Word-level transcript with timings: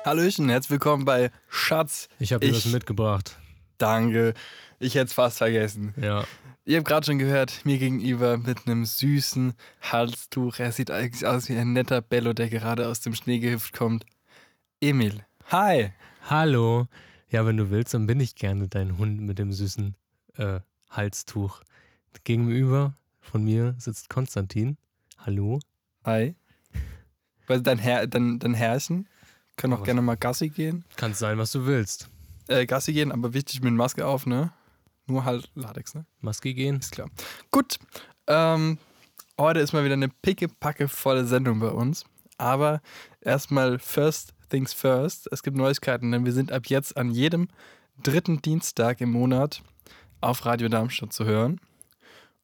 Hallöchen, 0.04 0.48
herzlich 0.48 0.70
willkommen 0.70 1.04
bei 1.04 1.30
Schatz. 1.48 2.08
Ich 2.20 2.32
habe 2.32 2.46
dir 2.46 2.54
was 2.54 2.66
mitgebracht. 2.66 3.38
Danke. 3.78 4.34
Ich 4.78 4.94
hätte 4.94 5.06
es 5.06 5.12
fast 5.12 5.38
vergessen. 5.38 5.94
Ja. 6.00 6.24
Ihr 6.64 6.78
habt 6.78 6.86
gerade 6.86 7.06
schon 7.06 7.18
gehört, 7.18 7.64
mir 7.64 7.78
gegenüber 7.78 8.38
mit 8.38 8.66
einem 8.66 8.84
süßen 8.84 9.54
Halstuch. 9.80 10.60
Er 10.60 10.70
sieht 10.70 10.90
eigentlich 10.90 11.26
aus 11.26 11.48
wie 11.48 11.56
ein 11.56 11.72
netter 11.72 12.00
Bello, 12.02 12.32
der 12.32 12.48
gerade 12.48 12.86
aus 12.86 13.00
dem 13.00 13.14
Schnee 13.14 13.40
gehüpft 13.40 13.72
kommt. 13.72 14.06
Emil. 14.80 15.24
Hi. 15.46 15.90
Hallo. 16.28 16.86
Ja, 17.30 17.46
wenn 17.46 17.56
du 17.56 17.70
willst, 17.70 17.94
dann 17.94 18.06
bin 18.06 18.20
ich 18.20 18.36
gerne 18.36 18.68
dein 18.68 18.96
Hund 18.96 19.20
mit 19.20 19.40
dem 19.40 19.52
süßen 19.52 19.96
äh, 20.36 20.60
Halstuch. 20.90 21.62
Gegenüber 22.22 22.94
von 23.20 23.44
mir 23.44 23.74
sitzt 23.78 24.08
Konstantin. 24.08 24.76
Hallo. 25.18 25.58
Hi. 26.08 26.34
Weil 27.48 27.60
dein, 27.60 27.76
Herr, 27.76 28.06
dein, 28.06 28.38
dein 28.38 28.54
Herrchen 28.54 29.10
kann 29.56 29.74
auch 29.74 29.82
gerne 29.82 30.00
mal 30.00 30.16
Gassi 30.16 30.48
gehen. 30.48 30.86
Kannst 30.96 31.18
sein, 31.20 31.36
was 31.36 31.52
du 31.52 31.66
willst. 31.66 32.08
Äh, 32.46 32.64
Gassi 32.64 32.94
gehen, 32.94 33.12
aber 33.12 33.34
wichtig 33.34 33.60
mit 33.60 33.74
Maske 33.74 34.06
auf, 34.06 34.24
ne? 34.24 34.50
Nur 35.04 35.26
halt 35.26 35.50
Latex, 35.54 35.94
ne? 35.94 36.06
Maske 36.22 36.54
gehen. 36.54 36.78
Ist 36.78 36.92
klar. 36.92 37.10
Gut. 37.50 37.78
Ähm, 38.26 38.78
heute 39.38 39.60
ist 39.60 39.74
mal 39.74 39.84
wieder 39.84 39.92
eine 39.92 40.08
pickepacke 40.08 40.88
volle 40.88 41.26
Sendung 41.26 41.60
bei 41.60 41.68
uns. 41.68 42.06
Aber 42.38 42.80
erstmal 43.20 43.78
first 43.78 44.32
things 44.48 44.72
first. 44.72 45.28
Es 45.30 45.42
gibt 45.42 45.58
Neuigkeiten, 45.58 46.10
denn 46.10 46.24
wir 46.24 46.32
sind 46.32 46.52
ab 46.52 46.68
jetzt 46.68 46.96
an 46.96 47.10
jedem 47.10 47.48
dritten 48.02 48.40
Dienstag 48.40 49.02
im 49.02 49.10
Monat 49.10 49.62
auf 50.22 50.46
Radio 50.46 50.70
Darmstadt 50.70 51.12
zu 51.12 51.26
hören. 51.26 51.60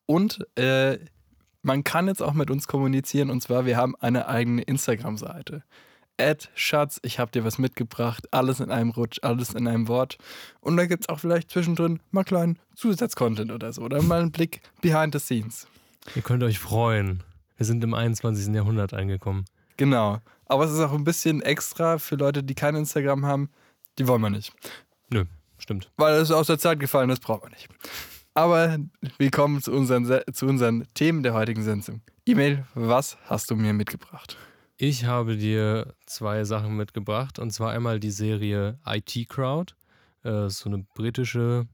Und 0.04 0.46
äh, 0.58 0.98
man 1.64 1.82
kann 1.82 2.06
jetzt 2.06 2.22
auch 2.22 2.34
mit 2.34 2.50
uns 2.50 2.68
kommunizieren. 2.68 3.30
Und 3.30 3.40
zwar, 3.40 3.66
wir 3.66 3.76
haben 3.76 3.96
eine 3.96 4.28
eigene 4.28 4.62
Instagram-Seite. 4.62 5.64
Ed 6.16 6.50
Schatz, 6.54 7.00
ich 7.02 7.18
habe 7.18 7.32
dir 7.32 7.44
was 7.44 7.58
mitgebracht. 7.58 8.26
Alles 8.32 8.60
in 8.60 8.70
einem 8.70 8.90
Rutsch, 8.90 9.18
alles 9.22 9.54
in 9.54 9.66
einem 9.66 9.88
Wort. 9.88 10.18
Und 10.60 10.76
da 10.76 10.86
gibt 10.86 11.04
es 11.04 11.08
auch 11.08 11.18
vielleicht 11.18 11.50
zwischendrin 11.50 12.00
mal 12.12 12.22
kleinen 12.22 12.58
Zusatzcontent 12.76 13.50
oder 13.50 13.72
so. 13.72 13.82
Oder 13.82 14.02
mal 14.02 14.20
einen 14.20 14.30
Blick 14.30 14.60
behind 14.80 15.14
the 15.14 15.18
scenes. 15.18 15.66
Ihr 16.14 16.22
könnt 16.22 16.42
euch 16.42 16.58
freuen. 16.58 17.22
Wir 17.56 17.66
sind 17.66 17.82
im 17.82 17.94
21. 17.94 18.54
Jahrhundert 18.54 18.94
angekommen. 18.94 19.46
Genau. 19.76 20.18
Aber 20.46 20.64
es 20.64 20.72
ist 20.72 20.80
auch 20.80 20.92
ein 20.92 21.04
bisschen 21.04 21.40
extra 21.42 21.98
für 21.98 22.16
Leute, 22.16 22.44
die 22.44 22.54
kein 22.54 22.76
Instagram 22.76 23.24
haben. 23.24 23.48
Die 23.98 24.06
wollen 24.06 24.20
wir 24.20 24.30
nicht. 24.30 24.52
Nö, 25.10 25.24
stimmt. 25.58 25.90
Weil 25.96 26.14
es 26.16 26.30
aus 26.30 26.46
der 26.46 26.58
Zeit 26.58 26.78
gefallen 26.78 27.10
ist, 27.10 27.20
brauchen 27.20 27.44
wir 27.44 27.50
nicht. 27.50 27.68
Aber 28.34 28.78
willkommen 29.18 29.62
zu 29.62 29.72
unseren, 29.72 30.04
Se- 30.06 30.24
zu 30.32 30.46
unseren 30.46 30.86
Themen 30.94 31.22
der 31.22 31.34
heutigen 31.34 31.62
Sendung. 31.62 32.00
E-Mail, 32.26 32.66
was 32.74 33.16
hast 33.26 33.50
du 33.50 33.56
mir 33.56 33.72
mitgebracht? 33.72 34.36
Ich 34.76 35.04
habe 35.04 35.36
dir 35.36 35.94
zwei 36.06 36.42
Sachen 36.44 36.76
mitgebracht. 36.76 37.38
Und 37.38 37.52
zwar 37.52 37.70
einmal 37.72 38.00
die 38.00 38.10
Serie 38.10 38.78
IT 38.86 39.28
Crowd. 39.28 39.74
Äh, 40.24 40.48
so 40.48 40.68
eine 40.68 40.84
britische. 40.94 41.68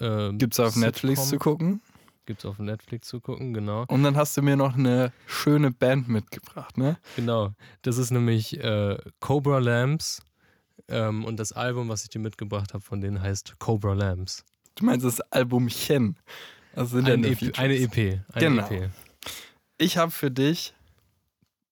Äh, 0.00 0.32
Gibt 0.32 0.54
es 0.54 0.60
auf 0.60 0.76
Netflix 0.76 1.28
zu 1.28 1.38
gucken? 1.38 1.82
Gibt 2.24 2.40
es 2.40 2.46
auf 2.46 2.58
Netflix 2.58 3.08
zu 3.08 3.20
gucken, 3.20 3.52
genau. 3.54 3.84
Und 3.88 4.02
dann 4.02 4.16
hast 4.16 4.36
du 4.36 4.42
mir 4.42 4.56
noch 4.56 4.76
eine 4.76 5.12
schöne 5.26 5.70
Band 5.70 6.08
mitgebracht, 6.08 6.76
ne? 6.76 6.98
Genau. 7.16 7.52
Das 7.82 7.96
ist 7.98 8.10
nämlich 8.10 8.58
äh, 8.62 8.98
Cobra 9.20 9.58
Lamps. 9.58 10.20
Ähm, 10.88 11.24
und 11.24 11.38
das 11.38 11.52
Album, 11.52 11.88
was 11.88 12.02
ich 12.04 12.08
dir 12.10 12.18
mitgebracht 12.18 12.72
habe, 12.72 12.82
von 12.84 13.00
denen 13.02 13.20
heißt 13.20 13.58
Cobra 13.58 13.92
Lamps. 13.94 14.44
Du 14.78 14.84
meinst 14.84 15.04
das 15.04 15.20
Albumchen. 15.32 16.16
Also 16.74 16.96
sind 16.96 17.08
ja 17.08 17.14
Ein 17.14 17.20
nur 17.22 17.30
EP, 17.30 17.38
Features. 17.38 17.58
eine 17.58 17.74
EP. 17.76 17.96
Eine 18.32 18.40
Genau. 18.48 18.68
EP. 18.70 18.90
Ich 19.78 19.96
habe 19.96 20.10
für 20.10 20.30
dich 20.30 20.74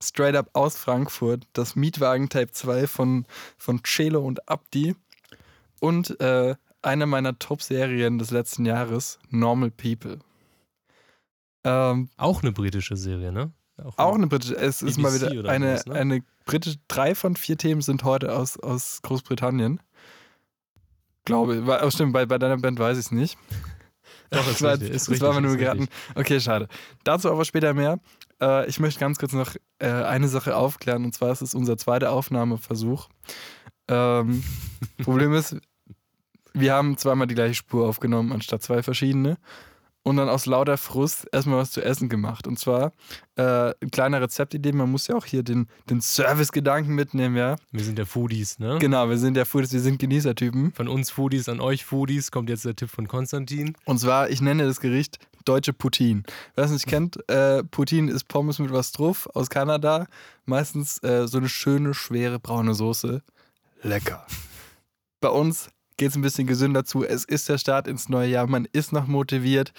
straight 0.02 0.34
up 0.36 0.50
aus 0.52 0.76
Frankfurt 0.76 1.46
das 1.52 1.76
Mietwagen 1.76 2.28
Tape 2.28 2.50
2 2.50 2.86
von, 2.86 3.26
von 3.56 3.80
Celo 3.84 4.20
und 4.24 4.48
Abdi 4.48 4.94
und 5.80 6.18
äh, 6.20 6.54
eine 6.82 7.06
meiner 7.06 7.38
Top-Serien 7.38 8.18
des 8.18 8.30
letzten 8.30 8.66
Jahres, 8.66 9.18
Normal 9.30 9.70
People. 9.70 10.18
Ähm, 11.64 12.10
Auch 12.16 12.42
eine 12.42 12.52
britische 12.52 12.96
Serie, 12.96 13.32
ne? 13.32 13.52
auch 13.96 14.14
eine 14.14 14.26
britische, 14.26 14.56
es 14.56 14.80
ist 14.80 14.96
mal 14.96 15.10
BBC 15.12 15.32
wieder 15.32 15.50
eine, 15.50 15.72
sowas, 15.72 15.86
ne? 15.86 15.94
eine 15.96 16.24
britische, 16.46 16.78
drei 16.88 17.14
von 17.14 17.36
vier 17.36 17.58
Themen 17.58 17.82
sind 17.82 18.04
heute 18.04 18.34
aus, 18.34 18.58
aus 18.58 19.00
Großbritannien. 19.02 19.80
Glaube, 21.26 21.66
war- 21.66 21.84
oh, 21.84 21.90
stimmt, 21.90 22.14
bei, 22.14 22.24
bei 22.24 22.38
deiner 22.38 22.56
Band 22.56 22.78
weiß 22.78 22.96
ich 22.96 23.04
es 23.06 23.10
nicht. 23.12 23.36
Doch, 24.30 24.40
ist 24.46 24.54
Das 24.54 24.62
war, 24.62 24.72
richtig, 24.72 24.90
ist 24.90 25.02
das 25.02 25.10
richtig, 25.10 25.28
war 25.28 25.34
mir 25.34 25.42
nur 25.46 25.56
geraten. 25.56 25.88
Okay, 26.14 26.40
schade. 26.40 26.68
Dazu 27.04 27.30
aber 27.30 27.44
später 27.44 27.74
mehr. 27.74 27.98
Äh, 28.40 28.66
ich 28.68 28.80
möchte 28.80 28.98
ganz 29.00 29.18
kurz 29.18 29.32
noch 29.34 29.54
äh, 29.78 29.88
eine 29.88 30.28
Sache 30.28 30.56
aufklären 30.56 31.04
und 31.04 31.14
zwar 31.14 31.32
ist 31.32 31.42
es 31.42 31.54
unser 31.54 31.76
zweiter 31.76 32.12
Aufnahmeversuch. 32.12 33.08
Ähm, 33.88 34.42
Problem 35.02 35.32
ist, 35.34 35.56
wir 36.54 36.72
haben 36.72 36.96
zweimal 36.96 37.26
die 37.26 37.34
gleiche 37.34 37.54
Spur 37.54 37.86
aufgenommen, 37.88 38.32
anstatt 38.32 38.62
zwei 38.62 38.82
verschiedene. 38.82 39.36
Und 40.06 40.18
dann 40.18 40.28
aus 40.28 40.46
lauter 40.46 40.76
Frust 40.76 41.26
erstmal 41.32 41.58
was 41.58 41.72
zu 41.72 41.84
essen 41.84 42.08
gemacht. 42.08 42.46
Und 42.46 42.60
zwar 42.60 42.92
äh, 43.34 43.42
eine 43.42 43.74
kleine 43.90 44.20
Rezeptidee. 44.20 44.70
Man 44.70 44.88
muss 44.88 45.08
ja 45.08 45.16
auch 45.16 45.24
hier 45.24 45.42
den, 45.42 45.66
den 45.90 46.00
Service-Gedanken 46.00 46.94
mitnehmen, 46.94 47.34
ja. 47.36 47.56
Wir 47.72 47.82
sind 47.82 47.98
der 47.98 48.06
Foodies, 48.06 48.60
ne? 48.60 48.78
Genau, 48.78 49.08
wir 49.08 49.18
sind 49.18 49.36
ja 49.36 49.44
Foodies, 49.44 49.72
wir 49.72 49.80
sind 49.80 49.98
Genießertypen. 49.98 50.74
Von 50.74 50.86
uns 50.86 51.10
Foodies 51.10 51.48
an 51.48 51.58
euch 51.58 51.84
Foodies 51.84 52.30
kommt 52.30 52.50
jetzt 52.50 52.64
der 52.64 52.76
Tipp 52.76 52.88
von 52.88 53.08
Konstantin. 53.08 53.76
Und 53.84 53.98
zwar, 53.98 54.30
ich 54.30 54.40
nenne 54.40 54.64
das 54.64 54.78
Gericht 54.78 55.18
deutsche 55.44 55.72
Poutine. 55.72 56.22
Wer 56.54 56.66
es 56.66 56.70
nicht 56.70 56.86
kennt, 56.86 57.28
äh, 57.28 57.64
Poutine 57.64 58.12
ist 58.12 58.28
Pommes 58.28 58.60
mit 58.60 58.72
was 58.72 58.92
drauf 58.92 59.28
aus 59.34 59.50
Kanada. 59.50 60.06
Meistens 60.44 61.02
äh, 61.02 61.26
so 61.26 61.38
eine 61.38 61.48
schöne, 61.48 61.94
schwere 61.94 62.38
braune 62.38 62.74
Soße. 62.74 63.24
Lecker. 63.82 64.24
Bei 65.20 65.30
uns 65.30 65.68
geht 65.96 66.10
es 66.10 66.16
ein 66.16 66.22
bisschen 66.22 66.46
gesünder 66.46 66.84
zu. 66.84 67.04
Es 67.04 67.24
ist 67.24 67.48
der 67.48 67.58
Start 67.58 67.88
ins 67.88 68.08
neue 68.08 68.28
Jahr. 68.28 68.46
Man 68.46 68.66
ist 68.72 68.92
noch 68.92 69.06
motiviert, 69.06 69.72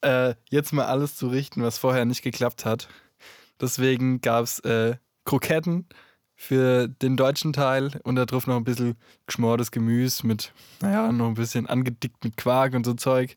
äh, 0.00 0.34
jetzt 0.50 0.72
mal 0.72 0.86
alles 0.86 1.16
zu 1.16 1.28
richten, 1.28 1.62
was 1.62 1.78
vorher 1.78 2.04
nicht 2.04 2.22
geklappt 2.22 2.64
hat. 2.64 2.88
Deswegen 3.60 4.20
gab 4.20 4.44
es 4.44 4.60
äh, 4.60 4.96
Kroketten 5.24 5.86
für 6.36 6.86
den 6.88 7.16
deutschen 7.16 7.52
Teil 7.52 8.00
und 8.04 8.14
da 8.14 8.24
drauf 8.24 8.46
noch 8.46 8.56
ein 8.56 8.64
bisschen 8.64 8.96
geschmortes 9.26 9.72
Gemüse 9.72 10.24
mit, 10.26 10.52
naja, 10.80 11.10
noch 11.10 11.26
ein 11.26 11.34
bisschen 11.34 11.66
angedickt 11.66 12.22
mit 12.22 12.36
Quark 12.36 12.74
und 12.74 12.86
so 12.86 12.94
Zeug, 12.94 13.36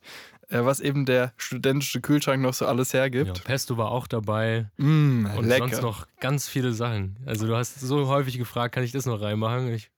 äh, 0.50 0.64
was 0.64 0.80
eben 0.80 1.08
der 1.08 1.34
studentische 1.38 2.00
Kühlschrank 2.00 2.44
noch 2.44 2.54
so 2.54 2.68
alles 2.68 2.92
Ja, 2.92 3.00
hergibt. 3.00 3.44
Pesto 3.44 3.76
war 3.78 3.90
auch 3.90 4.06
dabei. 4.06 4.70
Mm, 4.78 5.26
Und 5.36 5.46
lecker. 5.48 5.68
sonst 5.70 5.82
noch 5.82 6.06
ganz 6.20 6.48
viele 6.48 6.74
Sachen. 6.74 7.18
Also 7.26 7.48
du 7.48 7.56
hast 7.56 7.80
so 7.80 8.08
häufig 8.08 8.38
gefragt, 8.38 8.76
kann 8.76 8.84
ich 8.84 8.92
das 8.92 9.08
noch 9.08 9.20
reinmachen? 9.20 9.74
Ich 9.74 9.90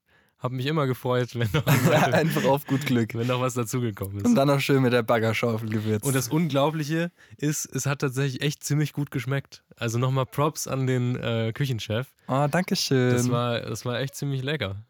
habe 0.44 0.56
mich 0.56 0.66
immer 0.66 0.86
gefreut, 0.86 1.30
wenn 1.40 1.50
noch, 1.54 1.66
Einfach 2.14 2.44
auf 2.46 2.66
gut 2.68 2.86
Glück. 2.86 3.16
wenn 3.16 3.28
noch 3.28 3.40
was 3.42 3.54
dazugekommen 3.54 4.18
ist. 4.18 4.26
Und 4.26 4.36
dann 4.36 4.50
noch 4.50 4.60
schön 4.60 4.82
mit 4.84 4.92
der 4.94 5.02
Baggerschaufel 5.04 5.70
gewürzt. 5.70 6.06
Und 6.06 6.14
das 6.16 6.28
Unglaubliche 6.28 7.12
ist, 7.38 7.66
es 7.74 7.86
hat 7.86 8.00
tatsächlich 8.00 8.42
echt 8.42 8.64
ziemlich 8.64 8.94
gut 8.94 9.10
geschmeckt. 9.10 9.64
Also 9.78 9.98
nochmal 9.98 10.26
Props 10.26 10.68
an 10.68 10.86
den 10.86 11.16
äh, 11.16 11.52
Küchenchef. 11.54 12.14
oh, 12.28 12.46
danke 12.52 12.76
schön. 12.76 13.14
Das 13.14 13.32
war, 13.32 13.62
das 13.62 13.86
war 13.86 14.00
echt 14.00 14.16
ziemlich 14.16 14.44
lecker. 14.44 14.84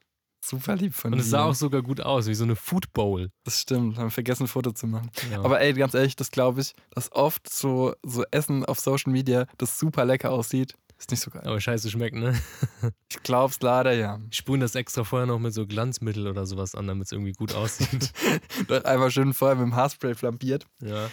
super 0.44 0.76
lieb 0.76 0.94
von 0.96 1.14
Und 1.14 1.20
dir. 1.20 1.24
es 1.24 1.30
sah 1.30 1.44
auch 1.46 1.54
sogar 1.56 1.82
gut 1.84 2.02
aus, 2.02 2.28
wie 2.28 2.34
so 2.34 2.44
eine 2.44 2.56
Food 2.56 2.92
Bowl. 2.92 3.30
das 3.46 3.62
stimmt, 3.62 3.98
haben 3.98 4.12
vergessen, 4.12 4.44
ein 4.44 4.48
Foto 4.48 4.72
zu 4.72 4.88
machen. 4.88 5.10
Ja. 5.32 5.42
Aber 5.44 5.62
ey, 5.62 5.72
ganz 5.74 5.94
ehrlich, 5.94 6.16
das 6.16 6.32
glaube 6.32 6.62
ich, 6.62 6.74
dass 6.96 7.12
oft 7.14 7.48
so, 7.50 7.94
so 8.04 8.26
Essen 8.32 8.66
auf 8.66 8.80
Social 8.80 9.12
Media, 9.14 9.46
das 9.58 9.80
super 9.80 10.04
lecker 10.04 10.32
aussieht, 10.32 10.74
ist 10.98 11.12
nicht 11.12 11.20
so 11.22 11.32
geil. 11.32 11.44
Aber 11.46 11.60
scheiße 11.60 11.90
schmeckt, 11.90 12.16
ne? 12.16 12.40
Ich 13.10 13.22
glaub's 13.24 13.60
leider, 13.62 13.94
ja. 13.94 14.20
Ich 14.30 14.38
sprühen 14.38 14.60
das 14.60 14.76
extra 14.76 15.04
vorher 15.04 15.28
noch 15.28 15.40
mit 15.40 15.54
so 15.54 15.66
Glanzmittel 15.66 16.28
oder 16.28 16.46
sowas 16.46 16.76
an, 16.76 16.88
damit 16.88 17.06
es 17.06 17.12
irgendwie 17.12 17.32
gut 17.32 17.54
aussieht. 17.54 18.12
Dort 18.68 18.86
einmal 18.86 19.12
schön 19.12 19.34
vorher 19.34 19.56
mit 19.56 19.66
dem 19.66 19.76
Haarspray 19.76 20.16
flambiert. 20.16 20.66
ja. 20.80 21.10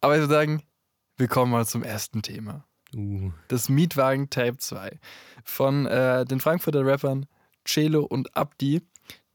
Aber 0.00 0.14
ich 0.14 0.20
würde 0.20 0.32
sagen, 0.32 0.62
wir 1.16 1.26
kommen 1.28 1.50
mal 1.50 1.66
zum 1.66 1.82
ersten 1.82 2.22
Thema. 2.22 2.64
Uh. 2.94 3.32
Das 3.48 3.68
Mietwagen 3.68 4.30
Tape 4.30 4.58
2 4.58 4.98
von 5.44 5.86
äh, 5.86 6.24
den 6.24 6.40
Frankfurter 6.40 6.84
Rappern 6.84 7.26
Celo 7.64 8.04
und 8.04 8.36
Abdi, 8.36 8.82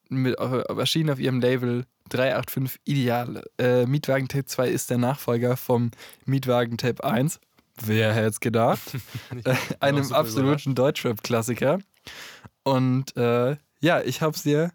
mit, 0.09 0.39
äh, 0.39 0.61
erschienen 0.67 1.09
auf 1.09 1.19
ihrem 1.19 1.41
Label 1.41 1.85
385 2.09 2.81
Ideale. 2.85 3.43
Äh, 3.57 3.85
Mietwagen 3.85 4.27
Tape 4.27 4.45
2 4.45 4.69
ist 4.69 4.89
der 4.89 4.97
Nachfolger 4.97 5.57
vom 5.57 5.91
Mietwagen 6.25 6.77
Tape 6.77 7.03
1. 7.03 7.39
Wer 7.83 8.13
hätte 8.13 8.27
es 8.27 8.39
gedacht? 8.39 8.81
Äh, 9.43 9.55
einem 9.79 10.11
absoluten 10.11 10.73
Deutschrap-Klassiker. 10.73 11.79
Und 12.63 13.15
äh, 13.15 13.57
ja, 13.81 14.01
ich 14.01 14.21
habe 14.21 14.35
es 14.35 14.43
dir 14.43 14.71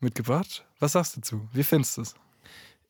mitgebracht. 0.00 0.64
Was 0.78 0.92
sagst 0.92 1.16
du 1.16 1.20
dazu? 1.20 1.48
Wie 1.52 1.62
findest 1.62 1.96
du 1.96 2.02
es? 2.02 2.14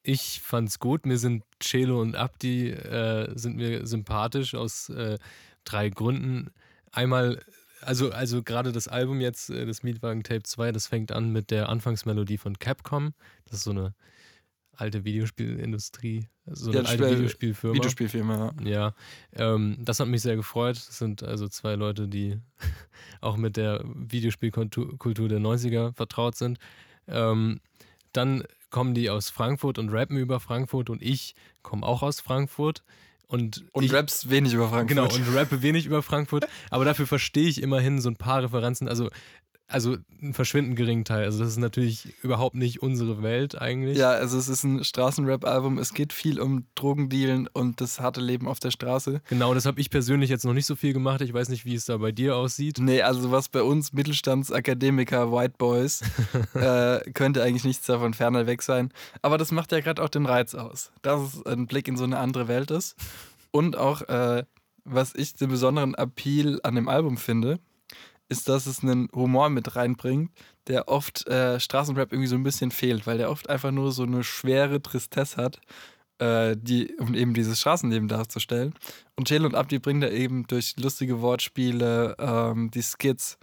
Ich 0.03 0.41
fand's 0.43 0.79
gut. 0.79 1.06
Mir 1.06 1.19
sind 1.19 1.44
Celo 1.62 2.00
und 2.00 2.17
Abdi 2.17 2.70
äh, 2.70 3.31
sind 3.38 3.56
mir 3.56 3.87
sympathisch 3.87 4.55
aus 4.55 4.88
äh, 4.88 5.19
drei 5.65 5.91
Gründen. 5.91 6.50
Einmal, 6.91 7.41
also, 7.81 8.11
also 8.11 8.43
gerade 8.43 8.73
das 8.73 8.88
Album 8.88 9.20
jetzt, 9.20 9.50
äh, 9.50 9.65
das 9.65 9.82
Mietwagen 9.82 10.25
Tape 10.25 10.43
2, 10.43 10.73
das 10.73 10.88
fängt 10.88 11.12
an 11.12 11.31
mit 11.31 11.50
der 11.50 11.69
Anfangsmelodie 11.69 12.38
von 12.38 12.58
Capcom. 12.58 13.15
Das 13.44 13.58
ist 13.58 13.65
so 13.65 13.70
eine 13.70 13.94
alte 14.76 15.04
Videospielindustrie, 15.04 16.28
so 16.46 16.72
Ja, 16.72 16.80
eine 16.80 16.88
alte 16.88 17.04
Spiel- 17.04 17.16
Videospielfirma. 17.19 17.74
Videospielfilme, 17.74 18.54
ja. 18.64 18.70
Ja, 18.70 18.94
ähm, 19.54 19.76
das 19.80 20.00
hat 20.00 20.08
mich 20.08 20.22
sehr 20.22 20.36
gefreut. 20.36 20.76
Das 20.76 20.98
sind 20.98 21.22
also 21.22 21.48
zwei 21.48 21.74
Leute, 21.74 22.08
die 22.08 22.38
auch 23.20 23.36
mit 23.36 23.56
der 23.56 23.82
Videospielkultur 23.84 24.98
Kultur 24.98 25.28
der 25.28 25.40
90er 25.40 25.94
vertraut 25.94 26.36
sind. 26.36 26.58
Ähm, 27.06 27.60
dann 28.12 28.44
kommen 28.70 28.94
die 28.94 29.10
aus 29.10 29.28
Frankfurt 29.30 29.78
und 29.78 29.90
rappen 29.90 30.16
über 30.16 30.40
Frankfurt 30.40 30.88
und 30.90 31.02
ich 31.02 31.34
komme 31.62 31.86
auch 31.86 32.02
aus 32.02 32.20
Frankfurt. 32.20 32.82
Und, 33.26 33.64
Und 33.72 33.84
ich, 33.84 33.92
raps 33.94 34.28
wenig 34.28 34.52
über 34.52 34.69
Frankfurt. 34.69 34.88
Genau, 34.88 35.04
und 35.04 35.34
rappe 35.34 35.62
wenig 35.62 35.86
über 35.86 36.02
Frankfurt, 36.02 36.46
aber 36.69 36.84
dafür 36.84 37.06
verstehe 37.06 37.48
ich 37.48 37.62
immerhin 37.62 37.98
so 37.98 38.10
ein 38.10 38.16
paar 38.16 38.42
Referenzen. 38.42 38.88
Also, 38.88 39.08
also 39.69 39.97
einen 40.20 40.35
verschwindend 40.35 40.76
geringen 40.76 41.05
Teil. 41.05 41.25
Also, 41.25 41.41
das 41.41 41.49
ist 41.49 41.59
natürlich 41.59 42.14
überhaupt 42.23 42.55
nicht 42.55 42.82
unsere 42.82 43.23
Welt 43.23 43.61
eigentlich. 43.61 43.99
Ja, 43.99 44.11
also 44.11 44.38
es 44.38 44.49
ist 44.49 44.64
ein 44.64 44.85
Straßenrap-Album. 44.85 45.79
Es 45.79 45.94
geht 45.94 46.12
viel 46.12 46.41
um 46.41 46.67
Drogendealen 46.75 47.49
und 47.49 47.81
das 47.81 48.00
harte 48.00 48.20
Leben 48.20 48.47
auf 48.49 48.61
der 48.61 48.70
Straße. 48.70 49.23
Genau, 49.29 49.55
das 49.55 49.64
habe 49.64 49.81
ich 49.81 49.91
persönlich 49.91 50.31
jetzt 50.31 50.44
noch 50.44 50.53
nicht 50.53 50.67
so 50.67 50.76
viel 50.76 50.93
gemacht. 50.93 51.23
Ich 51.23 51.32
weiß 51.32 51.49
nicht, 51.49 51.64
wie 51.64 51.75
es 51.75 51.87
da 51.87 51.97
bei 51.97 52.12
dir 52.12 52.37
aussieht. 52.37 52.79
Nee, 52.79 53.03
also 53.03 53.31
was 53.31 53.49
bei 53.49 53.62
uns 53.62 53.93
Mittelstandsakademiker, 53.93 55.32
White 55.32 55.55
Boys, 55.59 56.03
äh, 56.55 57.00
könnte 57.12 57.43
eigentlich 57.43 57.65
nichts 57.65 57.87
davon 57.87 58.15
ferner 58.15 58.47
weg 58.47 58.62
sein. 58.62 58.93
Aber 59.23 59.38
das 59.38 59.53
macht 59.53 59.73
ja 59.73 59.81
gerade 59.81 60.03
auch 60.03 60.11
den 60.11 60.26
Reiz 60.26 60.55
aus, 60.55 60.93
dass 61.03 61.35
es 61.35 61.47
ein 61.47 61.67
Blick 61.67 61.88
in 61.88 61.97
so 61.97 62.05
eine 62.05 62.19
andere 62.19 62.49
Welt 62.49 62.70
ist. 62.70 62.97
Und 63.50 63.76
auch, 63.76 64.03
äh, 64.03 64.44
was 64.85 65.15
ich 65.15 65.35
den 65.35 65.49
besonderen 65.50 65.94
Appeal 65.94 66.61
an 66.62 66.75
dem 66.75 66.88
Album 66.88 67.17
finde, 67.17 67.58
ist, 68.32 68.49
dass 68.49 68.67
es 68.67 68.82
einen 68.82 69.08
Humor 69.14 69.49
mit 69.50 69.76
reinbringt, 69.76 70.32
der 70.67 70.88
oft 70.88 71.26
äh, 71.29 71.61
Straßenrap 71.61 72.12
irgendwie 72.12 72.29
so 72.29 72.37
ein 72.37 72.43
bisschen 72.43 72.70
fehlt, 72.70 73.06
weil 73.06 73.19
der 73.19 73.31
oft 73.31 73.49
einfach 73.49 73.70
nur 73.70 73.93
so 73.93 74.02
eine 74.02 74.25
schwere 74.25 74.82
Tristesse 74.82 75.37
hat, 75.37 75.61
äh, 76.19 76.56
die, 76.58 76.94
um 76.99 77.14
eben 77.14 77.34
dieses 77.34 77.61
Straßenleben 77.61 78.08
darzustellen. 78.08 78.75
Und 79.17 79.29
Chelo 79.29 79.46
und 79.46 79.55
Abdi 79.55 79.79
bringen 79.79 80.00
da 80.00 80.08
eben 80.08 80.46
durch 80.46 80.75
lustige 80.79 81.20
Wortspiele, 81.20 82.17
ähm, 82.19 82.70
die 82.70 82.82
Skits 82.82 83.38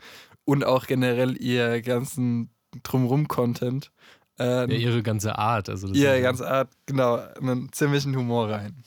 und 0.46 0.66
auch 0.66 0.88
generell 0.88 1.42
ihr 1.42 1.82
ganzen 1.82 2.50
Drumrum-Content, 2.84 3.92
äh, 4.40 4.62
Ja, 4.62 4.66
ihre 4.66 5.04
ganze 5.04 5.38
Art. 5.38 5.70
Also 5.70 5.88
das 5.88 5.98
ihre 5.98 6.22
ganze 6.22 6.50
Art, 6.50 6.70
genau, 6.86 7.16
einen 7.40 7.72
ziemlichen 7.72 8.16
Humor 8.16 8.50
rein. 8.50 8.84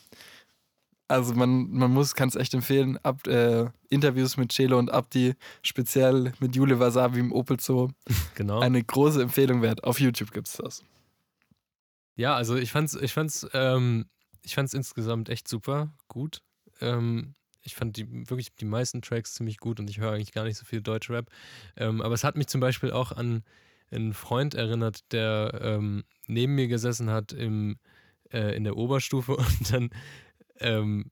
Also 1.12 1.35
man, 1.35 1.70
man 1.70 1.93
muss, 1.93 2.14
kann 2.14 2.29
es 2.29 2.37
echt 2.37 2.55
empfehlen, 2.55 2.97
Ab, 3.03 3.26
äh, 3.26 3.67
Interviews 3.91 4.38
mit 4.38 4.50
Chelo 4.50 4.79
und 4.79 4.91
Abdi, 4.91 5.35
speziell 5.62 6.32
mit 6.41 6.56
Jule 6.56 6.81
Wasabi 6.81 7.20
im 7.20 7.32
Opel 7.32 7.61
Zoo, 7.61 7.91
Genau. 8.35 8.61
eine 8.61 8.82
große 8.82 9.20
Empfehlung 9.20 9.61
wert. 9.61 9.85
Auf 9.85 10.00
YouTube 10.00 10.32
gibt 10.32 10.49
es 10.49 10.55
das. 10.55 10.85
Ja, 12.17 12.35
also 12.35 12.56
ich 12.56 12.73
fand's, 12.73 12.94
ich 12.94 13.12
fand's, 13.12 13.47
ähm, 13.53 14.06
ich 14.43 14.55
fand's 14.55 14.73
insgesamt 14.73 15.29
echt 15.29 15.49
super, 15.49 15.93
gut. 16.09 16.41
Ähm, 16.81 17.35
ich 17.62 17.75
fand 17.75 17.97
die 17.97 18.31
wirklich 18.31 18.55
die 18.55 18.64
meisten 18.64 19.03
Tracks 19.03 19.35
ziemlich 19.35 19.59
gut 19.59 19.81
und 19.81 19.91
ich 19.91 19.99
höre 19.99 20.12
eigentlich 20.12 20.32
gar 20.32 20.44
nicht 20.44 20.56
so 20.56 20.64
viel 20.64 20.81
Deutschrap. 20.81 21.29
Ähm, 21.76 22.00
aber 22.00 22.14
es 22.14 22.25
hat 22.25 22.37
mich 22.37 22.49
zum 22.49 22.61
Beispiel 22.61 22.91
auch 22.91 23.12
an 23.12 23.44
einen 23.91 24.14
Freund 24.14 24.55
erinnert, 24.55 25.00
der 25.12 25.61
ähm, 25.62 26.05
neben 26.26 26.55
mir 26.55 26.69
gesessen 26.69 27.11
hat 27.11 27.32
im, 27.32 27.76
äh, 28.32 28.56
in 28.56 28.64
der 28.64 28.76
Oberstufe 28.76 29.37
und 29.37 29.73
dann, 29.73 29.91
ähm, 30.60 31.10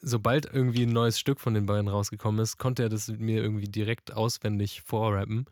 sobald 0.00 0.46
irgendwie 0.46 0.84
ein 0.84 0.92
neues 0.92 1.18
Stück 1.18 1.40
von 1.40 1.54
den 1.54 1.66
beiden 1.66 1.88
rausgekommen 1.88 2.40
ist, 2.40 2.58
konnte 2.58 2.82
er 2.84 2.88
das 2.88 3.08
mir 3.08 3.42
irgendwie 3.42 3.68
direkt 3.68 4.12
auswendig 4.12 4.82
vorrappen. 4.82 5.46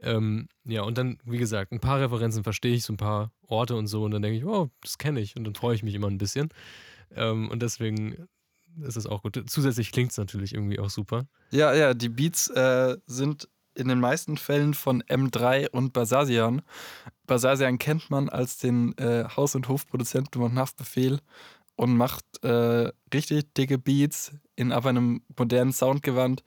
Ähm, 0.00 0.48
ja, 0.64 0.82
und 0.82 0.98
dann, 0.98 1.18
wie 1.24 1.38
gesagt, 1.38 1.72
ein 1.72 1.80
paar 1.80 2.00
Referenzen 2.00 2.44
verstehe 2.44 2.74
ich, 2.74 2.84
so 2.84 2.92
ein 2.92 2.98
paar 2.98 3.32
Orte 3.46 3.76
und 3.76 3.86
so, 3.86 4.04
und 4.04 4.10
dann 4.10 4.22
denke 4.22 4.38
ich, 4.38 4.44
oh, 4.44 4.70
das 4.82 4.98
kenne 4.98 5.20
ich, 5.20 5.36
und 5.36 5.44
dann 5.44 5.54
freue 5.54 5.74
ich 5.74 5.82
mich 5.82 5.94
immer 5.94 6.08
ein 6.08 6.18
bisschen. 6.18 6.50
Ähm, 7.14 7.48
und 7.48 7.62
deswegen 7.62 8.28
ist 8.82 8.96
es 8.96 9.06
auch 9.06 9.22
gut. 9.22 9.42
Zusätzlich 9.46 9.92
klingt 9.92 10.10
es 10.10 10.18
natürlich 10.18 10.52
irgendwie 10.52 10.78
auch 10.78 10.90
super. 10.90 11.26
Ja, 11.50 11.72
ja, 11.72 11.94
die 11.94 12.10
Beats 12.10 12.48
äh, 12.48 12.96
sind 13.06 13.48
in 13.74 13.88
den 13.88 14.00
meisten 14.00 14.36
Fällen 14.36 14.74
von 14.74 15.02
M3 15.02 15.70
und 15.70 15.92
Basasian. 15.92 16.62
Basasian 17.26 17.78
kennt 17.78 18.10
man 18.10 18.28
als 18.28 18.58
den 18.58 18.96
äh, 18.98 19.24
Haus- 19.36 19.54
und 19.54 19.68
Hofproduzenten 19.68 20.40
von 20.40 20.58
Haftbefehl 20.58 21.20
und 21.76 21.96
macht 21.96 22.24
äh, 22.42 22.90
richtig 23.12 23.52
dicke 23.54 23.78
Beats 23.78 24.32
in 24.56 24.72
aber 24.72 24.88
einem 24.88 25.22
modernen 25.38 25.72
Soundgewand, 25.72 26.42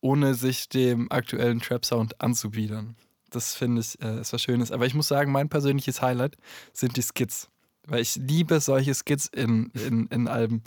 ohne 0.00 0.34
sich 0.34 0.68
dem 0.68 1.10
aktuellen 1.10 1.60
Trap-Sound 1.60 2.20
anzubiedern. 2.20 2.96
Das 3.30 3.54
finde 3.54 3.80
ich 3.80 4.00
äh, 4.02 4.20
ist 4.20 4.32
was 4.32 4.42
Schönes. 4.42 4.70
Aber 4.70 4.86
ich 4.86 4.94
muss 4.94 5.08
sagen, 5.08 5.32
mein 5.32 5.48
persönliches 5.48 6.02
Highlight 6.02 6.36
sind 6.72 6.96
die 6.96 7.02
Skits. 7.02 7.48
Weil 7.86 8.00
ich 8.00 8.16
liebe 8.16 8.60
solche 8.60 8.94
Skits 8.94 9.26
in, 9.26 9.70
in, 9.70 10.06
in 10.08 10.28
Alben. 10.28 10.62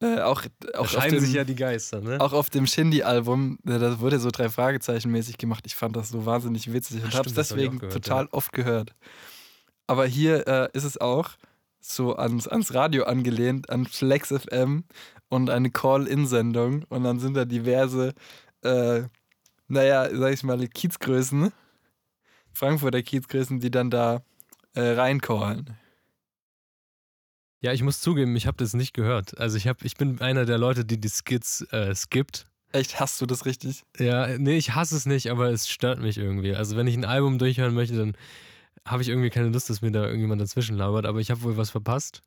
Äh, 0.00 0.20
auch, 0.20 0.42
auch 0.74 0.80
auf 0.80 0.90
scheinen 0.90 1.14
dem, 1.14 1.20
sich 1.20 1.32
ja 1.32 1.44
die 1.44 1.54
Geister, 1.54 2.02
ne? 2.02 2.20
auch 2.20 2.34
auf 2.34 2.50
dem 2.50 2.66
Shindy-Album, 2.66 3.58
äh, 3.66 3.78
da 3.78 3.98
wurde 3.98 4.18
so 4.18 4.30
drei 4.30 4.50
Fragezeichen 4.50 5.10
mäßig 5.10 5.38
gemacht. 5.38 5.64
Ich 5.66 5.74
fand 5.74 5.96
das 5.96 6.10
so 6.10 6.26
wahnsinnig 6.26 6.70
witzig 6.70 7.02
und 7.02 7.14
habe 7.14 7.28
es 7.28 7.34
deswegen 7.34 7.78
gehört, 7.78 7.94
total 7.94 8.26
oft 8.26 8.52
gehört. 8.52 8.94
Aber 9.86 10.06
hier 10.06 10.46
äh, 10.46 10.68
ist 10.74 10.84
es 10.84 11.00
auch 11.00 11.30
so 11.94 12.16
ans, 12.16 12.48
ans 12.48 12.74
Radio 12.74 13.04
angelehnt, 13.04 13.70
an 13.70 13.86
Flex 13.86 14.28
FM 14.28 14.84
und 15.28 15.50
eine 15.50 15.70
Call-In-Sendung. 15.70 16.84
Und 16.88 17.04
dann 17.04 17.18
sind 17.18 17.34
da 17.34 17.44
diverse, 17.44 18.14
äh, 18.62 19.02
naja, 19.68 20.08
sag 20.12 20.32
ich 20.32 20.42
mal, 20.42 20.66
Kiezgrößen, 20.66 21.52
Frankfurter 22.52 23.02
Kiezgrößen, 23.02 23.60
die 23.60 23.70
dann 23.70 23.90
da 23.90 24.22
äh, 24.74 24.80
reincallen. 24.80 25.76
Ja, 27.60 27.72
ich 27.72 27.82
muss 27.82 28.00
zugeben, 28.00 28.36
ich 28.36 28.46
habe 28.46 28.58
das 28.58 28.74
nicht 28.74 28.94
gehört. 28.94 29.38
Also 29.38 29.56
ich, 29.56 29.66
hab, 29.66 29.84
ich 29.84 29.96
bin 29.96 30.20
einer 30.20 30.44
der 30.44 30.58
Leute, 30.58 30.84
die 30.84 31.00
die 31.00 31.08
Skits 31.08 31.62
äh, 31.72 31.94
skippt. 31.94 32.46
Echt, 32.72 33.00
hast 33.00 33.20
du 33.20 33.26
das 33.26 33.46
richtig? 33.46 33.84
Ja, 33.98 34.36
nee, 34.38 34.56
ich 34.56 34.74
hasse 34.74 34.96
es 34.96 35.06
nicht, 35.06 35.30
aber 35.30 35.50
es 35.50 35.68
stört 35.68 36.00
mich 36.00 36.18
irgendwie. 36.18 36.54
Also 36.54 36.76
wenn 36.76 36.86
ich 36.86 36.96
ein 36.96 37.04
Album 37.04 37.38
durchhören 37.38 37.74
möchte, 37.74 37.96
dann 37.96 38.16
habe 38.86 39.02
ich 39.02 39.08
irgendwie 39.08 39.30
keine 39.30 39.48
Lust, 39.48 39.68
dass 39.68 39.82
mir 39.82 39.90
da 39.90 40.04
irgendjemand 40.04 40.40
dazwischen 40.40 40.76
labert, 40.76 41.06
aber 41.06 41.20
ich 41.20 41.30
habe 41.30 41.42
wohl 41.42 41.56
was 41.56 41.70
verpasst. 41.70 42.22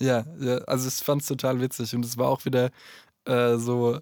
Ja, 0.00 0.24
ja 0.38 0.58
also 0.58 0.86
ich 0.88 0.94
fand 0.94 1.22
es 1.22 1.28
total 1.28 1.60
witzig 1.60 1.94
und 1.94 2.04
es 2.04 2.16
war 2.16 2.28
auch 2.28 2.44
wieder 2.44 2.70
äh, 3.24 3.56
so 3.56 3.96
äh, 3.96 4.00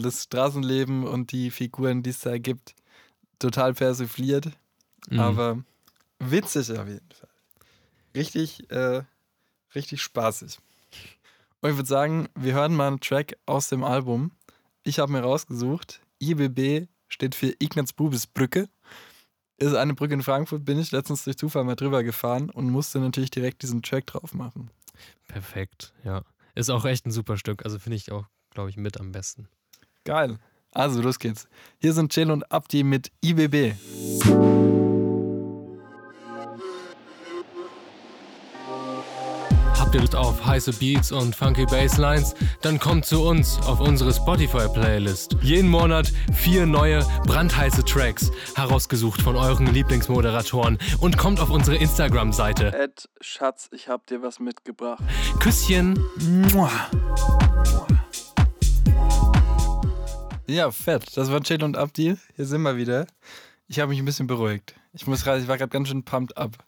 das 0.00 0.24
Straßenleben 0.24 1.06
und 1.06 1.32
die 1.32 1.50
Figuren, 1.50 2.02
die 2.02 2.10
es 2.10 2.20
da 2.20 2.38
gibt, 2.38 2.74
total 3.38 3.74
persifliert, 3.74 4.50
Mhm. 5.08 5.20
aber 5.20 5.64
witzig 6.18 6.70
auf 6.78 6.86
jeden 6.86 7.10
Fall. 7.10 7.28
Richtig, 8.14 8.70
äh, 8.70 9.02
richtig 9.74 10.02
spaßig. 10.02 10.58
Und 11.62 11.70
ich 11.70 11.76
würde 11.76 11.88
sagen, 11.88 12.28
wir 12.34 12.54
hören 12.54 12.74
mal 12.74 12.88
einen 12.88 13.00
Track 13.00 13.36
aus 13.46 13.68
dem 13.68 13.82
Album. 13.84 14.32
Ich 14.82 14.98
habe 14.98 15.12
mir 15.12 15.20
rausgesucht, 15.20 16.00
IBB 16.22 16.88
steht 17.08 17.34
für 17.34 17.54
Ignaz 17.58 17.92
Bubis 17.92 18.26
Brücke. 18.26 18.68
Ist 19.60 19.74
eine 19.74 19.92
Brücke 19.92 20.14
in 20.14 20.22
Frankfurt, 20.22 20.64
bin 20.64 20.78
ich 20.78 20.90
letztens 20.90 21.24
durch 21.24 21.36
Zufall 21.36 21.64
mal 21.64 21.76
drüber 21.76 22.02
gefahren 22.02 22.48
und 22.48 22.70
musste 22.70 22.98
natürlich 22.98 23.30
direkt 23.30 23.62
diesen 23.62 23.82
Track 23.82 24.06
drauf 24.06 24.32
machen. 24.32 24.70
Perfekt, 25.28 25.92
ja. 26.02 26.22
Ist 26.54 26.70
auch 26.70 26.86
echt 26.86 27.04
ein 27.04 27.10
super 27.10 27.36
Stück. 27.36 27.64
Also 27.66 27.78
finde 27.78 27.96
ich 27.96 28.10
auch, 28.10 28.24
glaube 28.54 28.70
ich, 28.70 28.78
mit 28.78 28.98
am 28.98 29.12
besten. 29.12 29.48
Geil. 30.04 30.38
Also, 30.72 31.02
los 31.02 31.18
geht's. 31.18 31.46
Hier 31.78 31.92
sind 31.92 32.10
Chill 32.10 32.30
und 32.30 32.50
Abdi 32.50 32.84
mit 32.84 33.12
IBB. 33.22 33.74
Habt 39.90 40.14
auf 40.14 40.46
heiße 40.46 40.74
Beats 40.74 41.10
und 41.10 41.34
funky 41.34 41.66
Basslines? 41.66 42.36
Dann 42.62 42.78
kommt 42.78 43.06
zu 43.06 43.24
uns 43.24 43.58
auf 43.62 43.80
unsere 43.80 44.12
Spotify-Playlist. 44.12 45.36
Jeden 45.42 45.68
Monat 45.68 46.12
vier 46.32 46.64
neue, 46.64 47.04
brandheiße 47.26 47.84
Tracks, 47.84 48.30
herausgesucht 48.54 49.20
von 49.20 49.34
euren 49.34 49.66
Lieblingsmoderatoren. 49.66 50.78
Und 51.00 51.18
kommt 51.18 51.40
auf 51.40 51.50
unsere 51.50 51.76
Instagram-Seite. 51.76 52.72
Ed, 52.72 53.08
Schatz, 53.20 53.68
ich 53.72 53.88
hab 53.88 54.06
dir 54.06 54.22
was 54.22 54.38
mitgebracht. 54.38 55.02
Küsschen. 55.40 55.98
Ja, 60.46 60.70
fett. 60.70 61.16
Das 61.16 61.32
war 61.32 61.40
Chill 61.40 61.64
und 61.64 61.76
Abdi. 61.76 62.16
Hier 62.36 62.46
sind 62.46 62.62
wir 62.62 62.76
wieder. 62.76 63.06
Ich 63.66 63.80
habe 63.80 63.90
mich 63.90 63.98
ein 63.98 64.04
bisschen 64.04 64.28
beruhigt. 64.28 64.74
Ich 64.92 65.06
muss 65.06 65.24
gerade, 65.24 65.40
ich 65.40 65.48
war 65.48 65.58
gerade 65.58 65.70
ganz 65.70 65.88
schön 65.88 66.04
pumped 66.04 66.36
up. 66.36 66.58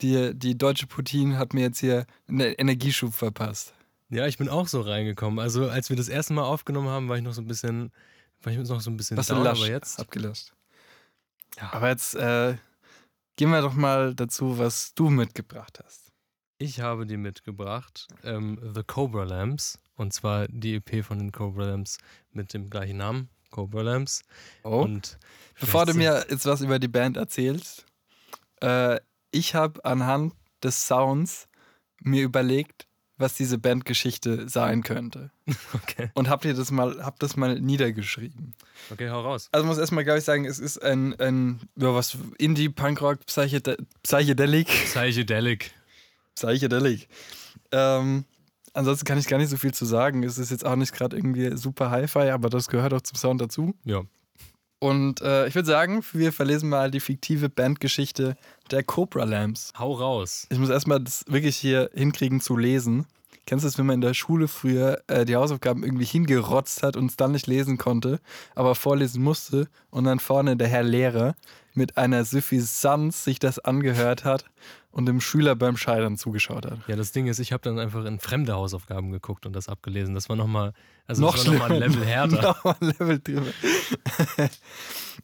Die, 0.00 0.32
die 0.34 0.58
deutsche 0.58 0.86
Putin 0.86 1.38
hat 1.38 1.54
mir 1.54 1.62
jetzt 1.62 1.78
hier 1.78 2.06
einen 2.28 2.40
Energieschub 2.40 3.14
verpasst. 3.14 3.74
Ja, 4.10 4.26
ich 4.26 4.38
bin 4.38 4.48
auch 4.48 4.68
so 4.68 4.80
reingekommen. 4.80 5.38
Also 5.38 5.68
als 5.68 5.88
wir 5.90 5.96
das 5.96 6.08
erste 6.08 6.34
Mal 6.34 6.42
aufgenommen 6.42 6.88
haben, 6.88 7.08
war 7.08 7.16
ich 7.16 7.22
noch 7.22 7.32
so 7.32 7.40
ein 7.40 7.46
bisschen, 7.46 7.92
war 8.42 8.52
ich 8.52 8.58
noch 8.58 8.80
so 8.80 8.90
ein 8.90 8.96
bisschen 8.96 9.16
Was 9.16 9.28
down, 9.28 9.42
lasch, 9.42 9.60
aber 9.60 9.68
jetzt. 9.68 9.98
abgelöscht. 9.98 10.52
Ja. 11.56 11.72
Aber 11.72 11.88
jetzt 11.88 12.14
äh, 12.14 12.56
gehen 13.36 13.50
wir 13.50 13.60
doch 13.62 13.74
mal 13.74 14.14
dazu, 14.14 14.58
was 14.58 14.94
du 14.94 15.10
mitgebracht 15.10 15.80
hast. 15.84 16.12
Ich 16.58 16.80
habe 16.80 17.06
dir 17.06 17.18
mitgebracht 17.18 18.06
ähm, 18.22 18.58
The 18.74 18.82
Cobra 18.82 19.24
Lamps. 19.24 19.78
Und 19.96 20.12
zwar 20.12 20.48
die 20.48 20.76
EP 20.76 21.04
von 21.04 21.18
den 21.18 21.30
Cobra 21.30 21.66
Lamps 21.66 21.98
mit 22.32 22.52
dem 22.52 22.68
gleichen 22.70 22.96
Namen, 22.96 23.28
Cobra 23.50 23.82
Lamps. 23.82 24.22
Oh. 24.64 24.82
Und 24.82 25.18
Bevor 25.60 25.86
du 25.86 25.94
mir 25.94 26.26
jetzt 26.28 26.46
was 26.46 26.60
über 26.60 26.78
die 26.78 26.88
Band 26.88 27.16
erzählst, 27.16 27.86
äh, 28.60 28.98
ich 29.34 29.54
habe 29.54 29.84
anhand 29.84 30.34
des 30.62 30.86
Sounds 30.86 31.48
mir 32.00 32.22
überlegt, 32.22 32.86
was 33.16 33.34
diese 33.34 33.58
Bandgeschichte 33.58 34.48
sein 34.48 34.82
könnte. 34.82 35.30
Okay. 35.74 36.10
Und 36.14 36.28
habt 36.28 36.44
ihr 36.46 36.54
das 36.54 36.70
mal, 36.70 37.04
habt 37.04 37.22
das 37.22 37.36
mal 37.36 37.60
niedergeschrieben. 37.60 38.54
Okay, 38.90 39.10
hau 39.10 39.20
raus. 39.20 39.48
Also 39.52 39.66
muss 39.66 39.76
erstmal, 39.76 40.02
glaube 40.04 40.18
ich, 40.18 40.24
sagen, 40.24 40.46
es 40.46 40.58
ist 40.58 40.82
ein, 40.82 41.14
ein 41.20 41.60
ja, 41.76 41.94
was 41.94 42.16
Indie, 42.38 42.70
Punkrock, 42.70 43.26
Psychede 43.26 43.76
Psychedelic. 44.02 44.68
Psychedelic. 44.68 45.72
Psychedelic. 46.34 47.08
Ähm, 47.70 48.24
ansonsten 48.72 49.04
kann 49.04 49.18
ich 49.18 49.28
gar 49.28 49.38
nicht 49.38 49.50
so 49.50 49.56
viel 49.56 49.74
zu 49.74 49.84
sagen. 49.84 50.22
Es 50.22 50.38
ist 50.38 50.50
jetzt 50.50 50.64
auch 50.64 50.76
nicht 50.76 50.94
gerade 50.94 51.16
irgendwie 51.16 51.56
super 51.56 51.90
Hi-Fi, 51.90 52.30
aber 52.30 52.48
das 52.48 52.68
gehört 52.68 52.94
auch 52.94 53.02
zum 53.02 53.16
Sound 53.16 53.40
dazu. 53.40 53.74
Ja. 53.84 54.02
Und 54.84 55.22
äh, 55.22 55.46
ich 55.46 55.54
würde 55.54 55.64
sagen, 55.64 56.04
wir 56.12 56.30
verlesen 56.30 56.68
mal 56.68 56.90
die 56.90 57.00
fiktive 57.00 57.48
Bandgeschichte 57.48 58.36
der 58.70 58.82
Cobra 58.82 59.24
Lamps. 59.24 59.72
Hau 59.78 59.94
raus. 59.94 60.46
Ich 60.50 60.58
muss 60.58 60.68
erstmal 60.68 61.00
das 61.00 61.24
wirklich 61.26 61.56
hier 61.56 61.88
hinkriegen 61.94 62.42
zu 62.42 62.54
lesen. 62.58 63.06
Kennst 63.46 63.64
du 63.64 63.68
das, 63.68 63.78
wenn 63.78 63.86
man 63.86 63.94
in 63.94 64.00
der 64.02 64.12
Schule 64.12 64.46
früher 64.46 65.02
äh, 65.06 65.24
die 65.24 65.36
Hausaufgaben 65.36 65.84
irgendwie 65.84 66.04
hingerotzt 66.04 66.82
hat 66.82 66.98
und 66.98 67.06
es 67.06 67.16
dann 67.16 67.32
nicht 67.32 67.46
lesen 67.46 67.78
konnte, 67.78 68.20
aber 68.54 68.74
vorlesen 68.74 69.22
musste 69.22 69.68
und 69.88 70.04
dann 70.04 70.18
vorne 70.18 70.54
der 70.54 70.68
Herr 70.68 70.82
Lehrer 70.82 71.34
mit 71.72 71.96
einer 71.96 72.26
Suffisanz 72.26 73.24
sich 73.24 73.38
das 73.38 73.58
angehört 73.58 74.26
hat 74.26 74.44
und 74.94 75.06
dem 75.06 75.20
Schüler 75.20 75.56
beim 75.56 75.76
Scheitern 75.76 76.16
zugeschaut 76.16 76.66
hat. 76.66 76.78
Ja, 76.86 76.94
das 76.94 77.10
Ding 77.10 77.26
ist, 77.26 77.40
ich 77.40 77.52
habe 77.52 77.62
dann 77.62 77.80
einfach 77.80 78.04
in 78.04 78.20
fremde 78.20 78.52
Hausaufgaben 78.52 79.10
geguckt 79.10 79.44
und 79.44 79.52
das 79.52 79.68
abgelesen. 79.68 80.14
Das 80.14 80.28
war 80.28 80.36
nochmal, 80.36 80.72
also 81.08 81.20
Noch 81.20 81.34
das 81.34 81.46
war 81.48 81.54
nochmal 81.54 81.72
ein. 81.72 81.80
Level 81.80 82.04
härter. 82.06 82.42
Nochmal 82.42 82.76
ein 82.80 82.94
Level 82.98 83.18
drüber. 83.18 83.42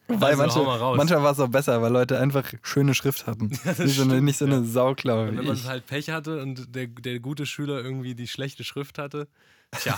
Wobei 0.08 0.26
Also, 0.26 0.42
manche, 0.42 0.58
hau 0.58 0.64
mal 0.64 0.76
raus. 0.76 0.96
manchmal 0.96 1.22
war 1.22 1.30
es 1.30 1.38
auch 1.38 1.48
besser, 1.48 1.80
weil 1.80 1.92
Leute 1.92 2.18
einfach 2.18 2.52
schöne 2.62 2.94
Schrift 2.94 3.28
hatten. 3.28 3.50
das 3.64 3.78
nicht, 3.78 3.94
so 3.94 4.02
eine, 4.02 4.20
nicht 4.20 4.38
so 4.38 4.44
eine 4.44 4.64
Sauklaue 4.64 5.28
Und 5.28 5.34
wie 5.34 5.38
wenn 5.38 5.46
man 5.46 5.64
halt 5.64 5.86
Pech 5.86 6.10
hatte 6.10 6.42
und 6.42 6.74
der, 6.74 6.88
der 6.88 7.20
gute 7.20 7.46
Schüler 7.46 7.80
irgendwie 7.80 8.16
die 8.16 8.26
schlechte 8.26 8.64
Schrift 8.64 8.98
hatte, 8.98 9.28
tja, 9.70 9.96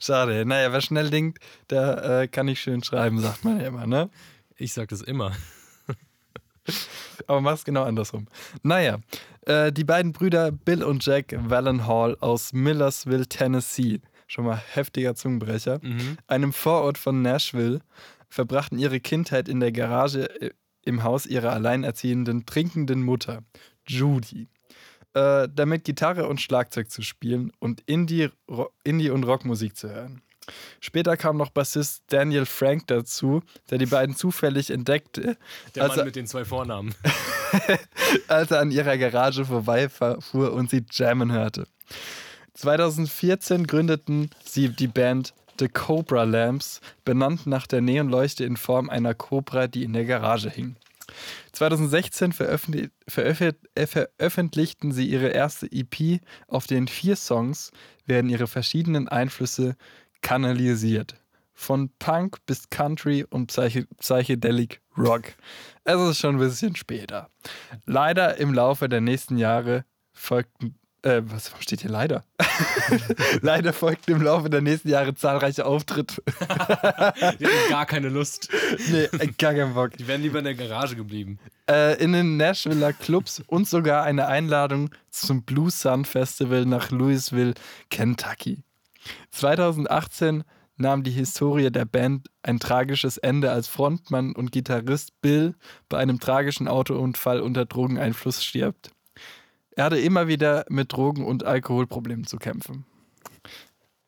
Schade. 0.00 0.46
Naja, 0.46 0.72
wer 0.72 0.80
schnell 0.80 1.10
denkt, 1.10 1.40
der 1.68 2.22
äh, 2.22 2.28
kann 2.28 2.46
nicht 2.46 2.60
schön 2.62 2.82
schreiben, 2.82 3.20
sagt 3.20 3.44
man 3.44 3.60
ja 3.60 3.66
immer, 3.66 3.86
ne? 3.86 4.08
ich 4.56 4.72
sag 4.72 4.88
das 4.88 5.02
immer. 5.02 5.32
Aber 7.26 7.40
mach's 7.40 7.64
genau 7.64 7.84
andersrum. 7.84 8.26
Naja, 8.62 8.98
äh, 9.46 9.72
die 9.72 9.84
beiden 9.84 10.12
Brüder 10.12 10.52
Bill 10.52 10.82
und 10.82 11.04
Jack 11.04 11.34
Wallenhall 11.38 12.16
aus 12.20 12.52
Millersville, 12.52 13.26
Tennessee, 13.26 14.00
schon 14.26 14.44
mal 14.44 14.60
heftiger 14.72 15.14
Zungenbrecher, 15.14 15.80
Mhm. 15.82 16.18
einem 16.26 16.52
Vorort 16.52 16.98
von 16.98 17.22
Nashville, 17.22 17.80
verbrachten 18.28 18.78
ihre 18.78 19.00
Kindheit 19.00 19.48
in 19.48 19.60
der 19.60 19.72
Garage 19.72 20.28
äh, 20.40 20.50
im 20.84 21.02
Haus 21.02 21.26
ihrer 21.26 21.52
alleinerziehenden, 21.52 22.46
trinkenden 22.46 23.02
Mutter, 23.02 23.42
Judy. 23.86 24.48
Äh, 25.14 25.48
damit 25.52 25.84
Gitarre 25.84 26.28
und 26.28 26.40
Schlagzeug 26.40 26.90
zu 26.90 27.02
spielen 27.02 27.50
und 27.58 27.80
Indie, 27.86 28.28
Indie 28.84 29.10
und 29.10 29.24
Rockmusik 29.24 29.76
zu 29.76 29.90
hören. 29.90 30.22
Später 30.80 31.16
kam 31.16 31.36
noch 31.36 31.50
Bassist 31.50 32.02
Daniel 32.08 32.46
Frank 32.46 32.86
dazu, 32.86 33.42
der 33.70 33.78
die 33.78 33.86
beiden 33.86 34.16
zufällig 34.16 34.70
entdeckte, 34.70 35.36
Der 35.74 35.88
Mann 35.88 36.04
mit 36.04 36.16
den 36.16 36.26
zwei 36.26 36.44
Vornamen. 36.44 36.94
als 38.28 38.50
er 38.50 38.60
an 38.60 38.70
ihrer 38.70 38.96
Garage 38.98 39.44
vorbeifuhr 39.44 40.52
und 40.52 40.70
sie 40.70 40.84
jammen 40.90 41.32
hörte. 41.32 41.66
2014 42.54 43.66
gründeten 43.66 44.30
sie 44.44 44.68
die 44.68 44.88
Band 44.88 45.32
The 45.58 45.68
Cobra 45.68 46.24
Lamps, 46.24 46.80
benannt 47.04 47.46
nach 47.46 47.66
der 47.66 47.80
Neonleuchte 47.80 48.44
in 48.44 48.56
Form 48.56 48.88
einer 48.90 49.14
Cobra, 49.14 49.66
die 49.66 49.82
in 49.82 49.92
der 49.92 50.04
Garage 50.04 50.50
hing. 50.50 50.76
2016 51.52 52.32
veröffentlich 52.32 52.90
veröffent 53.08 53.56
äh, 53.74 53.86
veröffentlichten 53.86 54.92
sie 54.92 55.08
ihre 55.08 55.28
erste 55.28 55.66
EP, 55.72 56.20
auf 56.46 56.66
den 56.66 56.86
vier 56.86 57.16
Songs 57.16 57.72
werden 58.06 58.30
ihre 58.30 58.46
verschiedenen 58.46 59.08
Einflüsse 59.08 59.76
kanalisiert. 60.22 61.14
Von 61.54 61.90
Punk 61.98 62.38
bis 62.46 62.70
Country 62.70 63.24
und 63.28 63.48
Psyche 63.48 63.86
Psychedelic 63.98 64.80
Rock. 64.96 65.34
Es 65.84 66.00
ist 66.00 66.18
schon 66.18 66.36
ein 66.36 66.38
bisschen 66.40 66.76
später. 66.76 67.30
Leider 67.86 68.36
im 68.36 68.54
Laufe 68.54 68.88
der 68.88 69.00
nächsten 69.00 69.38
Jahre 69.38 69.84
folgten. 70.12 70.76
Äh, 71.02 71.22
was 71.24 71.52
steht 71.60 71.80
hier 71.80 71.90
leider? 71.90 72.24
leider 73.40 73.72
folgten 73.72 74.12
im 74.12 74.22
Laufe 74.22 74.50
der 74.50 74.60
nächsten 74.60 74.88
Jahre 74.88 75.14
zahlreiche 75.14 75.64
Auftritte. 75.64 76.22
Die 76.26 77.46
hatten 77.46 77.70
gar 77.70 77.86
keine 77.86 78.08
Lust. 78.08 78.50
nee, 78.90 79.04
äh, 79.04 79.28
gar 79.38 79.54
keinen 79.54 79.74
Bock. 79.74 79.96
Die 79.96 80.06
wären 80.06 80.22
lieber 80.22 80.40
in 80.40 80.44
der 80.44 80.54
Garage 80.54 80.96
geblieben. 80.96 81.38
Äh, 81.70 82.02
in 82.02 82.12
den 82.12 82.36
Nashviller 82.36 82.92
Clubs 82.92 83.42
und 83.46 83.68
sogar 83.68 84.02
eine 84.04 84.26
Einladung 84.26 84.90
zum 85.10 85.42
Blue 85.44 85.70
Sun 85.70 86.04
Festival 86.04 86.66
nach 86.66 86.90
Louisville, 86.90 87.54
Kentucky. 87.90 88.64
2018 89.30 90.44
nahm 90.76 91.02
die 91.02 91.10
Historie 91.10 91.70
der 91.70 91.84
Band 91.84 92.28
ein 92.42 92.60
tragisches 92.60 93.18
Ende, 93.18 93.50
als 93.50 93.68
Frontmann 93.68 94.34
und 94.34 94.52
Gitarrist 94.52 95.20
Bill 95.20 95.54
bei 95.88 95.98
einem 95.98 96.20
tragischen 96.20 96.68
Autounfall 96.68 97.40
unter 97.40 97.66
Drogeneinfluss 97.66 98.44
stirbt. 98.44 98.90
Er 99.72 99.84
hatte 99.84 99.98
immer 99.98 100.28
wieder 100.28 100.64
mit 100.68 100.92
Drogen- 100.92 101.24
und 101.24 101.44
Alkoholproblemen 101.44 102.26
zu 102.26 102.38
kämpfen. 102.38 102.84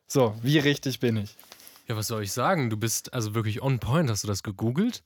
So, 0.06 0.34
wie 0.42 0.58
richtig 0.58 0.98
bin 0.98 1.16
ich? 1.16 1.36
Ja, 1.86 1.96
was 1.96 2.08
soll 2.08 2.22
ich 2.22 2.32
sagen? 2.32 2.70
Du 2.70 2.76
bist 2.76 3.14
also 3.14 3.34
wirklich 3.34 3.62
on 3.62 3.78
point. 3.78 4.10
Hast 4.10 4.24
du 4.24 4.28
das 4.28 4.42
gegoogelt? 4.42 5.04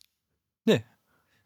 Nee. 0.64 0.84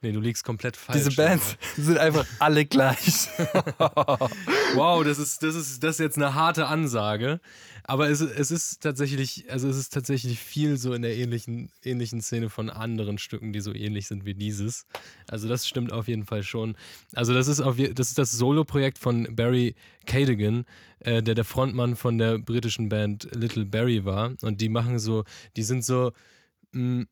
Nee, 0.00 0.12
du 0.12 0.20
liegst 0.20 0.44
komplett 0.44 0.76
falsch. 0.76 0.98
Diese 0.98 1.16
Bands 1.16 1.56
sind 1.76 1.98
einfach 1.98 2.24
alle 2.38 2.64
gleich. 2.64 3.28
Wow, 4.74 5.02
das 5.02 5.18
ist, 5.18 5.42
das 5.42 5.54
ist, 5.54 5.82
das 5.82 5.96
ist 5.96 6.00
jetzt 6.00 6.16
eine 6.18 6.34
harte 6.34 6.66
Ansage. 6.66 7.40
Aber 7.84 8.10
es, 8.10 8.20
es 8.20 8.50
ist 8.50 8.82
tatsächlich, 8.82 9.50
also 9.50 9.66
es 9.68 9.78
ist 9.78 9.94
tatsächlich 9.94 10.38
viel 10.38 10.76
so 10.76 10.92
in 10.92 11.00
der 11.00 11.16
ähnlichen, 11.16 11.70
ähnlichen 11.82 12.20
Szene 12.20 12.50
von 12.50 12.68
anderen 12.68 13.16
Stücken, 13.16 13.52
die 13.54 13.60
so 13.60 13.72
ähnlich 13.72 14.06
sind 14.08 14.26
wie 14.26 14.34
dieses. 14.34 14.86
Also 15.26 15.48
das 15.48 15.66
stimmt 15.66 15.90
auf 15.92 16.06
jeden 16.06 16.26
Fall 16.26 16.42
schon. 16.42 16.76
Also 17.14 17.32
das 17.32 17.48
ist 17.48 17.60
auf 17.60 17.76
das 17.76 18.08
ist 18.08 18.18
das 18.18 18.32
Solo-Projekt 18.32 18.98
von 18.98 19.34
Barry 19.34 19.74
Cadigan, 20.04 20.66
äh, 21.00 21.22
der 21.22 21.34
der 21.34 21.44
Frontmann 21.44 21.96
von 21.96 22.18
der 22.18 22.38
britischen 22.38 22.90
Band 22.90 23.26
Little 23.34 23.64
Barry 23.64 24.04
war. 24.04 24.34
Und 24.42 24.60
die 24.60 24.68
machen 24.68 24.98
so, 24.98 25.24
die 25.56 25.62
sind 25.62 25.82
so. 25.84 26.12
Mh, 26.72 27.06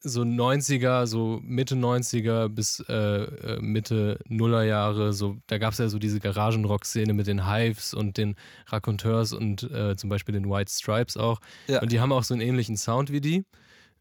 so 0.00 0.22
90er, 0.22 1.06
so 1.06 1.40
Mitte 1.42 1.74
90er 1.74 2.48
bis 2.48 2.80
äh, 2.88 2.94
äh, 2.94 3.60
Mitte 3.60 4.18
Nullerjahre, 4.28 5.12
so, 5.12 5.38
da 5.46 5.58
gab 5.58 5.72
es 5.72 5.78
ja 5.78 5.88
so 5.88 5.98
diese 5.98 6.20
Garagenrock-Szene 6.20 7.12
mit 7.12 7.26
den 7.26 7.50
Hives 7.50 7.94
und 7.94 8.16
den 8.16 8.36
Raconteurs 8.66 9.32
und 9.32 9.62
äh, 9.64 9.96
zum 9.96 10.10
Beispiel 10.10 10.32
den 10.32 10.48
White 10.48 10.70
Stripes 10.72 11.16
auch. 11.16 11.40
Ja. 11.66 11.80
Und 11.80 11.92
die 11.92 12.00
haben 12.00 12.12
auch 12.12 12.24
so 12.24 12.34
einen 12.34 12.42
ähnlichen 12.42 12.76
Sound 12.76 13.10
wie 13.10 13.20
die. 13.20 13.44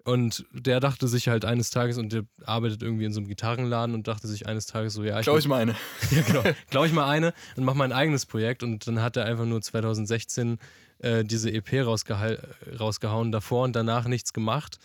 Und 0.04 0.46
der 0.52 0.80
dachte 0.80 1.08
sich 1.08 1.30
halt 1.30 1.46
eines 1.46 1.72
Tages, 1.72 1.98
und 1.98 2.14
der 2.14 2.26
arbeitet 2.46 2.84
irgendwie 2.84 3.06
in 3.06 3.12
so 3.12 3.20
einem 3.20 3.28
Gitarrenladen 3.28 3.96
und 3.96 4.08
dachte 4.08 4.28
sich 4.28 4.46
eines 4.46 4.68
Tages 4.68 4.94
so, 4.94 5.04
ja, 5.04 5.20
ich, 5.20 5.24
Glaube 5.24 5.40
ich 5.40 5.48
meine. 5.48 5.76
ja, 6.12 6.22
genau. 6.22 6.44
Glaube 6.70 6.86
ich 6.86 6.94
mal 6.94 7.10
eine 7.10 7.34
und 7.56 7.64
mache 7.64 7.78
mein 7.78 7.92
eigenes 7.92 8.28
Projekt. 8.28 8.62
Und 8.62 8.86
dann 8.86 9.02
hat 9.02 9.18
er 9.18 9.26
einfach 9.26 9.46
nur 9.46 9.64
2016 9.64 10.60
äh, 11.00 11.24
diese 11.24 11.52
EP 11.52 11.84
rausgeha 11.84 12.36
rausgehauen, 12.80 13.32
davor 13.32 13.64
und 13.64 13.76
danach 13.76 14.08
nichts 14.08 14.32
gemacht. 14.32 14.78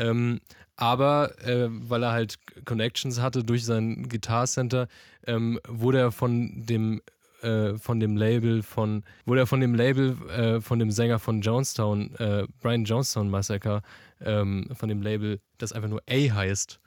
Ähm, 0.00 0.40
aber 0.76 1.38
äh, 1.46 1.68
weil 1.70 2.02
er 2.02 2.12
halt 2.12 2.38
Connections 2.64 3.20
hatte 3.20 3.44
durch 3.44 3.64
sein 3.66 4.08
Guitar 4.08 4.46
Center, 4.46 4.88
ähm, 5.26 5.60
wurde 5.68 5.98
er 5.98 6.10
von 6.10 6.64
dem 6.64 7.02
äh, 7.42 7.74
von 7.76 8.00
dem 8.00 8.16
Label 8.16 8.62
von 8.62 9.04
wurde 9.26 9.40
er 9.40 9.46
von 9.46 9.60
dem 9.60 9.74
Label 9.74 10.16
äh, 10.28 10.60
von 10.60 10.78
dem 10.78 10.90
Sänger 10.90 11.18
von 11.18 11.42
Jonestown, 11.42 12.14
äh, 12.16 12.46
Brian 12.60 12.84
Jonestown 12.84 13.28
Massacre, 13.28 13.82
ähm, 14.22 14.68
von 14.72 14.88
dem 14.88 15.02
Label, 15.02 15.40
das 15.58 15.72
einfach 15.72 15.88
nur 15.88 16.02
A 16.08 16.34
heißt, 16.34 16.80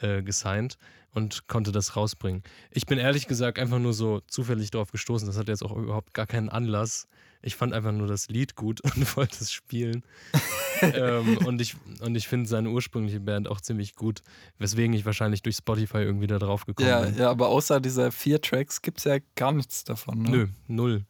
äh, 0.00 0.22
gesigned 0.22 0.76
und 1.12 1.48
konnte 1.48 1.72
das 1.72 1.96
rausbringen. 1.96 2.42
Ich 2.70 2.84
bin 2.84 2.98
ehrlich 2.98 3.26
gesagt 3.26 3.58
einfach 3.58 3.78
nur 3.78 3.94
so 3.94 4.20
zufällig 4.26 4.70
drauf 4.70 4.92
gestoßen. 4.92 5.26
Das 5.26 5.38
hat 5.38 5.48
jetzt 5.48 5.64
auch 5.64 5.74
überhaupt 5.74 6.12
gar 6.12 6.26
keinen 6.26 6.50
Anlass. 6.50 7.08
Ich 7.42 7.56
fand 7.56 7.72
einfach 7.72 7.92
nur 7.92 8.06
das 8.06 8.28
Lied 8.28 8.56
gut 8.56 8.80
und 8.96 9.16
wollte 9.16 9.36
es 9.40 9.52
spielen. 9.52 10.02
ähm, 10.82 11.38
und 11.46 11.60
ich, 11.60 11.76
und 12.00 12.14
ich 12.16 12.28
finde 12.28 12.48
seine 12.48 12.70
ursprüngliche 12.70 13.20
Band 13.20 13.48
auch 13.48 13.60
ziemlich 13.60 13.94
gut, 13.94 14.22
weswegen 14.58 14.94
ich 14.94 15.04
wahrscheinlich 15.04 15.42
durch 15.42 15.56
Spotify 15.56 15.98
irgendwie 15.98 16.26
da 16.26 16.38
drauf 16.38 16.66
gekommen 16.66 16.88
Ja, 16.88 17.00
bin. 17.02 17.16
ja, 17.16 17.30
aber 17.30 17.48
außer 17.48 17.80
dieser 17.80 18.10
vier 18.12 18.40
Tracks 18.40 18.82
gibt 18.82 18.98
es 18.98 19.04
ja 19.04 19.18
gar 19.36 19.52
nichts 19.52 19.84
davon. 19.84 20.22
Ne? 20.22 20.30
Nö, 20.30 20.46
null. 20.66 21.04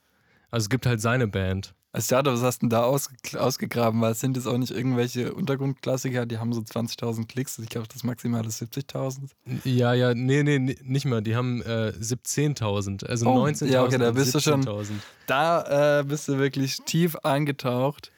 Also 0.50 0.64
es 0.64 0.70
gibt 0.70 0.86
halt 0.86 1.00
seine 1.00 1.28
Band. 1.28 1.74
Also 1.90 2.16
was 2.16 2.42
hast 2.42 2.58
du 2.58 2.66
denn 2.66 2.70
da 2.70 2.82
ausge 2.84 3.16
ausgegraben? 3.40 4.00
Weil 4.02 4.12
es 4.12 4.20
sind 4.20 4.36
jetzt 4.36 4.46
auch 4.46 4.58
nicht 4.58 4.70
irgendwelche 4.70 5.32
Untergrundklassiker, 5.32 6.26
die 6.26 6.38
haben 6.38 6.52
so 6.52 6.60
20.000 6.60 7.26
Klicks. 7.26 7.58
Ich 7.58 7.68
glaube, 7.70 7.88
das 7.92 8.04
Maximale 8.04 8.46
ist 8.46 8.60
70.000. 8.62 9.30
Ja, 9.64 9.94
ja, 9.94 10.12
nee, 10.14 10.42
nee, 10.42 10.76
nicht 10.82 11.06
mal. 11.06 11.22
Die 11.22 11.34
haben 11.34 11.62
äh, 11.62 11.92
17.000, 11.98 13.06
also 13.06 13.26
Oh, 13.26 13.44
19.000. 13.46 13.66
ja, 13.66 13.84
okay, 13.84 13.98
da 13.98 14.10
bist 14.12 14.34
du 14.34 14.40
schon- 14.40 14.62
17.000. 14.62 14.90
Da 15.26 16.00
äh, 16.00 16.04
bist 16.04 16.28
du 16.28 16.38
wirklich 16.38 16.76
tief 16.84 17.16
eingetaucht 17.16 18.12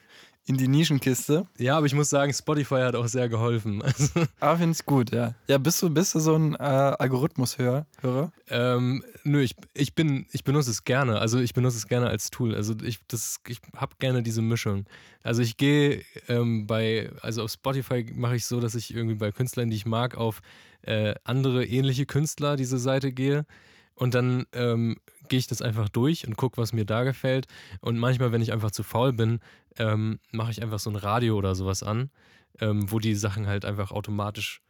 in 0.45 0.57
die 0.57 0.67
Nischenkiste. 0.67 1.45
Ja, 1.57 1.77
aber 1.77 1.85
ich 1.85 1.93
muss 1.93 2.09
sagen, 2.09 2.33
Spotify 2.33 2.81
hat 2.81 2.95
auch 2.95 3.07
sehr 3.07 3.29
geholfen. 3.29 3.83
Also, 3.91 4.25
Aber 4.39 4.57
finde 4.57 4.75
ich 4.79 4.85
gut, 4.85 5.11
ja. 5.11 5.35
Ja, 5.47 5.57
bist 5.57 5.81
du, 5.81 5.89
bist 5.89 6.15
du 6.15 6.19
so 6.19 6.35
ein 6.35 6.55
äh, 6.55 6.57
Algorithmus-Hörer? 6.57 7.85
Hörer? 8.01 8.31
ähm, 8.49 9.03
nö, 9.23 9.41
ich, 9.41 9.55
ich 9.73 9.93
bin, 9.93 10.25
ich 10.31 10.43
benutze 10.43 10.71
es 10.71 10.83
gerne. 10.83 11.19
Also 11.19 11.39
ich 11.39 11.53
benutze 11.53 11.77
es 11.77 11.87
gerne 11.87 12.07
als 12.07 12.29
Tool. 12.31 12.55
Also 12.55 12.73
ich, 12.83 12.99
das, 13.07 13.39
ich 13.47 13.59
habe 13.75 13.95
gerne 13.99 14.23
diese 14.23 14.41
Mischung. 14.41 14.85
Also 15.23 15.41
ich 15.41 15.57
gehe 15.57 16.03
ähm, 16.27 16.67
bei, 16.67 17.11
also 17.21 17.43
auf 17.43 17.51
Spotify 17.51 18.05
mache 18.13 18.35
ich 18.35 18.45
so, 18.45 18.59
dass 18.59 18.75
ich 18.75 18.93
irgendwie 18.93 19.15
bei 19.15 19.31
Künstlern, 19.31 19.69
die 19.69 19.75
ich 19.75 19.85
mag, 19.85 20.15
auf 20.15 20.41
äh, 20.81 21.15
andere 21.23 21.65
ähnliche 21.65 22.05
Künstler 22.05 22.55
diese 22.55 22.79
Seite 22.79 23.11
gehe. 23.11 23.45
Und 23.93 24.15
dann 24.15 24.45
ähm, 24.53 24.97
gehe 25.31 25.39
ich 25.39 25.47
das 25.47 25.61
einfach 25.61 25.87
durch 25.87 26.27
und 26.27 26.35
gucke, 26.35 26.57
was 26.57 26.73
mir 26.73 26.85
da 26.85 27.03
gefällt. 27.03 27.47
Und 27.79 27.97
manchmal, 27.97 28.33
wenn 28.33 28.41
ich 28.41 28.51
einfach 28.51 28.69
zu 28.69 28.83
faul 28.83 29.13
bin, 29.13 29.39
ähm, 29.77 30.19
mache 30.31 30.51
ich 30.51 30.61
einfach 30.61 30.77
so 30.77 30.89
ein 30.89 30.97
Radio 30.97 31.37
oder 31.37 31.55
sowas 31.55 31.83
an, 31.83 32.11
ähm, 32.59 32.91
wo 32.91 32.99
die 32.99 33.15
Sachen 33.15 33.47
halt 33.47 33.63
einfach 33.63 33.91
automatisch 33.91 34.61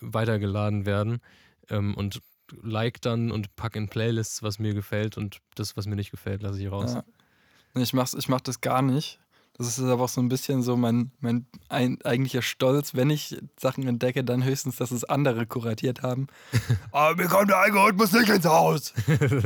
weitergeladen 0.00 0.86
werden 0.86 1.20
ähm, 1.68 1.94
und 1.94 2.20
like 2.62 3.02
dann 3.02 3.30
und 3.30 3.54
pack 3.54 3.76
in 3.76 3.90
Playlists, 3.90 4.42
was 4.42 4.58
mir 4.58 4.72
gefällt 4.72 5.18
und 5.18 5.40
das, 5.54 5.76
was 5.76 5.84
mir 5.84 5.96
nicht 5.96 6.10
gefällt, 6.10 6.42
lasse 6.42 6.62
ich 6.62 6.72
raus. 6.72 6.94
Ja. 6.94 7.04
Ich, 7.74 7.92
mach's, 7.92 8.14
ich 8.14 8.30
mach 8.30 8.40
das 8.40 8.62
gar 8.62 8.80
nicht. 8.80 9.20
Das 9.58 9.76
ist 9.76 9.84
aber 9.84 10.04
auch 10.04 10.08
so 10.08 10.20
ein 10.20 10.28
bisschen 10.28 10.62
so 10.62 10.76
mein, 10.76 11.10
mein 11.18 11.44
ein, 11.68 11.98
eigentlicher 12.04 12.42
Stolz. 12.42 12.94
Wenn 12.94 13.10
ich 13.10 13.36
Sachen 13.58 13.88
entdecke, 13.88 14.22
dann 14.22 14.44
höchstens, 14.44 14.76
dass 14.76 14.92
es 14.92 15.02
andere 15.02 15.46
kuratiert 15.46 16.02
haben. 16.02 16.28
aber 16.92 17.16
mir 17.16 17.26
kommt 17.28 17.50
der 17.50 17.58
Algorithmus 17.58 18.12
nicht 18.12 18.28
ins 18.28 18.44
Haus. 18.44 18.94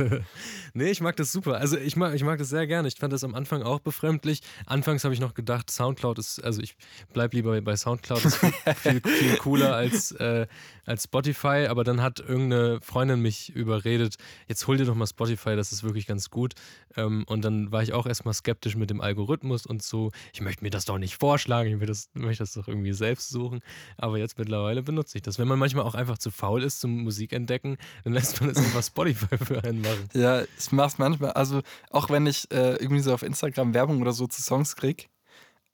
nee, 0.75 0.91
ich 0.91 1.01
mag 1.01 1.15
das 1.15 1.31
super. 1.31 1.55
Also 1.55 1.79
ich 1.79 1.95
mag, 1.95 2.13
ich 2.13 2.23
mag 2.23 2.37
das 2.37 2.49
sehr 2.49 2.67
gerne. 2.67 2.87
Ich 2.87 2.99
fand 2.99 3.11
das 3.11 3.23
am 3.23 3.33
Anfang 3.33 3.63
auch 3.63 3.79
befremdlich. 3.79 4.41
Anfangs 4.67 5.03
habe 5.03 5.15
ich 5.15 5.19
noch 5.19 5.33
gedacht, 5.33 5.71
Soundcloud 5.71 6.19
ist, 6.19 6.43
also 6.43 6.61
ich 6.61 6.75
bleib 7.11 7.33
lieber 7.33 7.59
bei 7.61 7.75
Soundcloud, 7.75 8.23
ist 8.23 8.37
viel, 8.37 9.01
viel, 9.03 9.37
cooler 9.37 9.73
als, 9.75 10.11
äh, 10.11 10.45
als 10.85 11.05
Spotify. 11.05 11.65
Aber 11.67 11.83
dann 11.83 12.03
hat 12.03 12.19
irgendeine 12.19 12.79
Freundin 12.83 13.19
mich 13.19 13.49
überredet, 13.55 14.17
jetzt 14.47 14.67
hol 14.67 14.77
dir 14.77 14.85
doch 14.85 14.93
mal 14.93 15.07
Spotify, 15.07 15.55
das 15.55 15.71
ist 15.71 15.83
wirklich 15.83 16.05
ganz 16.05 16.29
gut. 16.29 16.53
Ähm, 16.95 17.23
und 17.27 17.43
dann 17.43 17.71
war 17.71 17.81
ich 17.81 17.93
auch 17.93 18.05
erstmal 18.05 18.35
skeptisch 18.35 18.75
mit 18.75 18.91
dem 18.91 19.01
Algorithmus 19.01 19.65
und 19.65 19.81
so, 19.81 20.02
ich 20.33 20.41
möchte 20.41 20.63
mir 20.63 20.69
das 20.69 20.85
doch 20.85 20.97
nicht 20.97 21.17
vorschlagen, 21.17 21.81
ich 21.81 21.87
das, 21.87 22.09
möchte 22.13 22.43
das 22.43 22.53
doch 22.53 22.67
irgendwie 22.67 22.93
selbst 22.93 23.29
suchen. 23.29 23.61
Aber 23.97 24.17
jetzt 24.17 24.37
mittlerweile 24.37 24.83
benutze 24.83 25.17
ich 25.17 25.21
das. 25.21 25.39
Wenn 25.39 25.47
man 25.47 25.59
manchmal 25.59 25.85
auch 25.85 25.95
einfach 25.95 26.17
zu 26.17 26.31
faul 26.31 26.63
ist 26.63 26.79
zum 26.79 27.03
Musikentdecken, 27.03 27.77
dann 28.03 28.13
lässt 28.13 28.41
man 28.41 28.49
es 28.49 28.57
einfach 28.57 28.83
Spotify 28.83 29.37
für 29.37 29.63
einen 29.63 29.81
machen. 29.81 30.09
Ja, 30.13 30.41
ich 30.41 30.71
mach's 30.71 30.97
manchmal. 30.97 31.31
Also, 31.31 31.61
auch 31.89 32.09
wenn 32.09 32.25
ich 32.27 32.51
äh, 32.51 32.75
irgendwie 32.75 33.01
so 33.01 33.13
auf 33.13 33.23
Instagram 33.23 33.73
Werbung 33.73 34.01
oder 34.01 34.13
so 34.13 34.27
zu 34.27 34.41
Songs 34.41 34.75
krieg, 34.75 35.09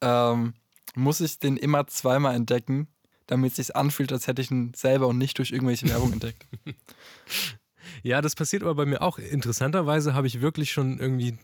ähm, 0.01 0.53
muss 0.95 1.21
ich 1.21 1.39
den 1.39 1.57
immer 1.57 1.87
zweimal 1.87 2.35
entdecken, 2.35 2.87
damit 3.27 3.51
es 3.51 3.55
sich 3.57 3.75
anfühlt, 3.75 4.11
als 4.11 4.27
hätte 4.27 4.41
ich 4.41 4.51
ihn 4.51 4.73
selber 4.73 5.07
und 5.07 5.17
nicht 5.17 5.37
durch 5.37 5.51
irgendwelche 5.51 5.87
Werbung 5.89 6.13
entdeckt. 6.13 6.45
Ja, 8.03 8.21
das 8.21 8.35
passiert 8.35 8.63
aber 8.63 8.75
bei 8.75 8.85
mir 8.85 9.01
auch. 9.01 9.17
Interessanterweise 9.17 10.13
habe 10.13 10.27
ich 10.27 10.41
wirklich 10.41 10.71
schon 10.71 10.99
irgendwie 10.99 11.37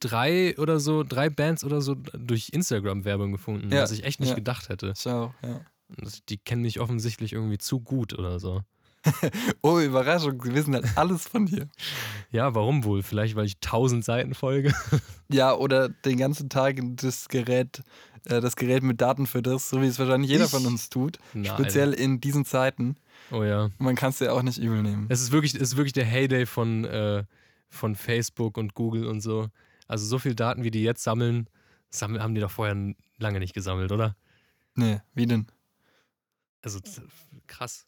drei 0.00 0.56
oder 0.58 0.80
so, 0.80 1.02
drei 1.02 1.28
Bands 1.30 1.62
oder 1.64 1.80
so 1.80 1.94
durch 1.94 2.50
Instagram-Werbung 2.52 3.32
gefunden, 3.32 3.70
Ja, 3.72 3.82
was 3.82 3.92
ich 3.92 4.04
echt 4.04 4.20
nicht 4.20 4.30
ja. 4.30 4.34
gedacht 4.34 4.68
hätte. 4.68 4.94
Ciao, 4.94 5.34
ja. 5.42 5.60
Die 6.28 6.38
kennen 6.38 6.62
mich 6.62 6.80
offensichtlich 6.80 7.32
irgendwie 7.32 7.58
zu 7.58 7.80
gut 7.80 8.18
oder 8.18 8.38
so. 8.40 8.62
Oh, 9.62 9.78
Überraschung, 9.78 10.42
sie 10.42 10.54
wissen 10.54 10.74
halt 10.74 10.86
alles 10.96 11.26
von 11.28 11.46
dir. 11.46 11.68
Ja, 12.32 12.54
warum 12.54 12.84
wohl? 12.84 13.02
Vielleicht, 13.02 13.34
weil 13.34 13.46
ich 13.46 13.58
tausend 13.60 14.04
Seiten 14.04 14.34
folge. 14.34 14.72
Ja, 15.32 15.54
oder 15.54 15.88
den 15.88 16.16
ganzen 16.18 16.48
Tag 16.48 16.80
das 16.96 17.28
Gerät, 17.28 17.82
äh, 18.24 18.40
das 18.40 18.56
Gerät 18.56 18.82
mit 18.82 19.00
Daten 19.00 19.26
für 19.26 19.42
das, 19.42 19.70
so 19.70 19.80
wie 19.80 19.86
es 19.86 19.98
wahrscheinlich 19.98 20.28
jeder 20.30 20.46
Ich? 20.46 20.50
von 20.50 20.66
uns 20.66 20.90
tut. 20.90 21.18
Nein. 21.34 21.44
Speziell 21.46 21.92
in 21.92 22.20
diesen 22.20 22.44
Zeiten. 22.44 22.96
Oh 23.30 23.44
ja. 23.44 23.70
Man 23.78 23.94
kann 23.94 24.10
es 24.10 24.18
dir 24.18 24.32
auch 24.32 24.42
nicht 24.42 24.58
übel 24.58 24.82
nehmen. 24.82 25.06
Es 25.08 25.20
ist 25.22 25.30
wirklich, 25.30 25.54
es 25.54 25.60
ist 25.62 25.76
wirklich 25.76 25.92
der 25.92 26.04
Heyday 26.04 26.46
von, 26.46 26.84
äh, 26.84 27.22
von 27.68 27.94
Facebook 27.94 28.58
und 28.58 28.74
Google 28.74 29.06
und 29.06 29.20
so. 29.20 29.48
Also 29.90 30.06
so 30.06 30.18
viel 30.18 30.34
Daten, 30.34 30.62
wie 30.62 30.70
die 30.70 30.82
jetzt 30.82 31.02
sammeln, 31.02 31.48
sammeln 31.90 32.22
haben 32.22 32.34
die 32.34 32.40
doch 32.40 32.50
vorher 32.50 32.76
lange 33.18 33.38
nicht 33.40 33.54
gesammelt, 33.54 33.90
oder? 33.92 34.14
Nee, 34.76 35.00
wie 35.14 35.26
denn? 35.26 35.46
Also 36.62 36.78
das- 36.80 37.02
krass. 37.46 37.86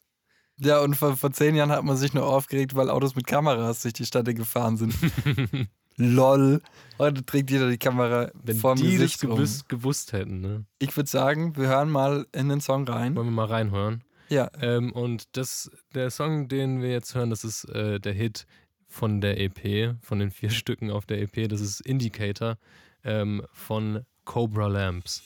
Ja, 0.59 0.81
und 0.81 0.95
vor, 0.95 1.15
vor 1.17 1.31
zehn 1.31 1.55
Jahren 1.55 1.71
hat 1.71 1.83
man 1.83 1.97
sich 1.97 2.13
nur 2.13 2.25
aufgeregt, 2.27 2.75
weil 2.75 2.89
Autos 2.89 3.15
mit 3.15 3.25
Kameras 3.25 3.81
durch 3.81 3.93
die 3.93 4.05
Stadt 4.05 4.25
gefahren 4.35 4.77
sind. 4.77 4.93
Lol. 5.97 6.61
Heute 6.97 7.23
trägt 7.25 7.51
jeder 7.51 7.69
die 7.69 7.77
Kamera 7.77 8.31
Wenn 8.33 8.57
vorm 8.57 8.77
die 8.77 8.83
das 8.97 8.99
Gesicht 8.99 9.23
rum. 9.23 9.31
gewusst, 9.35 9.69
gewusst 9.69 10.13
hätten, 10.13 10.41
ne? 10.41 10.65
Ich 10.79 10.95
würde 10.97 11.09
sagen, 11.09 11.55
wir 11.55 11.67
hören 11.67 11.89
mal 11.89 12.25
in 12.33 12.49
den 12.49 12.61
Song 12.61 12.87
rein. 12.87 13.15
Wollen 13.15 13.27
wir 13.27 13.31
mal 13.31 13.45
reinhören? 13.45 14.03
Ja, 14.29 14.49
Ähm, 14.59 14.91
und 14.91 15.37
das, 15.37 15.69
der 15.93 16.09
Song, 16.09 16.47
den 16.47 16.81
wir 16.81 16.89
jetzt 16.91 17.13
hören, 17.13 17.29
das 17.29 17.43
ist 17.43 17.65
äh, 17.65 17.99
der 17.99 18.13
Hit 18.13 18.45
von 18.93 19.21
der 19.21 19.39
EP, 19.41 19.95
von 20.01 20.19
den 20.19 20.29
vier 20.29 20.49
Stücken 20.51 20.91
auf 20.91 21.05
der 21.05 21.21
EP. 21.21 21.49
Das 21.49 21.61
ist 21.61 21.81
Indicator 21.81 22.57
ähm, 23.03 23.43
von 23.51 24.05
Cobra 24.23 24.67
Lamps. 24.67 25.23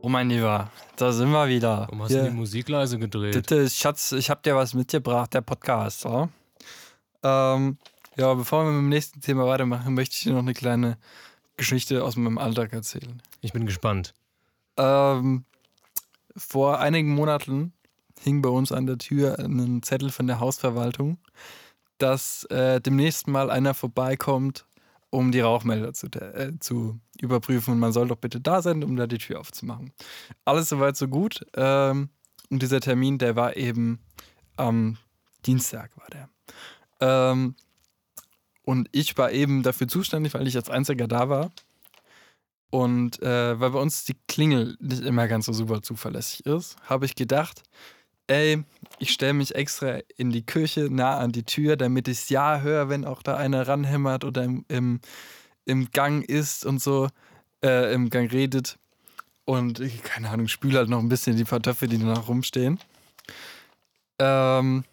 oh 0.00 0.08
mein 0.08 0.30
Lieber, 0.30 0.70
da 0.96 1.12
sind 1.12 1.30
wir 1.30 1.46
wieder. 1.48 1.80
Warum 1.80 2.02
hast 2.02 2.14
du 2.14 2.24
die 2.24 2.30
Musik 2.30 2.68
leise 2.68 2.98
gedreht? 2.98 3.34
Bitte, 3.34 3.68
Schatz, 3.68 4.12
ich 4.12 4.30
hab 4.30 4.42
dir 4.42 4.56
was 4.56 4.72
mitgebracht, 4.72 5.34
der 5.34 5.42
Podcast. 5.42 6.04
Ja? 6.04 6.28
Ähm, 7.22 7.76
ja, 8.16 8.32
bevor 8.32 8.64
wir 8.64 8.72
mit 8.72 8.80
dem 8.80 8.88
nächsten 8.88 9.20
Thema 9.20 9.46
weitermachen, 9.46 9.92
möchte 9.92 10.14
ich 10.14 10.22
dir 10.22 10.32
noch 10.32 10.38
eine 10.38 10.54
kleine 10.54 10.96
Geschichte 11.58 12.02
aus 12.02 12.16
meinem 12.16 12.38
Alltag 12.38 12.72
erzählen. 12.72 13.20
Ich 13.42 13.52
bin 13.52 13.66
gespannt. 13.66 14.14
Ähm, 14.78 15.44
vor 16.34 16.80
einigen 16.80 17.14
Monaten 17.14 17.72
hing 18.20 18.42
bei 18.42 18.48
uns 18.48 18.72
an 18.72 18.86
der 18.86 18.98
Tür 18.98 19.38
ein 19.38 19.82
Zettel 19.82 20.10
von 20.10 20.26
der 20.26 20.40
Hausverwaltung, 20.40 21.18
dass 21.98 22.44
äh, 22.44 22.80
demnächst 22.80 23.28
mal 23.28 23.50
einer 23.50 23.74
vorbeikommt, 23.74 24.66
um 25.10 25.32
die 25.32 25.40
Rauchmelder 25.40 25.92
zu, 25.92 26.06
äh, 26.08 26.52
zu 26.60 27.00
überprüfen 27.20 27.72
und 27.74 27.80
man 27.80 27.92
soll 27.92 28.08
doch 28.08 28.16
bitte 28.16 28.40
da 28.40 28.62
sein, 28.62 28.82
um 28.84 28.96
da 28.96 29.06
die 29.06 29.18
Tür 29.18 29.40
aufzumachen. 29.40 29.92
Alles 30.44 30.68
soweit 30.68 30.96
so 30.96 31.08
gut. 31.08 31.46
Ähm, 31.54 32.10
und 32.50 32.62
dieser 32.62 32.80
Termin, 32.80 33.18
der 33.18 33.36
war 33.36 33.56
eben 33.56 34.00
am 34.56 34.98
Dienstag, 35.44 35.90
war 35.96 36.08
der. 36.10 36.28
Ähm, 37.00 37.54
und 38.62 38.88
ich 38.92 39.16
war 39.16 39.30
eben 39.32 39.62
dafür 39.62 39.88
zuständig, 39.88 40.34
weil 40.34 40.46
ich 40.46 40.56
als 40.56 40.70
Einziger 40.70 41.06
da 41.06 41.28
war. 41.28 41.52
Und 42.70 43.22
äh, 43.22 43.58
weil 43.58 43.70
bei 43.70 43.78
uns 43.78 44.04
die 44.04 44.16
Klingel 44.26 44.76
nicht 44.80 45.02
immer 45.02 45.28
ganz 45.28 45.46
so 45.46 45.52
super 45.52 45.82
zuverlässig 45.82 46.44
ist, 46.46 46.76
habe 46.82 47.06
ich 47.06 47.14
gedacht, 47.14 47.62
ey, 48.26 48.62
ich 48.98 49.12
stelle 49.12 49.34
mich 49.34 49.54
extra 49.54 49.98
in 50.16 50.30
die 50.30 50.44
Küche 50.44 50.88
nah 50.90 51.18
an 51.18 51.32
die 51.32 51.44
Tür, 51.44 51.76
damit 51.76 52.08
ich 52.08 52.18
es 52.18 52.28
ja 52.28 52.60
höre, 52.60 52.88
wenn 52.88 53.04
auch 53.04 53.22
da 53.22 53.36
einer 53.36 53.68
ranhämmert 53.68 54.24
oder 54.24 54.44
im, 54.44 54.64
im, 54.68 55.00
im 55.64 55.90
Gang 55.90 56.24
ist 56.24 56.64
und 56.64 56.80
so, 56.80 57.08
äh, 57.62 57.92
im 57.92 58.10
Gang 58.10 58.30
redet. 58.32 58.78
Und 59.44 59.80
keine 60.02 60.30
Ahnung, 60.30 60.48
spüle 60.48 60.78
halt 60.78 60.88
noch 60.88 60.98
ein 60.98 61.08
bisschen 61.08 61.36
die 61.36 61.44
Töpfe, 61.44 61.86
die 61.86 61.98
da 61.98 62.04
noch 62.04 62.28
rumstehen. 62.28 62.80
Ähm, 64.18 64.84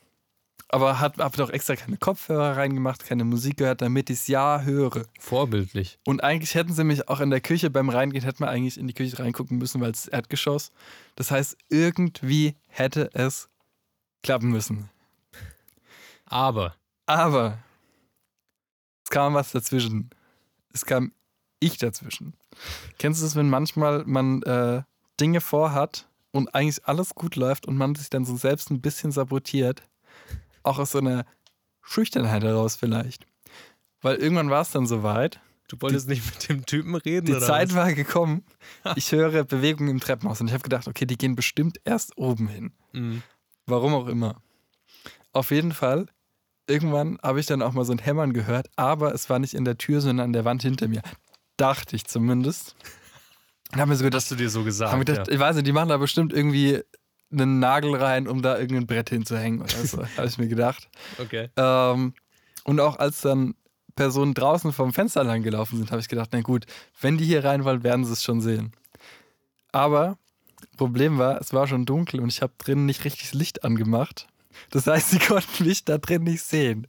aber 0.73 0.99
hat, 0.99 1.19
hab 1.19 1.35
doch 1.35 1.51
extra 1.51 1.75
keine 1.75 1.97
Kopfhörer 1.97 2.57
reingemacht, 2.57 3.05
keine 3.05 3.25
Musik 3.25 3.57
gehört, 3.57 3.83
damit 3.83 4.09
ich 4.09 4.21
es 4.21 4.27
ja 4.27 4.61
höre. 4.61 5.05
Vorbildlich. 5.19 5.99
Und 6.03 6.23
eigentlich 6.23 6.55
hätten 6.55 6.73
sie 6.73 6.83
mich 6.83 7.07
auch 7.07 7.19
in 7.19 7.29
der 7.29 7.41
Küche 7.41 7.69
beim 7.69 7.89
Reingehen, 7.89 8.23
hätte 8.23 8.41
man 8.41 8.49
eigentlich 8.49 8.79
in 8.79 8.87
die 8.87 8.95
Küche 8.95 9.19
reingucken 9.19 9.59
müssen, 9.59 9.81
weil 9.81 9.91
es 9.91 10.07
Erdgeschoss. 10.07 10.71
Das 11.15 11.29
heißt, 11.29 11.57
irgendwie 11.69 12.55
hätte 12.69 13.11
es 13.13 13.49
klappen 14.23 14.49
müssen. 14.49 14.89
Aber 16.25 16.75
Aber 17.05 17.59
es 19.03 19.11
kam 19.11 19.35
was 19.35 19.51
dazwischen. 19.51 20.09
Es 20.73 20.85
kam 20.85 21.11
ich 21.59 21.77
dazwischen. 21.77 22.33
Kennst 22.97 23.21
du 23.21 23.27
es, 23.27 23.35
wenn 23.35 23.47
manchmal 23.47 24.05
man 24.05 24.41
äh, 24.41 24.81
Dinge 25.19 25.39
vorhat 25.39 26.07
und 26.31 26.55
eigentlich 26.55 26.83
alles 26.85 27.13
gut 27.13 27.35
läuft 27.35 27.67
und 27.67 27.77
man 27.77 27.93
sich 27.93 28.09
dann 28.09 28.25
so 28.25 28.35
selbst 28.35 28.71
ein 28.71 28.81
bisschen 28.81 29.11
sabotiert? 29.11 29.83
Auch 30.63 30.79
aus 30.79 30.91
so 30.91 30.99
einer 30.99 31.25
Schüchternheit 31.81 32.43
heraus 32.43 32.75
vielleicht. 32.75 33.27
Weil 34.01 34.15
irgendwann 34.17 34.49
war 34.49 34.61
es 34.61 34.71
dann 34.71 34.85
soweit. 34.87 35.39
du 35.67 35.77
wolltest 35.81 36.07
nicht 36.07 36.25
mit 36.25 36.49
dem 36.49 36.65
Typen 36.65 36.95
reden, 36.95 37.25
Die 37.25 37.39
Zeit 37.39 37.69
was? 37.69 37.75
war 37.75 37.93
gekommen. 37.93 38.43
Ich 38.95 39.11
höre 39.11 39.43
Bewegungen 39.43 39.89
im 39.89 39.99
Treppenhaus 39.99 40.41
und 40.41 40.47
ich 40.47 40.53
habe 40.53 40.63
gedacht, 40.63 40.87
okay, 40.87 41.05
die 41.05 41.17
gehen 41.17 41.35
bestimmt 41.35 41.79
erst 41.85 42.17
oben 42.17 42.47
hin. 42.47 42.71
Mhm. 42.91 43.23
Warum 43.65 43.93
auch 43.93 44.07
immer. 44.07 44.41
Auf 45.31 45.51
jeden 45.51 45.71
Fall, 45.71 46.07
irgendwann 46.67 47.17
habe 47.23 47.39
ich 47.39 47.45
dann 47.45 47.61
auch 47.61 47.73
mal 47.73 47.85
so 47.85 47.91
ein 47.93 47.99
Hämmern 47.99 48.33
gehört, 48.33 48.69
aber 48.75 49.13
es 49.13 49.29
war 49.29 49.39
nicht 49.39 49.53
in 49.53 49.65
der 49.65 49.77
Tür, 49.77 50.01
sondern 50.01 50.25
an 50.25 50.33
der 50.33 50.45
Wand 50.45 50.61
hinter 50.63 50.87
mir. 50.87 51.01
Dachte 51.57 51.95
ich 51.95 52.05
zumindest. 52.05 52.75
Und 53.73 53.79
habe 53.79 53.89
mir 53.89 53.95
so 53.95 54.03
gedacht, 54.03 54.21
Hast 54.21 54.31
du 54.31 54.35
dir 54.35 54.49
so 54.49 54.63
gesagt? 54.63 54.97
gedacht 54.99 55.27
ja. 55.27 55.33
ich 55.33 55.39
weiß 55.39 55.55
nicht, 55.55 55.65
die 55.65 55.71
machen 55.71 55.89
da 55.89 55.97
bestimmt 55.97 56.31
irgendwie 56.33 56.81
einen 57.33 57.59
Nagel 57.59 57.95
rein, 57.95 58.27
um 58.27 58.41
da 58.41 58.57
irgendein 58.57 58.87
Brett 58.87 59.09
hinzuhängen 59.09 59.61
oder 59.61 59.85
so, 59.85 60.03
habe 60.17 60.27
ich 60.27 60.37
mir 60.37 60.47
gedacht. 60.47 60.87
Okay. 61.19 61.49
Ähm, 61.57 62.13
und 62.63 62.79
auch 62.79 62.97
als 62.97 63.21
dann 63.21 63.55
Personen 63.95 64.33
draußen 64.33 64.71
vom 64.73 64.93
Fenster 64.93 65.23
lang 65.23 65.43
gelaufen 65.43 65.77
sind, 65.77 65.91
habe 65.91 66.01
ich 66.01 66.07
gedacht, 66.07 66.29
na 66.31 66.41
gut, 66.41 66.65
wenn 67.01 67.17
die 67.17 67.25
hier 67.25 67.43
rein 67.43 67.63
wollen, 67.65 67.83
werden 67.83 68.05
sie 68.05 68.13
es 68.13 68.23
schon 68.23 68.41
sehen. 68.41 68.71
Aber 69.71 70.17
Problem 70.77 71.17
war, 71.17 71.39
es 71.41 71.53
war 71.53 71.67
schon 71.67 71.85
dunkel 71.85 72.19
und 72.19 72.29
ich 72.29 72.41
habe 72.41 72.53
drinnen 72.57 72.85
nicht 72.85 73.03
richtig 73.03 73.21
das 73.23 73.33
Licht 73.33 73.63
angemacht. 73.63 74.27
Das 74.69 74.87
heißt, 74.87 75.11
sie 75.11 75.19
konnten 75.27 75.65
mich 75.65 75.83
da 75.85 75.97
drin 75.97 76.23
nicht 76.23 76.43
sehen. 76.43 76.87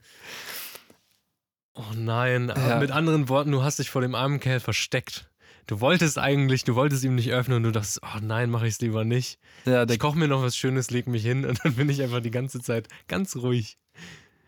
Oh 1.74 1.83
nein, 1.94 2.52
Ja. 2.57 2.78
mit 2.78 2.92
anderen 2.92 3.28
Worten, 3.28 3.50
du 3.50 3.62
hast 3.62 3.78
dich 3.80 3.90
vor 3.90 4.00
dem 4.00 4.14
armen 4.14 4.38
Kerl 4.38 4.61
versteckt. 4.61 5.28
Du 5.66 5.81
wolltest 5.81 6.18
eigentlich, 6.18 6.64
du 6.64 6.74
wolltest 6.74 7.05
ihm 7.05 7.14
nicht 7.14 7.33
öffnen 7.33 7.59
und 7.59 7.62
du 7.62 7.72
dachtest, 7.72 8.00
oh 8.03 8.18
nein, 8.20 8.50
mache 8.50 8.66
ich 8.66 8.74
es 8.74 8.81
lieber 8.81 9.05
nicht. 9.05 9.38
Ja, 9.64 9.87
der 9.87 9.94
Ich 9.94 10.00
koche 10.00 10.18
mir 10.18 10.29
noch 10.29 10.42
was 10.42 10.57
Schönes, 10.57 10.90
leg 10.90 11.07
mich 11.07 11.22
hin 11.22 11.44
und 11.48 11.61
dann 11.64 11.74
bin 11.74 11.88
ich 11.88 12.03
einfach 12.03 12.20
die 12.20 12.31
ganze 12.31 12.61
Zeit 12.61 12.88
ganz 13.09 13.37
ruhig. 13.37 13.79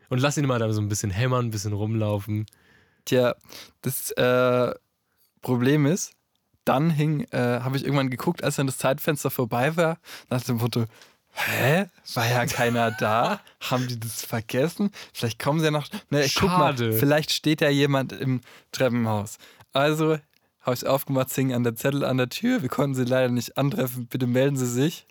Und 0.09 0.21
lass 0.21 0.37
ihn 0.37 0.47
mal 0.47 0.59
da 0.59 0.73
so 0.73 0.81
ein 0.81 0.89
bisschen 0.89 1.11
hämmern, 1.11 1.47
ein 1.47 1.51
bisschen 1.51 1.73
rumlaufen. 1.73 2.47
Tja, 3.05 3.35
das 3.83 4.11
äh, 4.13 4.75
Problem 5.43 5.87
ist, 5.87 6.13
dann 6.65 6.91
hing, 6.91 7.27
äh, 7.31 7.61
habe 7.61 7.77
ich 7.77 7.85
irgendwann 7.85 8.11
geguckt, 8.11 8.45
als 8.45 8.57
dann 8.57 8.67
das 8.67 8.79
Zeitfenster 8.79 9.31
vorbei 9.31 9.77
war, 9.77 9.99
nach 10.29 10.43
dem 10.43 10.57
Motto, 10.57 10.85
hä? 11.33 11.87
War 12.15 12.29
ja 12.29 12.47
keiner 12.47 12.91
da? 12.99 13.41
Haben 13.61 13.89
die 13.89 13.99
das 13.99 14.25
vergessen? 14.25 14.91
Vielleicht 15.15 15.39
kommen 15.39 15.61
sie 15.61 15.67
ja 15.67 15.71
noch. 15.71 15.89
Ne, 16.11 16.25
ich 16.25 16.35
guck 16.35 16.51
mal, 16.51 16.77
Schade. 16.77 16.93
vielleicht 16.93 17.31
steht 17.33 17.61
ja 17.61 17.69
jemand 17.69 18.13
im 18.13 18.41
Treppenhaus. 18.73 19.39
Also 19.73 20.19
habe 20.67 20.75
ich 20.75 20.87
aufgemacht, 20.87 21.33
hing 21.33 21.55
an 21.55 21.63
der 21.63 21.77
Zettel 21.77 22.05
an 22.05 22.17
der 22.17 22.29
Tür. 22.29 22.61
Wir 22.61 22.69
konnten 22.69 22.97
sie 22.97 23.05
leider 23.05 23.33
nicht 23.33 23.57
antreffen. 23.57 24.09
Bitte 24.09 24.27
melden 24.27 24.57
Sie 24.57 24.67
sich. 24.67 25.07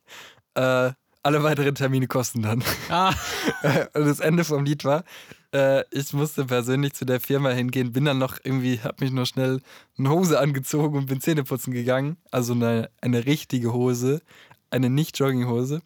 Äh, 0.53 0.91
alle 1.23 1.41
weiteren 1.43 1.73
Termine 1.73 2.07
kosten 2.07 2.41
dann. 2.41 2.61
Ah, 2.89 3.13
Und 3.93 4.05
das 4.05 4.19
Ende 4.19 4.43
vom 4.43 4.65
Lied 4.65 4.83
war, 4.83 5.05
äh, 5.53 5.83
ich 5.89 6.13
musste 6.13 6.45
persönlich 6.45 6.93
zu 6.93 7.05
der 7.05 7.19
Firma 7.19 7.49
hingehen, 7.49 7.93
bin 7.93 8.05
dann 8.05 8.19
noch 8.19 8.37
irgendwie, 8.43 8.79
hab 8.83 8.99
mich 9.01 9.11
noch 9.11 9.25
schnell 9.25 9.61
eine 9.97 10.09
Hose 10.09 10.39
angezogen 10.39 10.97
und 10.97 11.05
bin 11.07 11.21
Zähneputzen 11.21 11.73
gegangen. 11.73 12.17
Also 12.31 12.53
eine, 12.53 12.89
eine 13.01 13.25
richtige 13.25 13.73
Hose, 13.73 14.21
eine 14.69 14.89
Nicht-Jogginghose. 14.89 15.81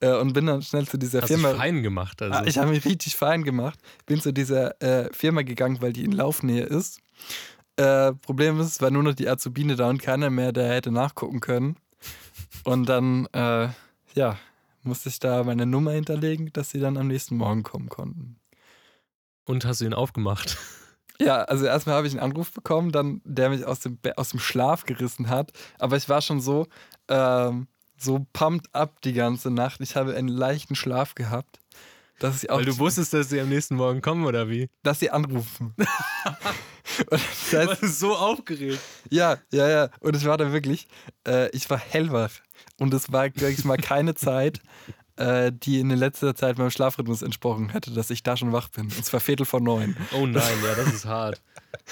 Äh, 0.00 0.14
und 0.14 0.32
bin 0.32 0.46
dann 0.46 0.62
schnell 0.62 0.86
zu 0.86 0.96
dieser 0.96 1.22
hast 1.22 1.28
dich 1.28 1.38
Firma. 1.38 1.58
fein 1.58 1.82
gemacht. 1.82 2.22
Also. 2.22 2.38
Ah, 2.38 2.44
ich 2.46 2.56
habe 2.56 2.70
mich 2.70 2.84
richtig 2.84 3.16
fein 3.16 3.42
gemacht. 3.42 3.80
Bin 4.06 4.20
zu 4.20 4.32
dieser 4.32 4.80
äh, 4.80 5.12
Firma 5.12 5.42
gegangen, 5.42 5.82
weil 5.82 5.92
die 5.92 6.04
in 6.04 6.12
Laufnähe 6.12 6.62
ist. 6.62 7.00
Äh, 7.78 8.12
Problem 8.14 8.58
ist, 8.58 8.66
es 8.66 8.82
war 8.82 8.90
nur 8.90 9.04
noch 9.04 9.14
die 9.14 9.28
Azubine 9.28 9.76
da 9.76 9.88
und 9.88 10.02
keiner 10.02 10.30
mehr, 10.30 10.52
der 10.52 10.68
hätte 10.68 10.90
nachgucken 10.90 11.38
können. 11.38 11.76
Und 12.64 12.88
dann, 12.88 13.26
äh, 13.32 13.68
ja, 14.14 14.36
musste 14.82 15.08
ich 15.10 15.20
da 15.20 15.44
meine 15.44 15.64
Nummer 15.64 15.92
hinterlegen, 15.92 16.52
dass 16.52 16.70
sie 16.70 16.80
dann 16.80 16.96
am 16.96 17.06
nächsten 17.06 17.36
Morgen 17.36 17.62
kommen 17.62 17.88
konnten. 17.88 18.36
und 19.44 19.64
hast 19.64 19.80
du 19.80 19.86
ihn 19.86 19.94
aufgemacht? 19.94 20.58
Ja, 21.20 21.42
also 21.42 21.66
erstmal 21.66 21.96
habe 21.96 22.06
ich 22.06 22.12
einen 22.12 22.22
Anruf 22.22 22.52
bekommen, 22.52 22.92
dann 22.92 23.20
der 23.24 23.50
mich 23.50 23.66
aus 23.66 23.80
dem, 23.80 23.98
aus 24.14 24.28
dem 24.30 24.38
Schlaf 24.38 24.84
gerissen 24.84 25.28
hat. 25.28 25.50
Aber 25.80 25.96
ich 25.96 26.08
war 26.08 26.22
schon 26.22 26.40
so, 26.40 26.68
ähm, 27.08 27.66
so 27.98 28.24
pumped 28.32 28.72
up 28.72 29.00
die 29.02 29.14
ganze 29.14 29.50
Nacht. 29.50 29.80
Ich 29.80 29.96
habe 29.96 30.14
einen 30.14 30.28
leichten 30.28 30.76
Schlaf 30.76 31.16
gehabt. 31.16 31.58
Dass 32.18 32.42
ich 32.42 32.50
auch 32.50 32.58
Weil 32.58 32.64
du 32.64 32.78
wusstest, 32.78 33.12
dass 33.14 33.28
sie 33.28 33.40
am 33.40 33.48
nächsten 33.48 33.76
Morgen 33.76 34.00
kommen, 34.00 34.24
oder 34.26 34.48
wie? 34.48 34.68
dass 34.82 35.00
sie 35.00 35.10
anrufen. 35.10 35.74
und 35.76 35.86
das 37.10 37.52
heißt, 37.52 37.68
warst 37.68 37.82
du 37.82 37.88
so 37.88 38.16
aufgeregt. 38.16 38.80
ja, 39.10 39.38
ja, 39.52 39.68
ja. 39.68 39.90
Und 40.00 40.16
es 40.16 40.24
war 40.24 40.36
dann 40.36 40.52
wirklich, 40.52 40.88
äh, 41.26 41.48
ich 41.50 41.68
war 41.70 41.78
hellwach. 41.78 42.32
Und 42.78 42.92
es 42.92 43.12
war 43.12 43.24
wirklich 43.24 43.64
mal 43.64 43.76
keine 43.76 44.14
Zeit, 44.14 44.60
äh, 45.18 45.52
die 45.52 45.80
in 45.80 45.90
letzter 45.90 46.34
Zeit 46.34 46.58
meinem 46.58 46.70
Schlafrhythmus 46.70 47.22
entsprochen 47.22 47.70
hätte, 47.70 47.90
dass 47.90 48.10
ich 48.10 48.22
da 48.22 48.36
schon 48.36 48.52
wach 48.52 48.68
bin. 48.68 48.84
Und 48.84 49.04
zwar 49.04 49.20
Viertel 49.20 49.44
vor 49.44 49.60
neun. 49.60 49.96
Oh 50.12 50.26
nein, 50.26 50.58
ja, 50.64 50.74
das 50.76 50.92
ist 50.92 51.06
hart. 51.06 51.42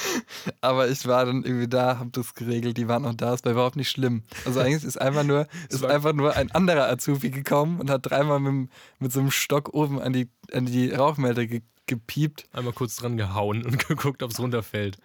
Aber 0.60 0.88
ich 0.88 1.06
war 1.06 1.26
dann 1.26 1.42
irgendwie 1.42 1.68
da, 1.68 1.98
hab 1.98 2.12
das 2.12 2.34
geregelt, 2.34 2.76
die 2.76 2.88
waren 2.88 3.02
noch 3.02 3.14
da, 3.14 3.34
es 3.34 3.44
war 3.44 3.52
überhaupt 3.52 3.76
nicht 3.76 3.90
schlimm. 3.90 4.22
Also 4.44 4.60
eigentlich 4.60 4.84
ist 4.84 5.00
einfach 5.00 5.24
nur, 5.24 5.46
ist 5.68 5.84
einfach 5.84 6.12
nur 6.12 6.34
ein 6.34 6.50
anderer 6.52 6.88
Azubi 6.88 7.30
gekommen 7.30 7.80
und 7.80 7.90
hat 7.90 8.08
dreimal 8.08 8.40
mit, 8.40 8.70
mit 8.98 9.12
so 9.12 9.20
einem 9.20 9.30
Stock 9.30 9.74
oben 9.74 10.00
an 10.00 10.12
die, 10.12 10.28
an 10.52 10.66
die 10.66 10.90
Rauchmelder 10.90 11.46
ge, 11.46 11.62
gepiept. 11.86 12.48
Einmal 12.52 12.72
kurz 12.72 12.96
dran 12.96 13.16
gehauen 13.16 13.64
und 13.64 13.86
geguckt, 13.88 14.22
ob 14.22 14.30
es 14.30 14.38
runterfällt. 14.38 14.98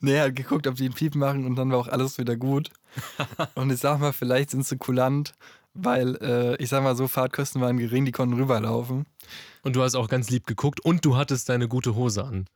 Nee, 0.00 0.18
hat 0.18 0.34
geguckt, 0.34 0.66
ob 0.66 0.74
die 0.74 0.84
einen 0.84 0.94
Piep 0.94 1.14
machen 1.14 1.46
und 1.46 1.56
dann 1.56 1.70
war 1.70 1.78
auch 1.78 1.88
alles 1.88 2.18
wieder 2.18 2.36
gut. 2.36 2.70
und 3.54 3.70
ich 3.70 3.80
sag 3.80 4.00
mal, 4.00 4.12
vielleicht 4.12 4.50
sind 4.50 4.66
sie 4.66 4.76
kulant, 4.76 5.34
weil 5.74 6.16
äh, 6.16 6.56
ich 6.62 6.68
sag 6.70 6.82
mal 6.82 6.96
so, 6.96 7.08
Fahrtkosten 7.08 7.60
waren 7.60 7.76
gering, 7.78 8.04
die 8.04 8.12
konnten 8.12 8.34
rüberlaufen. 8.34 9.06
Und 9.62 9.76
du 9.76 9.82
hast 9.82 9.94
auch 9.94 10.08
ganz 10.08 10.30
lieb 10.30 10.46
geguckt 10.46 10.80
und 10.80 11.04
du 11.04 11.16
hattest 11.16 11.48
deine 11.48 11.68
gute 11.68 11.94
Hose 11.94 12.24
an. 12.24 12.46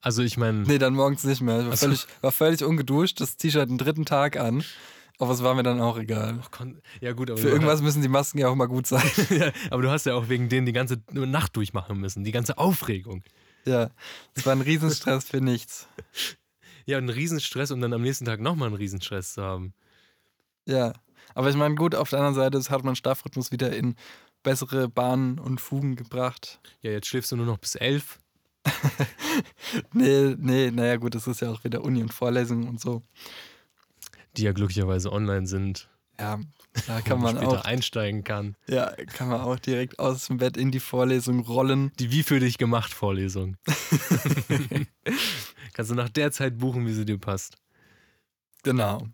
Also 0.00 0.22
ich 0.22 0.36
meine, 0.36 0.60
Nee, 0.62 0.78
dann 0.78 0.94
morgens 0.94 1.24
nicht 1.24 1.40
mehr. 1.40 1.60
Ich 1.60 1.66
war, 1.66 1.72
Ach 1.72 1.76
so. 1.78 1.86
völlig, 1.86 2.06
war 2.20 2.32
völlig 2.32 2.64
ungeduscht, 2.64 3.20
das 3.20 3.36
T-Shirt 3.36 3.68
den 3.70 3.78
dritten 3.78 4.04
Tag 4.04 4.36
an. 4.36 4.64
Aber 5.18 5.32
es 5.32 5.42
war 5.42 5.54
mir 5.54 5.62
dann 5.62 5.80
auch 5.80 5.96
egal. 5.96 6.40
ja 7.00 7.12
gut, 7.12 7.30
Für 7.38 7.48
irgendwas 7.48 7.80
müssen 7.80 8.02
die 8.02 8.08
Masken 8.08 8.38
ja 8.38 8.48
auch 8.48 8.56
mal 8.56 8.66
gut 8.66 8.86
sein. 8.86 9.08
ja, 9.30 9.52
aber 9.70 9.82
du 9.82 9.90
hast 9.90 10.06
ja 10.06 10.14
auch 10.14 10.28
wegen 10.28 10.48
denen 10.48 10.66
die 10.66 10.72
ganze 10.72 11.00
Nacht 11.12 11.56
durchmachen 11.56 11.98
müssen, 12.00 12.24
die 12.24 12.32
ganze 12.32 12.58
Aufregung. 12.58 13.22
Ja, 13.64 13.90
es 14.34 14.44
war 14.44 14.52
ein 14.52 14.60
Riesenstress 14.60 15.24
für 15.26 15.40
nichts. 15.40 15.86
Ja, 16.84 16.98
ein 16.98 17.08
Riesenstress, 17.08 17.70
um 17.70 17.80
dann 17.80 17.92
am 17.92 18.02
nächsten 18.02 18.24
Tag 18.24 18.40
nochmal 18.40 18.68
einen 18.68 18.76
Riesenstress 18.76 19.34
zu 19.34 19.42
haben. 19.42 19.72
Ja, 20.66 20.92
aber 21.34 21.50
ich 21.50 21.56
meine, 21.56 21.74
gut, 21.74 21.94
auf 21.94 22.10
der 22.10 22.18
anderen 22.20 22.34
Seite 22.34 22.58
hat 22.70 22.84
mein 22.84 22.96
Schlafrhythmus 22.96 23.52
wieder 23.52 23.74
in 23.74 23.96
bessere 24.42 24.88
Bahnen 24.88 25.38
und 25.38 25.60
Fugen 25.60 25.96
gebracht. 25.96 26.60
Ja, 26.82 26.90
jetzt 26.90 27.06
schläfst 27.06 27.32
du 27.32 27.36
nur 27.36 27.46
noch 27.46 27.58
bis 27.58 27.74
elf. 27.76 28.18
Nee, 29.92 30.36
nee, 30.38 30.70
naja, 30.70 30.96
gut, 30.96 31.14
das 31.16 31.26
ist 31.26 31.40
ja 31.40 31.50
auch 31.50 31.64
wieder 31.64 31.82
Uni 31.82 32.00
und 32.02 32.12
Vorlesungen 32.12 32.68
und 32.68 32.80
so. 32.80 33.02
die 34.36 34.42
ja 34.42 34.52
glücklicherweise 34.52 35.10
online 35.12 35.46
sind, 35.46 35.88
Ja, 36.20 36.38
da 36.86 37.00
kann 37.00 37.20
man 37.20 37.36
später 37.36 37.60
auch, 37.60 37.64
einsteigen 37.64 38.22
kann. 38.22 38.54
ja, 38.68 38.92
kann 39.14 39.28
man 39.28 39.40
auch 39.40 39.58
direkt 39.58 39.98
aus 39.98 40.26
dem 40.28 40.36
Bett 40.38 40.56
in 40.56 40.70
die 40.70 40.78
Vorlesung 40.80 41.40
rollen. 41.40 41.90
Die 41.98 42.12
Wie 42.12 42.22
für 42.22 42.38
dich 42.40 42.56
gemacht 42.58 42.92
Vorlesung. 42.94 43.56
Kannst 45.72 45.90
du 45.90 45.94
nach 45.94 46.08
der 46.08 46.30
Zeit 46.30 46.58
buchen, 46.58 46.86
wie 46.86 46.92
sie 46.92 47.04
dir 47.04 47.18
passt. 47.18 47.56
Genau. 48.62 49.08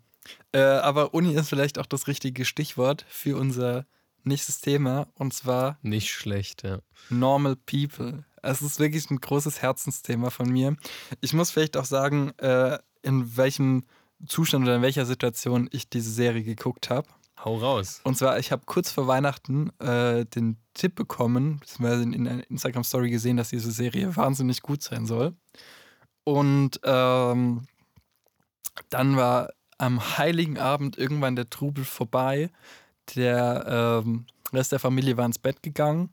Äh, 0.53 0.61
aber 0.61 1.15
Uni 1.15 1.35
ist 1.35 1.49
vielleicht 1.49 1.79
auch 1.79 1.87
das 1.87 2.07
richtige 2.07 2.45
Stichwort 2.45 3.05
für 3.09 3.37
unser 3.39 3.87
nächstes 4.25 4.61
Thema 4.61 5.09
und 5.15 5.33
zwar 5.33 5.79
Nicht 5.83 6.11
schlecht, 6.11 6.63
ja. 6.63 6.81
Normal 7.09 7.57
People. 7.57 8.25
Es 8.43 8.63
ist 8.63 8.79
wirklich 8.79 9.11
ein 9.11 9.21
großes 9.21 9.63
Herzensthema 9.63 10.31
von 10.31 10.51
mir. 10.51 10.77
Ich 11.21 11.33
muss 11.33 11.51
vielleicht 11.51 11.77
auch 11.77 11.85
sagen, 11.85 12.31
äh, 12.39 12.79
in 13.03 13.37
welchem 13.37 13.85
Zustand 14.27 14.65
oder 14.65 14.77
in 14.77 14.83
welcher 14.83 15.07
Situation 15.07 15.69
ich 15.73 15.89
diese 15.89 16.11
Serie 16.11 16.43
geguckt 16.43 16.91
habe. 16.91 17.09
Hau 17.43 17.57
raus. 17.57 18.01
Und 18.05 18.19
zwar, 18.19 18.39
ich 18.39 18.53
habe 18.53 18.63
kurz 18.67 18.91
vor 18.91 19.07
Weihnachten 19.07 19.71
äh, 19.79 20.27
den 20.27 20.59
Tipp 20.75 20.95
bekommen, 20.95 21.59
beziehungsweise 21.61 22.03
in 22.03 22.29
einer 22.29 22.51
Instagram-Story 22.51 23.11
gesehen, 23.11 23.39
dass 23.39 23.49
diese 23.49 23.71
Serie 23.71 24.15
wahnsinnig 24.15 24.61
gut 24.61 24.83
sein 24.83 25.07
soll. 25.07 25.35
Und 26.25 26.81
ähm, 26.85 27.67
dann 28.91 29.17
war 29.17 29.51
am 29.81 30.19
Heiligen 30.19 30.59
Abend 30.59 30.99
irgendwann 30.99 31.37
der 31.37 31.49
Trubel 31.49 31.85
vorbei. 31.85 32.51
Der 33.17 34.03
ähm, 34.05 34.27
Rest 34.53 34.73
der 34.73 34.79
Familie 34.79 35.17
war 35.17 35.25
ins 35.25 35.39
Bett 35.39 35.63
gegangen 35.63 36.11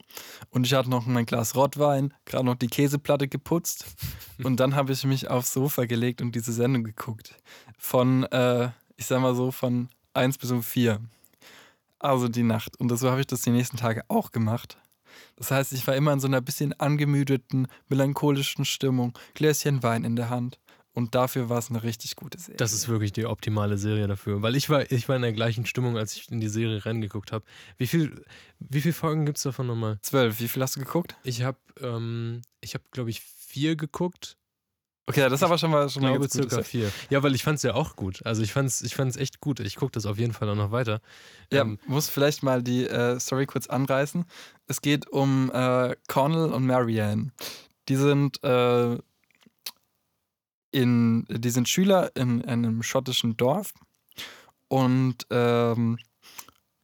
und 0.50 0.66
ich 0.66 0.74
hatte 0.74 0.90
noch 0.90 1.06
mein 1.06 1.26
Glas 1.26 1.54
Rottwein, 1.54 2.14
gerade 2.24 2.44
noch 2.44 2.54
die 2.54 2.68
Käseplatte 2.68 3.28
geputzt. 3.28 3.84
Und 4.42 4.60
dann 4.60 4.76
habe 4.76 4.92
ich 4.92 5.04
mich 5.04 5.28
aufs 5.28 5.52
Sofa 5.52 5.86
gelegt 5.86 6.22
und 6.22 6.32
diese 6.36 6.52
Sendung 6.52 6.84
geguckt. 6.84 7.34
Von, 7.76 8.22
äh, 8.26 8.70
ich 8.96 9.06
sag 9.06 9.20
mal 9.20 9.34
so, 9.34 9.50
von 9.50 9.88
1 10.14 10.38
bis 10.38 10.52
um 10.52 10.62
4. 10.62 11.00
Also 11.98 12.28
die 12.28 12.44
Nacht. 12.44 12.78
Und 12.78 12.96
so 12.96 13.10
habe 13.10 13.20
ich 13.20 13.26
das 13.26 13.42
die 13.42 13.50
nächsten 13.50 13.76
Tage 13.76 14.04
auch 14.06 14.30
gemacht. 14.30 14.78
Das 15.34 15.50
heißt, 15.50 15.72
ich 15.72 15.84
war 15.88 15.96
immer 15.96 16.12
in 16.12 16.20
so 16.20 16.28
einer 16.28 16.40
bisschen 16.40 16.72
angemüdeten, 16.78 17.66
melancholischen 17.88 18.64
Stimmung, 18.64 19.18
Gläschen 19.34 19.82
Wein 19.82 20.04
in 20.04 20.14
der 20.14 20.30
Hand. 20.30 20.60
Und 20.94 21.14
dafür 21.14 21.48
war 21.48 21.58
es 21.58 21.70
eine 21.70 21.82
richtig 21.82 22.16
gute 22.16 22.38
Serie. 22.38 22.56
Das 22.56 22.72
ist 22.72 22.88
wirklich 22.88 23.12
die 23.12 23.26
optimale 23.26 23.78
Serie 23.78 24.08
dafür. 24.08 24.42
Weil 24.42 24.56
ich 24.56 24.68
war, 24.68 24.90
ich 24.90 25.08
war 25.08 25.14
in 25.16 25.22
der 25.22 25.32
gleichen 25.32 25.64
Stimmung, 25.64 25.96
als 25.96 26.16
ich 26.16 26.30
in 26.30 26.40
die 26.40 26.48
Serie 26.48 26.84
reingeguckt 26.84 27.30
habe. 27.30 27.44
Wie 27.76 27.86
viel, 27.86 28.24
wie 28.58 28.80
viele 28.80 28.94
Folgen 28.94 29.24
gibt 29.24 29.38
es 29.38 29.44
davon 29.44 29.66
nochmal? 29.68 29.98
zwölf. 30.02 30.40
Wie 30.40 30.48
viel 30.48 30.62
hast 30.62 30.74
du 30.76 30.80
geguckt? 30.80 31.16
Ich 31.22 31.42
habe, 31.42 31.58
ähm, 31.80 32.42
ich 32.60 32.74
habe, 32.74 32.84
glaube 32.90 33.10
ich, 33.10 33.20
vier 33.20 33.76
geguckt. 33.76 34.36
Okay, 35.06 35.22
das 35.22 35.34
ist 35.34 35.42
aber 35.42 35.56
schon 35.56 35.70
mal 35.70 35.88
schon 35.88 36.02
Ich 36.02 36.08
glaube 36.10 36.28
circa 36.28 36.62
vier. 36.62 36.92
Ja, 37.08 37.22
weil 37.22 37.34
ich 37.34 37.42
fand 37.42 37.56
es 37.56 37.62
ja 37.62 37.72
auch 37.72 37.96
gut. 37.96 38.20
Also 38.26 38.42
ich 38.42 38.52
fand 38.52 38.68
es 38.68 38.82
ich 38.82 38.94
fand's 38.94 39.16
echt 39.16 39.40
gut. 39.40 39.58
Ich 39.60 39.76
gucke 39.76 39.92
das 39.92 40.04
auf 40.04 40.18
jeden 40.18 40.34
Fall 40.34 40.50
auch 40.50 40.54
noch 40.54 40.70
weiter. 40.70 41.00
Ja, 41.50 41.62
Ähm, 41.62 41.78
muss 41.86 42.10
vielleicht 42.10 42.42
mal 42.42 42.62
die 42.62 42.86
äh, 42.86 43.18
Story 43.18 43.46
kurz 43.46 43.68
anreißen. 43.68 44.26
Es 44.66 44.82
geht 44.82 45.08
um 45.08 45.50
äh, 45.54 45.96
Connell 46.08 46.52
und 46.52 46.66
Marianne. 46.66 47.30
Die 47.88 47.96
sind 47.96 48.44
äh, 48.44 48.98
in, 50.70 51.24
die 51.28 51.50
sind 51.50 51.68
Schüler 51.68 52.14
in 52.14 52.44
einem 52.44 52.82
schottischen 52.82 53.36
Dorf 53.36 53.72
und 54.68 55.26
ähm, 55.30 55.98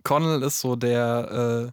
Connell 0.03 0.42
ist 0.42 0.61
so 0.61 0.77
der, 0.77 1.68
äh, 1.68 1.73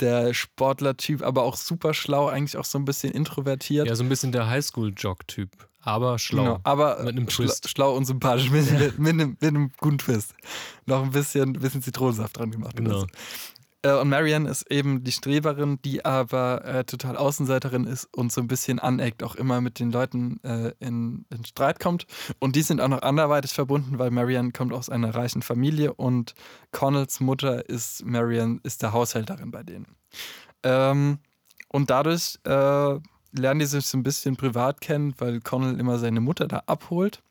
der 0.00 0.34
Sportler-Typ, 0.34 1.22
aber 1.22 1.42
auch 1.42 1.56
super 1.56 1.94
schlau, 1.94 2.28
eigentlich 2.28 2.56
auch 2.56 2.64
so 2.64 2.78
ein 2.78 2.84
bisschen 2.84 3.12
introvertiert. 3.12 3.86
ja, 3.86 3.94
so 3.94 4.04
ein 4.04 4.08
bisschen 4.08 4.32
der 4.32 4.48
Highschool-Jock-Typ. 4.48 5.50
aber 5.80 6.18
schlau. 6.18 6.42
Genau, 6.42 6.60
aber 6.64 7.02
mit 7.02 7.16
einem 7.16 7.26
Twist. 7.28 7.68
Schlau 7.68 7.96
und 7.96 8.04
sympathisch, 8.04 8.50
mit, 8.50 8.66
ja. 8.70 8.78
mit, 8.78 8.98
mit, 8.98 9.12
einem, 9.12 9.36
mit, 9.40 9.48
einem, 9.48 9.70
guten 9.78 9.98
Twist. 9.98 10.34
Noch 10.86 11.02
ein 11.02 11.10
bisschen, 11.10 11.54
bisschen 11.54 11.82
Zitronensaft 11.82 12.38
dran 12.38 12.50
gemacht. 12.50 12.76
Genau. 12.76 13.04
Äh, 13.04 13.06
und 13.86 14.08
Marianne 14.08 14.48
ist 14.50 14.70
eben 14.70 15.04
die 15.04 15.12
Streberin, 15.12 15.78
die 15.84 16.04
aber 16.04 16.64
äh, 16.64 16.84
total 16.84 17.16
Außenseiterin 17.16 17.84
ist 17.84 18.08
und 18.12 18.32
so 18.32 18.40
ein 18.40 18.48
bisschen 18.48 18.80
aneckt, 18.80 19.22
auch 19.22 19.36
immer 19.36 19.60
mit 19.60 19.78
den 19.78 19.92
Leuten 19.92 20.42
äh, 20.42 20.72
in, 20.80 21.26
in 21.30 21.44
Streit 21.44 21.78
kommt. 21.78 22.06
Und 22.40 22.56
die 22.56 22.62
sind 22.62 22.80
auch 22.80 22.88
noch 22.88 23.02
anderweitig 23.02 23.52
verbunden, 23.52 23.98
weil 23.98 24.10
Marianne 24.10 24.50
kommt 24.50 24.72
aus 24.72 24.88
einer 24.90 25.14
reichen 25.14 25.42
Familie 25.42 25.94
und 25.94 26.34
Connells 26.72 27.20
Mutter 27.20 27.68
ist 27.68 28.04
Marianne, 28.04 28.58
ist 28.64 28.82
der 28.82 28.92
Haushälterin 28.92 29.52
bei 29.52 29.62
denen. 29.62 29.94
Ähm, 30.64 31.18
und 31.68 31.90
dadurch 31.90 32.38
äh, 32.44 32.98
lernen 33.32 33.60
die 33.60 33.66
sich 33.66 33.86
so 33.86 33.96
ein 33.96 34.02
bisschen 34.02 34.36
privat 34.36 34.80
kennen, 34.80 35.14
weil 35.18 35.40
Connell 35.40 35.78
immer 35.78 35.98
seine 35.98 36.20
Mutter 36.20 36.48
da 36.48 36.64
abholt. 36.66 37.22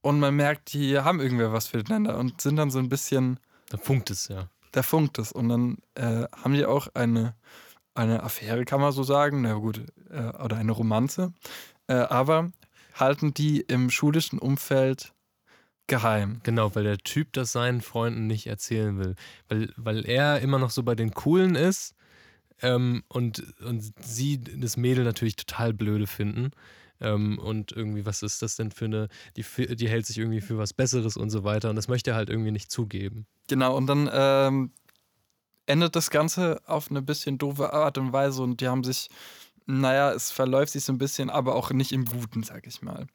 Und 0.00 0.20
man 0.20 0.34
merkt, 0.34 0.72
die 0.72 0.98
haben 0.98 1.20
irgendwer 1.20 1.52
was 1.52 1.66
füreinander 1.66 2.16
und 2.16 2.40
sind 2.40 2.56
dann 2.56 2.70
so 2.70 2.78
ein 2.78 2.88
bisschen. 2.88 3.38
Da 3.68 3.76
funkt 3.76 4.10
es, 4.10 4.28
ja. 4.28 4.48
Da 4.72 4.82
funkt 4.82 5.18
es. 5.18 5.32
Und 5.32 5.48
dann 5.48 5.78
äh, 5.94 6.26
haben 6.32 6.54
die 6.54 6.64
auch 6.64 6.88
eine, 6.94 7.34
eine 7.94 8.22
Affäre, 8.22 8.64
kann 8.64 8.80
man 8.80 8.92
so 8.92 9.02
sagen. 9.02 9.42
Na 9.42 9.54
gut, 9.54 9.82
äh, 10.10 10.30
oder 10.42 10.56
eine 10.56 10.72
Romanze. 10.72 11.32
Äh, 11.86 11.94
aber 11.94 12.52
halten 12.94 13.34
die 13.34 13.60
im 13.60 13.90
schulischen 13.90 14.38
Umfeld 14.38 15.12
geheim. 15.86 16.40
Genau, 16.44 16.74
weil 16.74 16.84
der 16.84 16.98
Typ 16.98 17.32
das 17.32 17.52
seinen 17.52 17.80
Freunden 17.80 18.26
nicht 18.26 18.46
erzählen 18.46 18.98
will. 18.98 19.16
Weil, 19.48 19.72
weil 19.76 20.06
er 20.06 20.40
immer 20.40 20.58
noch 20.58 20.70
so 20.70 20.82
bei 20.82 20.94
den 20.94 21.12
Coolen 21.12 21.56
ist 21.56 21.94
ähm, 22.62 23.02
und, 23.08 23.42
und 23.60 23.92
sie 24.00 24.40
das 24.40 24.76
Mädel 24.76 25.04
natürlich 25.04 25.36
total 25.36 25.74
blöde 25.74 26.06
finden. 26.06 26.52
Ähm, 27.00 27.38
und 27.38 27.72
irgendwie, 27.72 28.06
was 28.06 28.22
ist 28.22 28.42
das 28.42 28.56
denn 28.56 28.70
für 28.70 28.86
eine, 28.86 29.08
die, 29.36 29.44
die 29.76 29.88
hält 29.88 30.06
sich 30.06 30.18
irgendwie 30.18 30.40
für 30.40 30.58
was 30.58 30.72
Besseres 30.72 31.16
und 31.16 31.30
so 31.30 31.44
weiter. 31.44 31.70
Und 31.70 31.76
das 31.76 31.88
möchte 31.88 32.10
er 32.10 32.16
halt 32.16 32.30
irgendwie 32.30 32.50
nicht 32.50 32.70
zugeben. 32.70 33.26
Genau, 33.48 33.76
und 33.76 33.86
dann 33.86 34.10
ähm, 34.12 34.72
endet 35.66 35.96
das 35.96 36.10
Ganze 36.10 36.60
auf 36.66 36.90
eine 36.90 37.02
bisschen 37.02 37.38
doofe 37.38 37.72
Art 37.72 37.96
und 37.98 38.12
Weise 38.12 38.42
und 38.42 38.60
die 38.60 38.68
haben 38.68 38.84
sich, 38.84 39.08
naja, 39.66 40.12
es 40.12 40.30
verläuft 40.30 40.72
sich 40.72 40.84
so 40.84 40.92
ein 40.92 40.98
bisschen, 40.98 41.30
aber 41.30 41.54
auch 41.54 41.70
nicht 41.70 41.92
im 41.92 42.04
Guten, 42.04 42.42
sag 42.42 42.66
ich 42.66 42.82
mal. 42.82 43.06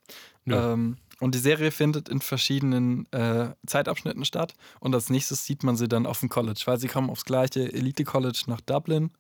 Ja. 0.46 0.74
Ähm, 0.74 0.98
und 1.20 1.34
die 1.34 1.40
Serie 1.40 1.72
findet 1.72 2.10
in 2.10 2.22
verschiedenen 2.22 3.12
äh, 3.12 3.54
Zeitabschnitten 3.66 4.26
statt. 4.26 4.54
Und 4.80 4.94
als 4.94 5.10
nächstes 5.10 5.46
sieht 5.46 5.64
man 5.64 5.78
sie 5.78 5.88
dann 5.88 6.06
auf 6.06 6.20
dem 6.20 6.30
College, 6.30 6.62
weil 6.66 6.78
sie 6.78 6.88
kommen 6.88 7.10
aufs 7.10 7.26
gleiche 7.26 7.72
Elite-College 7.72 8.44
nach 8.48 8.62
Dublin. 8.62 9.12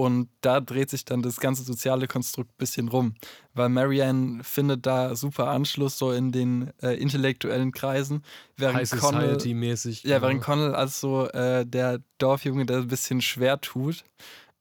Und 0.00 0.30
da 0.40 0.60
dreht 0.60 0.88
sich 0.88 1.04
dann 1.04 1.20
das 1.20 1.40
ganze 1.40 1.62
soziale 1.62 2.06
Konstrukt 2.06 2.52
ein 2.52 2.56
bisschen 2.56 2.88
rum. 2.88 3.16
Weil 3.52 3.68
Marianne 3.68 4.42
findet 4.42 4.86
da 4.86 5.14
super 5.14 5.48
Anschluss 5.48 5.98
so 5.98 6.10
in 6.10 6.32
den 6.32 6.72
äh, 6.80 6.94
intellektuellen 6.94 7.70
Kreisen. 7.70 8.24
Während 8.56 8.78
High 8.78 8.88
Society-mäßig. 8.88 10.04
Ja, 10.04 10.22
während 10.22 10.40
Connell 10.40 10.74
als 10.74 11.00
so 11.00 11.28
äh, 11.28 11.66
der 11.66 12.00
Dorfjunge, 12.16 12.64
der 12.64 12.78
ein 12.78 12.88
bisschen 12.88 13.20
schwer 13.20 13.60
tut. 13.60 14.04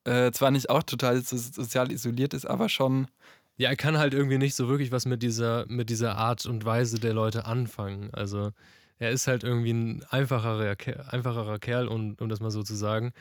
Äh, 0.03 0.31
zwar 0.31 0.51
nicht 0.51 0.69
auch 0.69 0.83
total 0.83 1.21
sozial 1.21 1.89
isoliert 1.93 2.33
ist, 2.33 2.45
aber 2.45 2.67
schon 2.67 3.07
ja, 3.55 3.69
er 3.69 3.77
kann 3.77 3.97
halt 3.97 4.13
irgendwie 4.13 4.37
nicht 4.37 4.55
so 4.55 4.67
wirklich 4.67 4.91
was 4.91 5.05
mit 5.05 5.23
dieser, 5.23 5.65
mit 5.67 5.89
dieser 5.89 6.17
Art 6.17 6.45
und 6.45 6.65
Weise 6.65 6.99
der 6.99 7.13
Leute 7.13 7.45
anfangen. 7.45 8.09
Also 8.13 8.51
er 8.97 9.11
ist 9.11 9.27
halt 9.27 9.45
irgendwie 9.45 9.71
ein 9.71 10.05
einfacherer, 10.09 10.75
einfacherer 11.09 11.59
Kerl, 11.59 11.87
um, 11.87 12.17
um 12.19 12.27
das 12.27 12.41
mal 12.41 12.51
so 12.51 12.63
zu 12.63 12.75
sagen. 12.75 13.13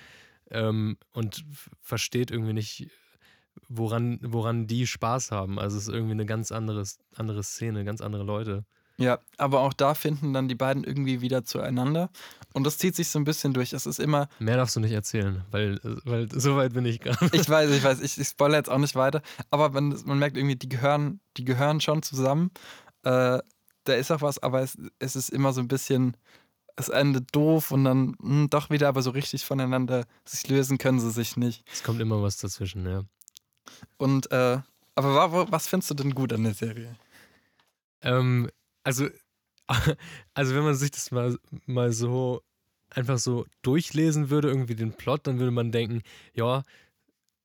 Ähm, 0.51 0.97
und 1.13 1.45
versteht 1.81 2.31
irgendwie 2.31 2.55
nicht, 2.55 2.91
woran, 3.69 4.19
woran 4.23 4.67
die 4.67 4.87
Spaß 4.87 5.31
haben. 5.31 5.59
Also 5.59 5.77
es 5.77 5.89
ist 5.89 5.95
irgendwie 5.95 6.13
eine 6.13 6.27
ganz 6.27 6.53
andere, 6.53 6.85
andere 7.17 7.43
Szene, 7.43 7.85
ganz 7.85 8.01
andere 8.01 8.25
Leute. 8.25 8.65
Ja, 9.01 9.21
aber 9.37 9.61
auch 9.61 9.73
da 9.73 9.95
finden 9.95 10.33
dann 10.33 10.49
die 10.49 10.57
beiden 10.57 10.83
irgendwie 10.83 11.21
wieder 11.21 11.45
zueinander. 11.45 12.11
Und 12.53 12.65
das 12.65 12.79
zieht 12.79 12.97
sich 12.97 13.09
so 13.09 13.21
ein 13.21 13.25
bisschen 13.25 13.55
durch. 13.55 13.73
Es 13.73 13.87
ist 13.87 14.01
immer. 14.01 14.29
Mehr 14.41 14.57
darfst 14.57 14.75
du 14.75 14.81
nicht 14.81 14.93
erzählen, 14.93 15.45
weil, 15.53 15.79
weil 16.05 16.29
so 16.33 16.57
weit 16.57 16.75
bin 16.75 16.85
ich 16.85 16.99
gerade. 17.01 17.31
Ich 17.33 17.49
weiß, 17.49 17.71
ich 17.71 17.85
weiß, 17.85 18.01
ich, 18.01 18.19
ich 18.19 18.27
spoilere 18.27 18.59
jetzt 18.59 18.71
auch 18.71 18.79
nicht 18.79 18.97
weiter. 18.97 19.23
Aber 19.51 19.71
man, 19.71 19.97
man 20.05 20.19
merkt 20.19 20.37
irgendwie, 20.37 20.57
die 20.57 20.69
gehören, 20.69 21.21
die 21.37 21.45
gehören 21.45 21.81
schon 21.81 22.03
zusammen. 22.03 22.51
Äh, 23.05 23.39
da 23.85 23.95
ist 23.95 24.11
auch 24.11 24.21
was, 24.21 24.43
aber 24.43 24.63
es, 24.63 24.77
es 24.99 25.15
ist 25.15 25.31
immer 25.31 25.53
so 25.53 25.61
ein 25.61 25.69
bisschen. 25.69 26.17
Es 26.79 26.88
endet 26.88 27.35
doof 27.35 27.73
und 27.73 27.85
dann 27.85 28.11
mh, 28.11 28.17
hm, 28.21 28.51
doch 28.51 28.71
wieder, 28.71 28.87
aber 28.88 29.03
so 29.03 29.11
richtig 29.11 29.45
voneinander 29.45 30.07
sich 30.25 30.49
lösen 30.49 30.79
können 30.79 31.01
sie 31.01 31.11
sich 31.11 31.37
nicht. 31.37 31.64
Es 31.73 31.83
kommt 31.83 32.01
immer 32.01 32.23
was 32.23 32.37
dazwischen, 32.37 32.87
ja. 32.87 33.05
Und, 33.97 34.31
äh, 34.31 34.61
aber 34.95 35.51
was 35.51 35.67
findest 35.67 35.91
du 35.91 35.95
denn 35.95 36.14
gut 36.14 36.33
an 36.33 36.45
der 36.45 36.55
Serie? 36.55 36.95
Ähm, 38.03 38.49
also, 38.85 39.09
also 40.35 40.55
wenn 40.55 40.62
man 40.62 40.77
sich 40.77 40.93
das 40.93 41.11
mal, 41.11 41.37
mal 41.67 41.93
so 41.93 42.43
einfach 42.91 43.19
so 43.19 43.45
durchlesen 43.62 44.31
würde, 44.31 44.49
irgendwie 44.49 44.77
den 44.77 44.93
Plot, 44.93 45.27
dann 45.27 45.41
würde 45.41 45.51
man 45.51 45.73
denken, 45.73 46.03
ja, 46.33 46.62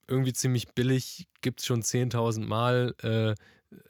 irgendwie 0.08 0.34
ziemlich 0.34 0.68
billig, 0.70 1.28
gibt 1.42 1.60
es 1.60 1.66
schon 1.66 1.82
10.000 1.82 2.46
Mal. 2.46 2.94
Äh, 3.02 3.36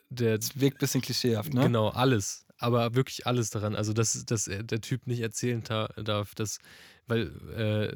der, 0.09 0.37
das 0.37 0.59
wirkt 0.59 0.77
ein 0.77 0.79
bisschen 0.79 1.01
klischeehaft, 1.01 1.53
ne? 1.53 1.63
Genau, 1.63 1.89
alles. 1.89 2.45
Aber 2.63 2.95
wirklich 2.95 3.27
alles 3.27 3.49
daran. 3.49 3.75
Also, 3.75 3.91
dass, 3.91 4.25
dass 4.25 4.45
der 4.45 4.79
Typ 4.79 5.05
nicht 5.05 5.19
erzählen 5.19 5.61
darf, 5.61 6.33
dass, 6.33 6.59
weil, 7.07 7.27
äh, 7.57 7.93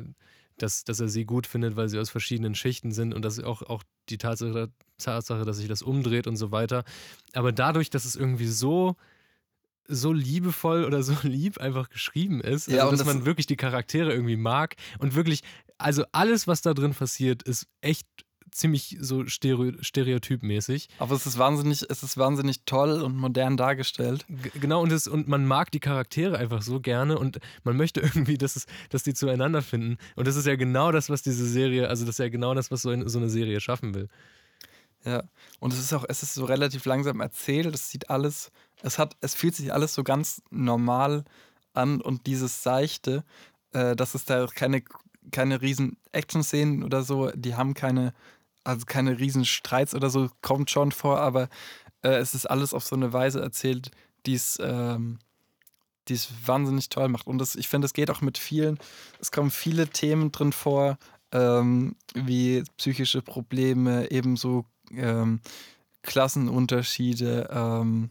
dass, 0.57 0.83
dass 0.83 0.99
er 0.99 1.07
sie 1.07 1.23
gut 1.23 1.47
findet, 1.47 1.77
weil 1.77 1.87
sie 1.87 1.97
aus 1.97 2.09
verschiedenen 2.09 2.53
Schichten 2.53 2.91
sind 2.91 3.13
und 3.13 3.23
dass 3.23 3.39
auch, 3.39 3.61
auch 3.61 3.83
die 4.09 4.17
Tatsache, 4.17 4.69
Tatsache, 4.97 5.45
dass 5.45 5.55
sich 5.55 5.69
das 5.69 5.81
umdreht 5.81 6.27
und 6.27 6.35
so 6.35 6.51
weiter. 6.51 6.83
Aber 7.31 7.53
dadurch, 7.53 7.89
dass 7.89 8.03
es 8.03 8.17
irgendwie 8.17 8.47
so 8.47 8.97
so 9.87 10.11
liebevoll 10.11 10.83
oder 10.83 11.01
so 11.01 11.15
lieb 11.23 11.59
einfach 11.59 11.87
geschrieben 11.87 12.41
ist. 12.41 12.67
Also, 12.67 12.77
ja, 12.77 12.91
dass 12.91 12.99
das 12.99 13.07
man 13.07 13.25
wirklich 13.25 13.47
die 13.47 13.55
Charaktere 13.55 14.11
irgendwie 14.11 14.35
mag 14.35 14.75
und 14.99 15.15
wirklich, 15.15 15.43
also 15.77 16.03
alles, 16.11 16.45
was 16.45 16.61
da 16.61 16.73
drin 16.73 16.93
passiert, 16.93 17.41
ist 17.43 17.67
echt 17.79 18.05
ziemlich 18.57 18.97
so 18.99 19.25
stereotypmäßig. 19.25 20.89
Aber 20.99 21.15
es 21.15 21.25
ist 21.25 21.37
wahnsinnig, 21.37 21.85
es 21.89 22.03
ist 22.03 22.17
wahnsinnig 22.17 22.63
toll 22.65 23.01
und 23.01 23.15
modern 23.17 23.57
dargestellt. 23.57 24.25
G 24.29 24.51
genau, 24.59 24.81
und, 24.81 24.91
es, 24.91 25.07
und 25.07 25.27
man 25.27 25.45
mag 25.45 25.71
die 25.71 25.79
Charaktere 25.79 26.37
einfach 26.37 26.61
so 26.61 26.79
gerne 26.79 27.17
und 27.17 27.39
man 27.63 27.77
möchte 27.77 28.01
irgendwie, 28.01 28.37
dass, 28.37 28.55
es, 28.55 28.65
dass 28.89 29.03
die 29.03 29.13
zueinander 29.13 29.61
finden. 29.61 29.97
Und 30.15 30.27
das 30.27 30.35
ist 30.35 30.45
ja 30.45 30.55
genau 30.55 30.91
das, 30.91 31.09
was 31.09 31.21
diese 31.21 31.47
Serie, 31.47 31.87
also 31.87 32.05
das 32.05 32.15
ist 32.15 32.19
ja 32.19 32.29
genau 32.29 32.53
das, 32.53 32.71
was 32.71 32.81
so, 32.81 32.91
in, 32.91 33.07
so 33.07 33.19
eine 33.19 33.29
Serie 33.29 33.59
schaffen 33.59 33.93
will. 33.93 34.09
Ja, 35.05 35.23
und 35.59 35.71
es 35.71 35.79
ist 35.79 35.93
auch, 35.93 36.05
es 36.09 36.23
ist 36.23 36.33
so 36.33 36.45
relativ 36.45 36.83
langsam 36.85 37.21
erzählt. 37.21 37.73
Es 37.73 37.89
sieht 37.89 38.09
alles, 38.09 38.51
es 38.81 38.99
hat, 38.99 39.15
es 39.21 39.35
fühlt 39.35 39.55
sich 39.55 39.71
alles 39.71 39.93
so 39.93 40.03
ganz 40.03 40.41
normal 40.49 41.23
an 41.73 42.01
und 42.01 42.27
dieses 42.27 42.63
Seichte, 42.63 43.23
äh, 43.71 43.95
dass 43.95 44.15
es 44.15 44.25
da 44.25 44.47
keine, 44.47 44.83
keine 45.31 45.61
riesen 45.61 45.97
Action-Szenen 46.11 46.83
oder 46.83 47.03
so, 47.03 47.31
die 47.31 47.55
haben 47.55 47.73
keine, 47.73 48.13
also 48.67 48.85
keine 48.85 49.17
riesen 49.17 49.45
Streits 49.45 49.95
oder 49.95 50.09
so, 50.09 50.29
kommt 50.41 50.69
schon 50.69 50.91
vor, 50.91 51.19
aber 51.19 51.49
äh, 52.03 52.17
es 52.17 52.35
ist 52.35 52.45
alles 52.45 52.73
auf 52.73 52.83
so 52.83 52.95
eine 52.95 53.13
Weise 53.13 53.41
erzählt, 53.41 53.91
die 54.25 54.33
es, 54.33 54.57
ähm, 54.61 55.19
es 56.09 56.29
wahnsinnig 56.45 56.89
toll 56.89 57.07
macht. 57.07 57.27
Und 57.27 57.37
das, 57.37 57.55
ich 57.55 57.67
finde, 57.67 57.85
es 57.85 57.93
geht 57.93 58.11
auch 58.11 58.21
mit 58.21 58.37
vielen, 58.37 58.77
es 59.19 59.31
kommen 59.31 59.51
viele 59.51 59.87
Themen 59.87 60.31
drin 60.31 60.51
vor, 60.51 60.97
ähm, 61.31 61.95
wie 62.13 62.63
psychische 62.77 63.21
Probleme, 63.21 64.11
ebenso 64.11 64.65
ähm, 64.91 65.39
Klassenunterschiede, 66.01 67.49
ähm, 67.51 68.09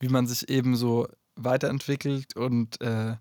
wie 0.00 0.08
man 0.08 0.26
sich 0.26 0.48
eben 0.48 0.76
so 0.76 1.08
weiterentwickelt 1.36 2.36
und 2.36 2.80
äh, 2.80 3.16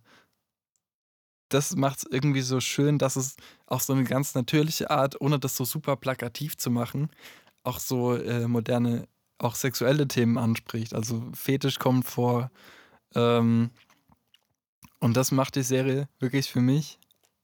das 1.54 1.76
macht 1.76 2.00
es 2.00 2.06
irgendwie 2.10 2.42
so 2.42 2.60
schön, 2.60 2.98
dass 2.98 3.16
es 3.16 3.36
auch 3.68 3.82
so 3.82 3.94
eine 3.94 4.04
ganz 4.04 4.36
natürliche 4.36 4.90
Art, 4.90 5.20
ohne 5.22 5.40
das 5.40 5.56
so 5.56 5.66
super 5.66 5.96
plakativ 5.96 6.58
zu 6.58 6.72
machen, 6.72 7.10
auch 7.64 7.80
so 7.80 8.16
äh, 8.16 8.48
moderne, 8.48 9.08
auch 9.38 9.56
sexuelle 9.56 10.08
Themen 10.08 10.38
anspricht. 10.38 10.94
Also 10.94 11.24
Fetisch 11.34 11.80
kommt 11.80 12.06
vor. 12.06 12.52
Ähm, 13.16 13.70
und 15.00 15.18
das 15.18 15.32
macht 15.32 15.56
die 15.56 15.64
Serie 15.64 16.08
wirklich 16.20 16.50
für 16.50 16.62
mich. 16.62 16.98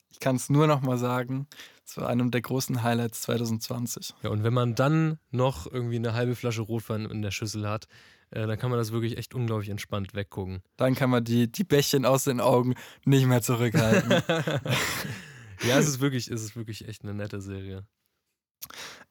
Ich 0.10 0.20
kann 0.20 0.36
es 0.36 0.50
nur 0.50 0.66
noch 0.66 0.82
mal 0.82 0.98
sagen, 0.98 1.48
zu 1.86 2.06
einem 2.06 2.32
der 2.32 2.42
großen 2.42 2.84
Highlights 2.84 3.22
2020. 3.22 4.14
Ja, 4.24 4.30
und 4.30 4.44
wenn 4.44 4.54
man 4.54 4.76
dann 4.76 5.20
noch 5.32 5.72
irgendwie 5.72 5.98
eine 5.98 6.14
halbe 6.14 6.36
Flasche 6.36 6.62
Rotwein 6.62 7.06
in 7.06 7.22
der 7.22 7.32
Schüssel 7.32 7.68
hat, 7.68 7.88
äh, 8.32 8.46
dann 8.46 8.58
kann 8.58 8.70
man 8.70 8.80
das 8.80 8.92
wirklich 8.92 9.18
echt 9.18 9.34
unglaublich 9.34 9.70
entspannt 9.70 10.14
weggucken. 10.14 10.62
Dann 10.78 10.96
kann 10.96 11.10
man 11.10 11.24
die, 11.24 11.52
die 11.52 11.64
Bächchen 11.64 12.06
aus 12.06 12.26
den 12.26 12.42
Augen 12.42 12.76
nicht 13.06 13.26
mehr 13.26 13.42
zurückhalten. 13.42 14.12
ja, 15.68 15.78
es 15.78 15.88
ist 15.88 16.00
wirklich, 16.00 16.30
es 16.30 16.44
ist 16.44 16.56
wirklich 16.56 16.88
echt 16.88 17.04
eine 17.04 17.14
nette 17.14 17.42
Serie. 17.42 17.86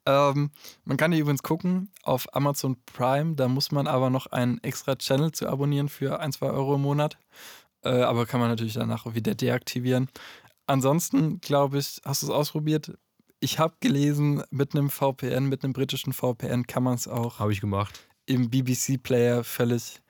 Ähm, 0.07 0.51
man 0.85 0.97
kann 0.97 1.11
die 1.11 1.19
übrigens 1.19 1.43
gucken 1.43 1.91
auf 2.03 2.35
Amazon 2.35 2.77
Prime. 2.87 3.35
Da 3.35 3.49
muss 3.49 3.73
man 3.73 3.87
aber 3.87 4.11
noch 4.11 4.27
einen 4.27 4.63
extra 4.63 4.97
Channel 4.97 5.33
zu 5.33 5.49
abonnieren 5.49 5.89
für 5.89 6.21
ein, 6.21 6.33
zwei 6.33 6.47
Euro 6.47 6.77
im 6.77 6.83
Monat. 6.83 7.19
Äh, 7.83 8.03
aber 8.03 8.27
kann 8.27 8.41
man 8.41 8.49
natürlich 8.49 8.75
danach 8.75 9.07
auch 9.07 9.15
wieder 9.15 9.35
deaktivieren. 9.35 10.09
Ansonsten, 10.67 11.41
glaube 11.41 11.79
ich, 11.79 12.01
hast 12.05 12.23
du 12.23 12.27
es 12.27 12.33
ausprobiert? 12.33 12.97
Ich 13.41 13.59
habe 13.59 13.77
gelesen, 13.81 14.43
mit 14.51 14.75
einem 14.75 14.91
VPN, 14.91 15.49
mit 15.49 15.63
einem 15.63 15.73
britischen 15.73 16.13
VPN 16.13 16.67
kann 16.67 16.83
man 16.83 16.95
es 16.95 17.07
auch. 17.07 17.39
Habe 17.39 17.53
ich 17.53 17.61
gemacht. 17.61 18.08
Im 18.29 18.51
BBC-Player 18.51 19.43
völlig 19.43 20.01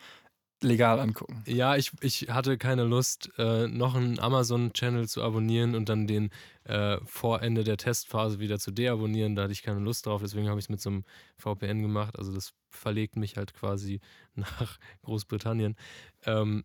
legal 0.60 0.98
angucken. 0.98 1.42
Ja, 1.46 1.76
ich, 1.76 1.92
ich 2.00 2.28
hatte 2.30 2.58
keine 2.58 2.82
Lust, 2.82 3.30
äh, 3.38 3.68
noch 3.68 3.94
einen 3.94 4.18
Amazon-Channel 4.18 5.08
zu 5.08 5.22
abonnieren 5.22 5.76
und 5.76 5.88
dann 5.88 6.08
den 6.08 6.30
äh, 6.64 6.98
vor 7.04 7.42
Ende 7.42 7.62
der 7.62 7.76
Testphase 7.76 8.40
wieder 8.40 8.58
zu 8.58 8.72
deabonnieren. 8.72 9.36
Da 9.36 9.42
hatte 9.42 9.52
ich 9.52 9.62
keine 9.62 9.80
Lust 9.80 10.06
drauf, 10.06 10.20
deswegen 10.20 10.48
habe 10.48 10.58
ich 10.58 10.64
es 10.64 10.68
mit 10.68 10.80
so 10.80 10.90
einem 10.90 11.04
VPN 11.36 11.80
gemacht. 11.80 12.18
Also 12.18 12.32
das 12.32 12.54
verlegt 12.70 13.16
mich 13.16 13.36
halt 13.36 13.54
quasi 13.54 14.00
nach 14.34 14.78
Großbritannien. 15.02 15.76
Ähm, 16.24 16.64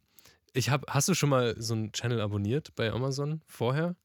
ich 0.54 0.70
hab, 0.70 0.90
hast 0.92 1.08
du 1.08 1.14
schon 1.14 1.30
mal 1.30 1.56
so 1.60 1.74
einen 1.76 1.92
Channel 1.92 2.22
abonniert 2.22 2.74
bei 2.76 2.92
Amazon 2.92 3.42
vorher? 3.46 3.96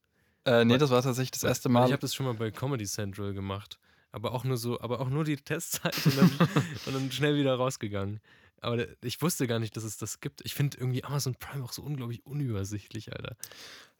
Äh, 0.44 0.64
nee, 0.64 0.78
das 0.78 0.90
war 0.90 1.02
tatsächlich 1.02 1.32
das 1.32 1.44
erste 1.44 1.68
Mal. 1.68 1.86
Ich 1.86 1.92
habe 1.92 2.00
das 2.00 2.14
schon 2.14 2.26
mal 2.26 2.34
bei 2.34 2.50
Comedy 2.50 2.86
Central 2.86 3.32
gemacht. 3.32 3.78
Aber 4.18 4.32
auch 4.34 4.42
nur 4.42 4.56
so, 4.56 4.80
aber 4.80 5.00
auch 5.00 5.08
nur 5.08 5.22
die 5.22 5.36
Testzeit 5.36 5.94
und 6.04 6.18
dann, 6.18 6.30
und 6.86 6.94
dann 6.94 7.12
schnell 7.12 7.36
wieder 7.36 7.54
rausgegangen. 7.54 8.20
Aber 8.60 8.84
ich 9.02 9.22
wusste 9.22 9.46
gar 9.46 9.60
nicht, 9.60 9.76
dass 9.76 9.84
es 9.84 9.96
das 9.96 10.20
gibt. 10.20 10.40
Ich 10.44 10.54
finde 10.54 10.78
irgendwie 10.78 11.04
Amazon 11.04 11.36
Prime 11.36 11.64
auch 11.64 11.70
so 11.70 11.82
unglaublich 11.82 12.26
unübersichtlich, 12.26 13.12
Alter. 13.12 13.36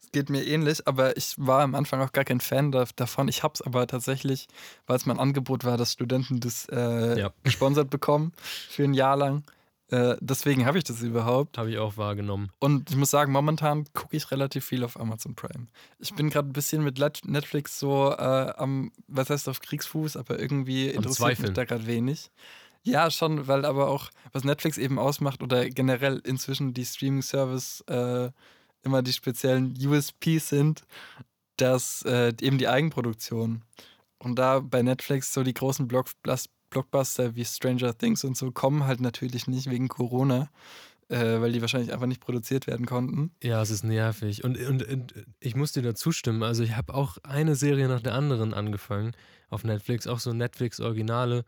Es 0.01 0.11
geht 0.11 0.29
mir 0.29 0.45
ähnlich, 0.45 0.85
aber 0.85 1.15
ich 1.15 1.35
war 1.37 1.61
am 1.61 1.73
Anfang 1.73 2.01
auch 2.01 2.11
gar 2.11 2.25
kein 2.25 2.41
Fan 2.41 2.73
davon. 2.97 3.29
Ich 3.29 3.43
habe 3.43 3.53
es 3.53 3.61
aber 3.61 3.87
tatsächlich, 3.87 4.47
weil 4.85 4.97
es 4.97 5.05
mein 5.05 5.17
Angebot 5.17 5.63
war, 5.63 5.77
dass 5.77 5.93
Studenten 5.93 6.41
das 6.41 6.67
äh, 6.69 7.17
ja. 7.17 7.31
gesponsert 7.43 7.89
bekommen 7.89 8.33
für 8.69 8.83
ein 8.83 8.93
Jahr 8.93 9.15
lang. 9.15 9.45
Äh, 9.91 10.15
deswegen 10.21 10.65
habe 10.65 10.77
ich 10.77 10.83
das 10.83 11.01
überhaupt. 11.01 11.57
Habe 11.57 11.71
ich 11.71 11.77
auch 11.77 11.97
wahrgenommen. 11.97 12.51
Und 12.59 12.89
ich 12.91 12.95
muss 12.95 13.09
sagen, 13.09 13.31
momentan 13.31 13.85
gucke 13.93 14.15
ich 14.15 14.29
relativ 14.31 14.65
viel 14.65 14.83
auf 14.83 14.99
Amazon 14.99 15.35
Prime. 15.35 15.67
Ich 15.97 16.13
bin 16.13 16.29
gerade 16.29 16.47
ein 16.47 16.53
bisschen 16.53 16.83
mit 16.83 16.99
Netflix 17.25 17.79
so 17.79 18.11
äh, 18.11 18.53
am, 18.57 18.91
was 19.07 19.29
heißt 19.29 19.49
auf 19.49 19.61
Kriegsfuß, 19.61 20.17
aber 20.17 20.39
irgendwie 20.39 20.89
interessiert 20.89 21.39
mich 21.39 21.53
da 21.53 21.65
gerade 21.65 21.87
wenig. 21.87 22.29
Ja, 22.83 23.11
schon, 23.11 23.47
weil 23.47 23.65
aber 23.65 23.89
auch, 23.89 24.09
was 24.31 24.43
Netflix 24.43 24.77
eben 24.77 24.99
ausmacht 24.99 25.43
oder 25.43 25.69
generell 25.69 26.21
inzwischen 26.23 26.73
die 26.73 26.85
Streaming-Service 26.85 27.81
äh, 27.87 28.29
immer 28.83 29.01
die 29.01 29.13
speziellen 29.13 29.75
USPs 29.85 30.49
sind, 30.49 30.83
dass 31.57 32.03
äh, 32.03 32.33
eben 32.41 32.57
die 32.57 32.67
Eigenproduktion. 32.67 33.63
Und 34.19 34.35
da 34.35 34.59
bei 34.59 34.81
Netflix 34.81 35.33
so 35.33 35.43
die 35.43 35.53
großen 35.53 35.87
Block 35.87 36.07
Blockbuster 36.69 37.35
wie 37.35 37.45
Stranger 37.45 37.97
Things 37.97 38.23
und 38.23 38.37
so 38.37 38.51
kommen 38.51 38.85
halt 38.85 39.01
natürlich 39.01 39.47
nicht 39.47 39.69
wegen 39.69 39.87
Corona, 39.87 40.49
äh, 41.09 41.41
weil 41.41 41.51
die 41.51 41.61
wahrscheinlich 41.61 41.91
einfach 41.91 42.05
nicht 42.05 42.21
produziert 42.21 42.67
werden 42.67 42.85
konnten. 42.85 43.31
Ja, 43.41 43.61
es 43.61 43.69
ist 43.69 43.83
nervig. 43.83 44.43
Und, 44.43 44.57
und, 44.57 44.83
und 44.87 45.13
ich 45.39 45.55
muss 45.55 45.71
dir 45.71 45.81
dazu 45.81 46.11
stimmen. 46.11 46.43
Also 46.43 46.63
ich 46.63 46.75
habe 46.75 46.93
auch 46.93 47.17
eine 47.23 47.55
Serie 47.55 47.87
nach 47.87 48.01
der 48.01 48.13
anderen 48.13 48.53
angefangen 48.53 49.13
auf 49.49 49.63
Netflix, 49.63 50.07
auch 50.07 50.19
so 50.19 50.33
Netflix-Originale. 50.33 51.45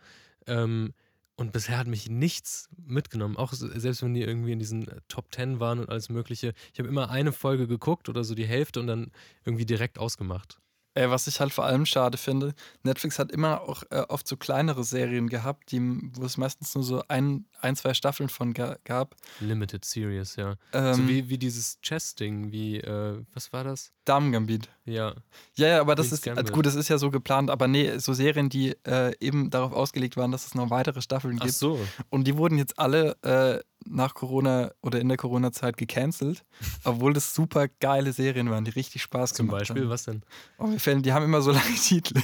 Ähm, 0.48 0.94
und 1.36 1.54
bisher 1.54 1.80
hat 1.80 1.88
mich 1.88 2.10
nichts 2.10 2.70
mitgenommen. 2.86 3.36
Auch 3.36 3.52
selbst 3.54 4.04
wenn 4.04 4.14
die 4.14 4.22
irgendwie 4.22 4.52
in 4.52 4.60
diesen 4.60 4.88
äh, 4.88 5.02
Top 5.08 5.32
Ten 5.32 5.60
waren 5.60 5.80
und 5.80 5.90
alles 5.90 6.10
Mögliche. 6.10 6.54
Ich 6.72 6.80
habe 6.80 6.88
immer 6.88 7.10
eine 7.10 7.32
Folge 7.32 7.68
geguckt 7.68 8.10
oder 8.10 8.24
so 8.24 8.36
die 8.36 8.46
Hälfte 8.46 8.80
und 8.80 8.88
dann 8.88 9.12
irgendwie 9.44 9.66
direkt 9.66 9.98
ausgemacht. 9.98 10.61
Ey, 10.94 11.10
was 11.10 11.28
ich 11.28 11.40
halt 11.40 11.54
vor 11.54 11.66
allem 11.66 11.86
schade 11.86 12.18
finde, 12.18 12.54
Netflix 12.84 13.18
hat 13.18 13.32
immer 13.32 13.62
auch 13.62 13.84
äh, 13.92 14.04
oft 14.10 14.28
so 14.28 14.36
kleinere 14.36 14.84
Serien 14.84 15.30
gehabt, 15.30 15.72
die, 15.72 15.80
wo 16.14 16.26
es 16.26 16.38
meistens 16.38 16.76
nur 16.76 16.84
so 16.84 17.04
ein, 17.08 17.46
ein 17.62 17.76
zwei 17.76 17.94
Staffeln 17.94 18.28
von 18.28 18.54
ga 18.54 18.76
gab. 18.84 19.16
Limited 19.40 19.86
Series, 19.86 20.36
ja. 20.36 20.56
Ähm, 20.74 20.94
so 20.94 21.08
wie, 21.08 21.30
wie 21.30 21.38
dieses 21.38 21.80
Chess-Ding, 21.82 22.52
wie, 22.52 22.78
äh, 22.78 23.24
was 23.34 23.54
war 23.54 23.64
das? 23.64 23.94
Damen-Gambit. 24.06 24.70
Ja. 24.86 25.14
Ja, 25.56 25.68
ja, 25.68 25.82
aber 25.82 25.96
das 25.96 26.12
ist, 26.12 26.28
also 26.28 26.52
gut, 26.52 26.66
das 26.66 26.76
ist 26.76 26.90
ja 26.90 26.98
so 26.98 27.12
geplant, 27.12 27.50
aber 27.50 27.68
nee, 27.68 27.98
so 28.00 28.14
Serien, 28.14 28.50
die 28.50 28.76
äh, 28.86 29.14
eben 29.20 29.50
darauf 29.50 29.74
ausgelegt 29.74 30.18
waren, 30.18 30.32
dass 30.32 30.46
es 30.46 30.56
noch 30.56 30.70
weitere 30.70 31.02
Staffeln 31.02 31.38
gibt. 31.38 31.54
Ach 31.54 31.58
so. 31.58 31.80
Und 32.10 32.26
die 32.26 32.36
wurden 32.36 32.58
jetzt 32.58 32.80
alle 32.80 33.16
äh, 33.22 33.64
nach 33.86 34.14
Corona 34.14 34.72
oder 34.82 35.00
in 35.00 35.08
der 35.08 35.18
Corona-Zeit 35.18 35.78
gecancelt, 35.78 36.44
obwohl 36.84 37.14
das 37.14 37.34
super 37.34 37.68
geile 37.68 38.12
Serien 38.14 38.50
waren, 38.50 38.66
die 38.66 38.72
richtig 38.72 39.02
Spaß 39.04 39.34
Zum 39.34 39.48
gemacht 39.48 39.62
haben. 39.62 39.68
Zum 39.68 39.76
Beispiel, 39.76 39.90
was 39.90 40.04
denn? 40.04 40.24
Oh, 40.58 40.78
mir 40.82 40.92
fällen, 40.92 41.04
die 41.04 41.14
haben 41.14 41.26
immer 41.26 41.42
so 41.42 41.52
lange 41.52 41.76
Titel. 41.76 42.22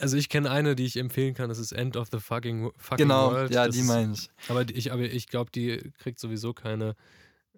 also 0.00 0.16
ich 0.16 0.28
kenne 0.28 0.50
eine, 0.50 0.74
die 0.74 0.84
ich 0.84 0.96
empfehlen 0.96 1.34
kann, 1.34 1.48
das 1.48 1.58
ist 1.58 1.72
End 1.72 1.96
of 1.96 2.08
the 2.12 2.18
Fucking, 2.18 2.70
fucking 2.76 3.08
genau, 3.08 3.32
World. 3.32 3.48
Genau, 3.50 3.60
ja, 3.60 3.66
das 3.66 3.76
die 3.76 3.82
meine 3.82 4.12
ich. 4.14 4.30
Aber 4.48 4.64
ich, 4.68 4.92
aber 4.92 5.02
ich 5.02 5.26
glaube, 5.28 5.50
die 5.50 5.92
kriegt 5.98 6.18
sowieso 6.18 6.52
keine 6.54 6.96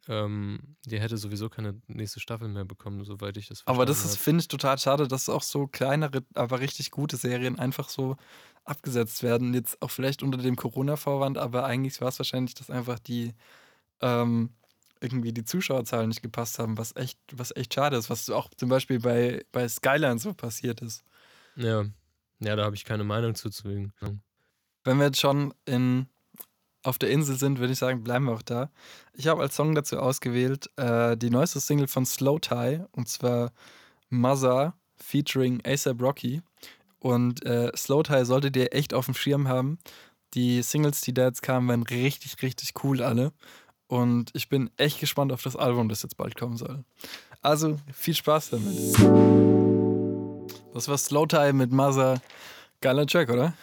ähm, 0.06 0.76
die 0.84 1.00
hätte 1.00 1.16
sowieso 1.16 1.48
keine 1.48 1.80
nächste 1.86 2.20
Staffel 2.20 2.48
mehr 2.48 2.66
bekommen, 2.66 3.04
soweit 3.04 3.38
ich 3.38 3.48
das 3.48 3.60
verstehe. 3.60 3.74
Aber 3.74 3.86
das 3.86 4.16
finde 4.16 4.42
ich, 4.42 4.48
total 4.48 4.78
schade, 4.78 5.08
dass 5.08 5.30
auch 5.30 5.42
so 5.42 5.66
kleinere, 5.66 6.22
aber 6.34 6.60
richtig 6.60 6.90
gute 6.90 7.16
Serien 7.16 7.58
einfach 7.58 7.88
so 7.88 8.16
abgesetzt 8.64 9.22
werden. 9.22 9.54
Jetzt 9.54 9.80
auch 9.80 9.90
vielleicht 9.90 10.22
unter 10.22 10.36
dem 10.36 10.56
Corona-Vorwand, 10.56 11.38
aber 11.38 11.64
eigentlich 11.64 12.02
war 12.02 12.08
es 12.08 12.18
wahrscheinlich, 12.18 12.54
dass 12.54 12.68
einfach 12.68 12.98
die 12.98 13.32
ähm, 14.02 14.50
irgendwie 15.04 15.32
die 15.32 15.44
Zuschauerzahlen 15.44 16.08
nicht 16.08 16.22
gepasst 16.22 16.58
haben, 16.58 16.76
was 16.78 16.96
echt, 16.96 17.18
was 17.32 17.54
echt 17.54 17.74
schade 17.74 17.96
ist, 17.96 18.10
was 18.10 18.28
auch 18.30 18.50
zum 18.56 18.68
Beispiel 18.68 18.98
bei, 18.98 19.44
bei 19.52 19.68
Skyline 19.68 20.18
so 20.18 20.34
passiert 20.34 20.80
ist. 20.80 21.04
Ja. 21.54 21.84
Ja, 22.40 22.56
da 22.56 22.64
habe 22.64 22.74
ich 22.74 22.84
keine 22.84 23.04
Meinung 23.04 23.34
zu 23.34 23.48
zwingen. 23.48 23.92
Wenn 24.82 24.98
wir 24.98 25.06
jetzt 25.06 25.20
schon 25.20 25.54
in 25.64 26.08
auf 26.82 26.98
der 26.98 27.10
Insel 27.10 27.36
sind, 27.36 27.58
würde 27.58 27.72
ich 27.72 27.78
sagen, 27.78 28.04
bleiben 28.04 28.26
wir 28.26 28.32
auch 28.34 28.42
da. 28.42 28.70
Ich 29.14 29.26
habe 29.26 29.40
als 29.40 29.56
Song 29.56 29.74
dazu 29.74 29.98
ausgewählt 29.98 30.68
äh, 30.76 31.16
die 31.16 31.30
neueste 31.30 31.58
Single 31.58 31.86
von 31.86 32.04
Slow 32.04 32.38
Tie 32.38 32.84
und 32.92 33.08
zwar 33.08 33.52
Mother 34.10 34.74
featuring 34.96 35.62
ASAP 35.64 36.02
Rocky. 36.02 36.42
Und 36.98 37.44
äh, 37.46 37.70
Slow 37.74 38.02
Tie 38.02 38.24
solltet 38.24 38.56
ihr 38.56 38.74
echt 38.74 38.92
auf 38.92 39.06
dem 39.06 39.14
Schirm 39.14 39.48
haben. 39.48 39.78
Die 40.34 40.62
Singles, 40.62 41.00
die 41.00 41.14
da 41.14 41.26
jetzt 41.26 41.42
kamen, 41.42 41.68
waren 41.68 41.82
richtig, 41.84 42.42
richtig 42.42 42.72
cool 42.82 43.02
alle. 43.02 43.32
Und 43.94 44.32
ich 44.34 44.48
bin 44.48 44.72
echt 44.76 44.98
gespannt 44.98 45.30
auf 45.30 45.44
das 45.44 45.54
Album, 45.54 45.88
das 45.88 46.02
jetzt 46.02 46.16
bald 46.16 46.34
kommen 46.34 46.56
soll. 46.56 46.82
Also 47.42 47.78
viel 47.92 48.16
Spaß 48.16 48.50
damit. 48.50 48.74
Das 50.74 50.88
war 50.88 50.98
Slow 50.98 51.28
Tie 51.28 51.52
mit 51.52 51.70
Mother. 51.70 52.20
Geiler 52.80 53.06
Track, 53.06 53.30
oder? 53.30 53.54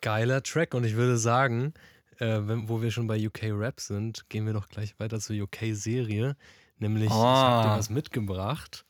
Geiler 0.00 0.42
Track 0.42 0.74
und 0.74 0.82
ich 0.82 0.96
würde 0.96 1.16
sagen, 1.16 1.74
äh, 2.18 2.40
wenn, 2.40 2.68
wo 2.68 2.82
wir 2.82 2.90
schon 2.90 3.06
bei 3.06 3.24
UK 3.24 3.52
Rap 3.52 3.78
sind, 3.78 4.28
gehen 4.28 4.46
wir 4.46 4.52
doch 4.52 4.68
gleich 4.68 4.98
weiter 4.98 5.20
zur 5.20 5.36
UK-Serie. 5.36 6.34
Nämlich, 6.78 7.12
oh. 7.12 7.14
ich 7.14 7.20
habe 7.20 7.62
dir 7.62 7.70
ah. 7.70 7.78
was 7.78 7.88
mitgebracht. 7.88 8.84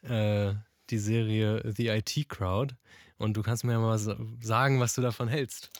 Äh, 0.00 0.54
die 0.88 0.98
Serie 0.98 1.70
The 1.70 1.88
IT 1.88 2.30
Crowd. 2.30 2.76
Und 3.18 3.36
du 3.36 3.42
kannst 3.42 3.64
mir 3.64 3.72
ja 3.72 3.78
mal 3.78 3.98
sagen, 3.98 4.80
was 4.80 4.94
du 4.94 5.02
davon 5.02 5.28
hältst. 5.28 5.70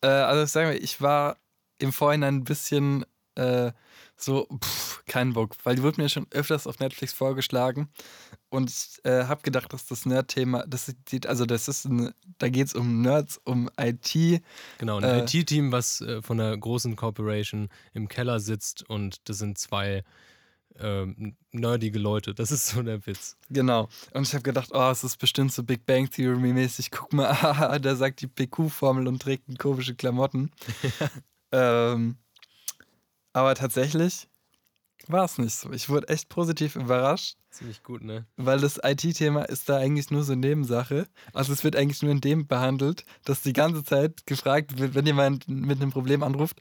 Äh, 0.00 0.08
also 0.08 0.44
sagen 0.46 0.70
wir, 0.70 0.82
ich 0.82 1.00
war 1.00 1.36
im 1.78 1.92
Vorhinein 1.92 2.38
ein 2.38 2.44
bisschen 2.44 3.04
äh, 3.34 3.72
so, 4.16 4.46
pff, 4.62 5.04
kein 5.06 5.32
Bock, 5.32 5.56
weil 5.64 5.76
die 5.76 5.82
wurde 5.82 6.00
mir 6.02 6.08
schon 6.08 6.26
öfters 6.30 6.66
auf 6.66 6.78
Netflix 6.78 7.12
vorgeschlagen 7.12 7.88
und 8.48 8.70
ich 8.70 9.00
äh, 9.04 9.24
habe 9.24 9.42
gedacht, 9.42 9.72
dass 9.72 9.86
das 9.86 10.06
Nerd-Thema, 10.06 10.64
das 10.66 10.92
sieht, 11.08 11.26
also 11.26 11.46
das 11.46 11.68
ist, 11.68 11.86
ein, 11.86 12.12
da 12.38 12.48
geht 12.48 12.68
es 12.68 12.74
um 12.74 13.00
Nerds, 13.02 13.40
um 13.44 13.70
IT. 13.78 14.42
Genau, 14.78 14.98
ein 14.98 15.04
äh, 15.04 15.24
IT-Team, 15.24 15.72
was 15.72 16.00
äh, 16.00 16.22
von 16.22 16.40
einer 16.40 16.56
großen 16.56 16.96
Corporation 16.96 17.68
im 17.94 18.08
Keller 18.08 18.40
sitzt 18.40 18.88
und 18.88 19.28
das 19.28 19.38
sind 19.38 19.58
zwei 19.58 20.04
ähm, 20.78 21.36
nerdige 21.52 21.98
Leute. 21.98 22.34
Das 22.34 22.50
ist 22.50 22.68
so 22.68 22.82
der 22.82 23.04
Witz. 23.06 23.36
Genau. 23.48 23.88
Und 24.12 24.26
ich 24.26 24.32
habe 24.34 24.42
gedacht, 24.42 24.70
oh, 24.72 24.90
es 24.90 25.04
ist 25.04 25.18
bestimmt 25.18 25.52
so 25.52 25.62
Big 25.62 25.84
Bang 25.86 26.08
Theory-mäßig. 26.10 26.90
Guck 26.92 27.12
mal, 27.12 27.78
der 27.80 27.96
sagt 27.96 28.20
die 28.20 28.26
PQ-Formel 28.26 29.06
und 29.06 29.20
trägt 29.20 29.58
komische 29.58 29.94
Klamotten. 29.94 30.50
ähm, 31.52 32.16
aber 33.32 33.54
tatsächlich 33.54 34.28
war 35.06 35.24
es 35.24 35.38
nicht 35.38 35.54
so. 35.54 35.72
Ich 35.72 35.88
wurde 35.88 36.08
echt 36.08 36.28
positiv 36.28 36.76
überrascht. 36.76 37.36
Ziemlich 37.50 37.82
gut, 37.82 38.02
ne? 38.02 38.26
Weil 38.36 38.60
das 38.60 38.78
IT-Thema 38.82 39.42
ist 39.44 39.68
da 39.68 39.78
eigentlich 39.78 40.10
nur 40.10 40.22
so 40.22 40.32
eine 40.32 40.40
Nebensache. 40.40 41.06
Also 41.32 41.52
es 41.52 41.64
wird 41.64 41.74
eigentlich 41.74 42.02
nur 42.02 42.12
in 42.12 42.20
dem 42.20 42.46
behandelt, 42.46 43.04
dass 43.24 43.42
die 43.42 43.52
ganze 43.52 43.82
Zeit 43.82 44.26
gefragt 44.26 44.78
wird, 44.78 44.94
wenn 44.94 45.06
jemand 45.06 45.48
mit 45.48 45.80
einem 45.80 45.90
Problem 45.90 46.22
anruft, 46.22 46.60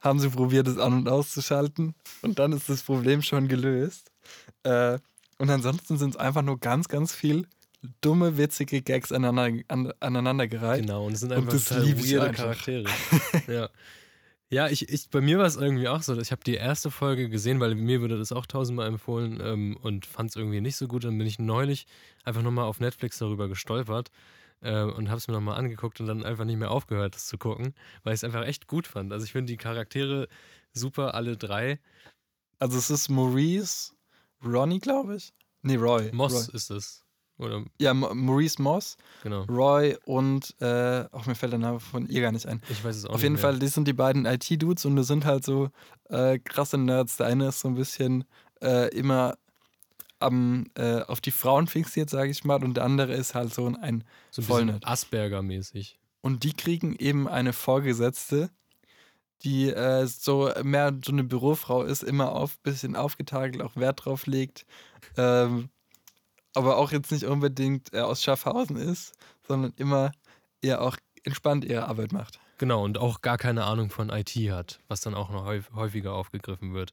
haben 0.00 0.18
sie 0.18 0.28
probiert, 0.28 0.66
es 0.66 0.78
an- 0.78 0.92
und 0.92 1.08
auszuschalten. 1.08 1.94
Und 2.22 2.38
dann 2.38 2.52
ist 2.52 2.68
das 2.68 2.82
Problem 2.82 3.22
schon 3.22 3.48
gelöst. 3.48 4.10
Äh, 4.64 4.98
und 5.38 5.50
ansonsten 5.50 5.98
sind 5.98 6.10
es 6.10 6.16
einfach 6.16 6.42
nur 6.42 6.58
ganz, 6.58 6.88
ganz 6.88 7.14
viel 7.14 7.46
dumme, 8.00 8.36
witzige 8.36 8.82
Gags 8.82 9.12
aneinander, 9.12 9.62
an, 9.68 9.92
aneinandergereiht. 10.00 10.82
Genau, 10.82 11.06
und 11.06 11.12
es 11.12 11.20
sind 11.20 11.32
einfach 11.32 11.52
und 11.52 11.54
das 11.54 11.64
total 11.66 11.98
weirde 11.98 12.32
Charaktere. 12.32 12.84
ja. 13.46 13.68
Ja, 14.50 14.68
ich, 14.68 14.88
ich, 14.88 15.10
bei 15.10 15.20
mir 15.20 15.38
war 15.38 15.46
es 15.46 15.56
irgendwie 15.56 15.88
auch 15.88 16.02
so. 16.02 16.18
Ich 16.20 16.30
habe 16.30 16.44
die 16.44 16.54
erste 16.54 16.90
Folge 16.90 17.28
gesehen, 17.28 17.60
weil 17.60 17.74
mir 17.74 18.00
wurde 18.02 18.18
das 18.18 18.30
auch 18.30 18.46
tausendmal 18.46 18.86
empfohlen 18.86 19.40
ähm, 19.42 19.76
und 19.80 20.06
fand 20.06 20.30
es 20.30 20.36
irgendwie 20.36 20.60
nicht 20.60 20.76
so 20.76 20.86
gut. 20.86 21.04
Dann 21.04 21.18
bin 21.18 21.26
ich 21.26 21.38
neulich 21.38 21.86
einfach 22.24 22.42
nochmal 22.42 22.66
auf 22.66 22.78
Netflix 22.78 23.18
darüber 23.18 23.48
gestolpert 23.48 24.10
äh, 24.60 24.82
und 24.82 25.08
habe 25.08 25.18
es 25.18 25.28
mir 25.28 25.34
nochmal 25.34 25.58
angeguckt 25.58 26.00
und 26.00 26.06
dann 26.06 26.24
einfach 26.24 26.44
nicht 26.44 26.58
mehr 26.58 26.70
aufgehört, 26.70 27.14
das 27.14 27.26
zu 27.26 27.38
gucken, 27.38 27.74
weil 28.02 28.14
ich 28.14 28.20
es 28.20 28.24
einfach 28.24 28.44
echt 28.44 28.66
gut 28.66 28.86
fand. 28.86 29.12
Also 29.12 29.24
ich 29.24 29.32
finde 29.32 29.52
die 29.52 29.56
Charaktere 29.56 30.28
super, 30.72 31.14
alle 31.14 31.36
drei. 31.36 31.80
Also 32.58 32.78
es 32.78 32.90
ist 32.90 33.08
Maurice, 33.08 33.92
Ronnie, 34.44 34.78
glaube 34.78 35.16
ich. 35.16 35.32
Nee, 35.62 35.76
Roy. 35.76 36.10
Moss 36.12 36.48
Roy. 36.48 36.54
ist 36.54 36.70
es. 36.70 37.03
Oder, 37.38 37.64
Ja, 37.80 37.92
Ma- 37.94 38.14
Maurice 38.14 38.62
Moss, 38.62 38.96
genau. 39.22 39.42
Roy 39.44 39.96
und, 40.04 40.54
äh, 40.60 41.04
auch 41.10 41.26
mir 41.26 41.34
fällt 41.34 41.52
der 41.52 41.58
Name 41.58 41.80
von 41.80 42.06
ihr 42.08 42.20
gar 42.22 42.32
nicht 42.32 42.46
ein. 42.46 42.62
Ich 42.68 42.84
weiß 42.84 42.94
es 42.96 43.04
auch 43.06 43.14
Auf 43.14 43.22
jeden 43.22 43.34
mehr. 43.34 43.42
Fall, 43.42 43.58
die 43.58 43.66
sind 43.68 43.88
die 43.88 43.92
beiden 43.92 44.24
IT-Dudes 44.26 44.84
und 44.84 44.96
das 44.96 45.08
sind 45.08 45.24
halt 45.24 45.44
so 45.44 45.70
äh, 46.10 46.38
krasse 46.38 46.78
Nerds. 46.78 47.16
Der 47.16 47.26
eine 47.26 47.48
ist 47.48 47.60
so 47.60 47.68
ein 47.68 47.74
bisschen 47.74 48.24
äh, 48.62 48.88
immer 48.96 49.36
am, 50.20 50.66
äh, 50.76 51.00
auf 51.02 51.20
die 51.20 51.32
Frauen 51.32 51.66
fixiert, 51.66 52.08
sage 52.08 52.30
ich 52.30 52.44
mal, 52.44 52.62
und 52.62 52.74
der 52.76 52.84
andere 52.84 53.12
ist 53.14 53.34
halt 53.34 53.52
so 53.52 53.66
ein. 53.66 54.04
So 54.30 54.40
ein 54.42 54.44
voll 54.44 54.60
bisschen 54.62 54.74
nett. 54.74 54.86
Asperger-mäßig. 54.86 55.98
Und 56.20 56.44
die 56.44 56.52
kriegen 56.54 56.94
eben 56.96 57.28
eine 57.28 57.52
Vorgesetzte, 57.52 58.48
die 59.42 59.68
äh, 59.68 60.06
so 60.06 60.50
mehr 60.62 60.96
so 61.04 61.12
eine 61.12 61.24
Bürofrau 61.24 61.82
ist, 61.82 62.02
immer 62.02 62.32
auf 62.32 62.58
bisschen 62.60 62.96
aufgetakelt, 62.96 63.60
auch 63.62 63.76
Wert 63.76 64.04
drauf 64.06 64.26
legt, 64.26 64.64
ähm, 65.18 65.68
aber 66.54 66.76
auch 66.76 66.92
jetzt 66.92 67.12
nicht 67.12 67.24
unbedingt 67.24 67.92
äh, 67.92 68.00
aus 68.00 68.22
Schaffhausen 68.22 68.76
ist, 68.76 69.12
sondern 69.46 69.72
immer 69.76 70.12
eher 70.60 70.80
auch 70.80 70.96
entspannt 71.24 71.64
ihre 71.64 71.86
Arbeit 71.86 72.12
macht. 72.12 72.38
Genau, 72.58 72.84
und 72.84 72.98
auch 72.98 73.20
gar 73.20 73.36
keine 73.36 73.64
Ahnung 73.64 73.90
von 73.90 74.10
IT 74.10 74.30
hat, 74.50 74.78
was 74.88 75.00
dann 75.00 75.14
auch 75.14 75.30
noch 75.30 75.44
häuf- 75.44 75.72
häufiger 75.74 76.12
aufgegriffen 76.12 76.72
wird. 76.72 76.92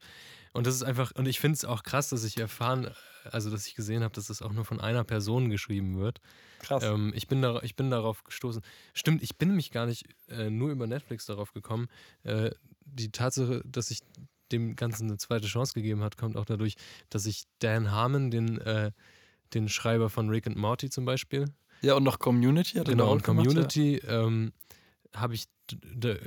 Und 0.54 0.68
das 0.68 0.76
ist 0.76 0.84
einfach, 0.84 1.12
und 1.16 1.28
ich 1.28 1.40
finde 1.40 1.56
es 1.56 1.66
auch 1.66 1.84
krass, 1.84 2.10
dass 2.10 2.24
ich 2.24 2.38
erfahren, 2.38 2.92
also 3.32 3.50
dass 3.50 3.68
ich 3.68 3.76
gesehen 3.76 4.04
habe, 4.04 4.14
dass 4.14 4.28
das 4.28 4.42
auch 4.42 4.52
nur 4.52 4.66
von 4.66 4.82
einer 4.82 5.04
Person 5.04 5.50
geschrieben 5.50 5.98
wird. 6.00 6.20
Krass. 6.60 6.84
Ähm, 6.84 7.14
ich, 7.16 7.28
bin 7.28 7.42
da, 7.42 7.62
ich 7.62 7.76
bin 7.76 7.90
darauf 7.92 8.24
gestoßen. 8.24 8.62
Stimmt, 8.94 9.22
ich 9.22 9.38
bin 9.38 9.50
nämlich 9.50 9.72
gar 9.72 9.86
nicht 9.86 10.06
äh, 10.30 10.50
nur 10.50 10.72
über 10.72 10.88
Netflix 10.88 11.26
darauf 11.28 11.54
gekommen. 11.54 11.88
Äh, 12.24 12.52
die 12.84 13.12
Tatsache, 13.12 13.62
dass 13.66 13.92
ich 13.92 14.00
dem 14.52 14.76
Ganzen 14.76 15.08
eine 15.08 15.18
zweite 15.18 15.48
Chance 15.48 15.74
gegeben 15.74 16.04
hat, 16.04 16.18
kommt 16.18 16.36
auch 16.36 16.46
dadurch, 16.46 16.76
dass 17.10 17.26
ich 17.26 17.44
Dan 17.60 17.92
Harmon, 17.92 18.32
den, 18.32 18.60
äh, 18.60 18.92
den 19.54 19.70
Schreiber 19.70 20.10
von 20.10 20.30
Rick 20.30 20.48
and 20.48 20.58
Morty 20.58 20.90
zum 20.90 21.06
Beispiel, 21.06 21.46
Ja, 21.82 21.96
und 21.96 22.04
noch 22.04 22.20
Community 22.20 22.78
hat 22.78 22.88
er 22.88 22.94
genau, 22.94 23.12
und 23.12 23.24
Community 23.24 23.98
ähm, 24.08 24.54
habe 25.14 25.34
ich 25.34 25.46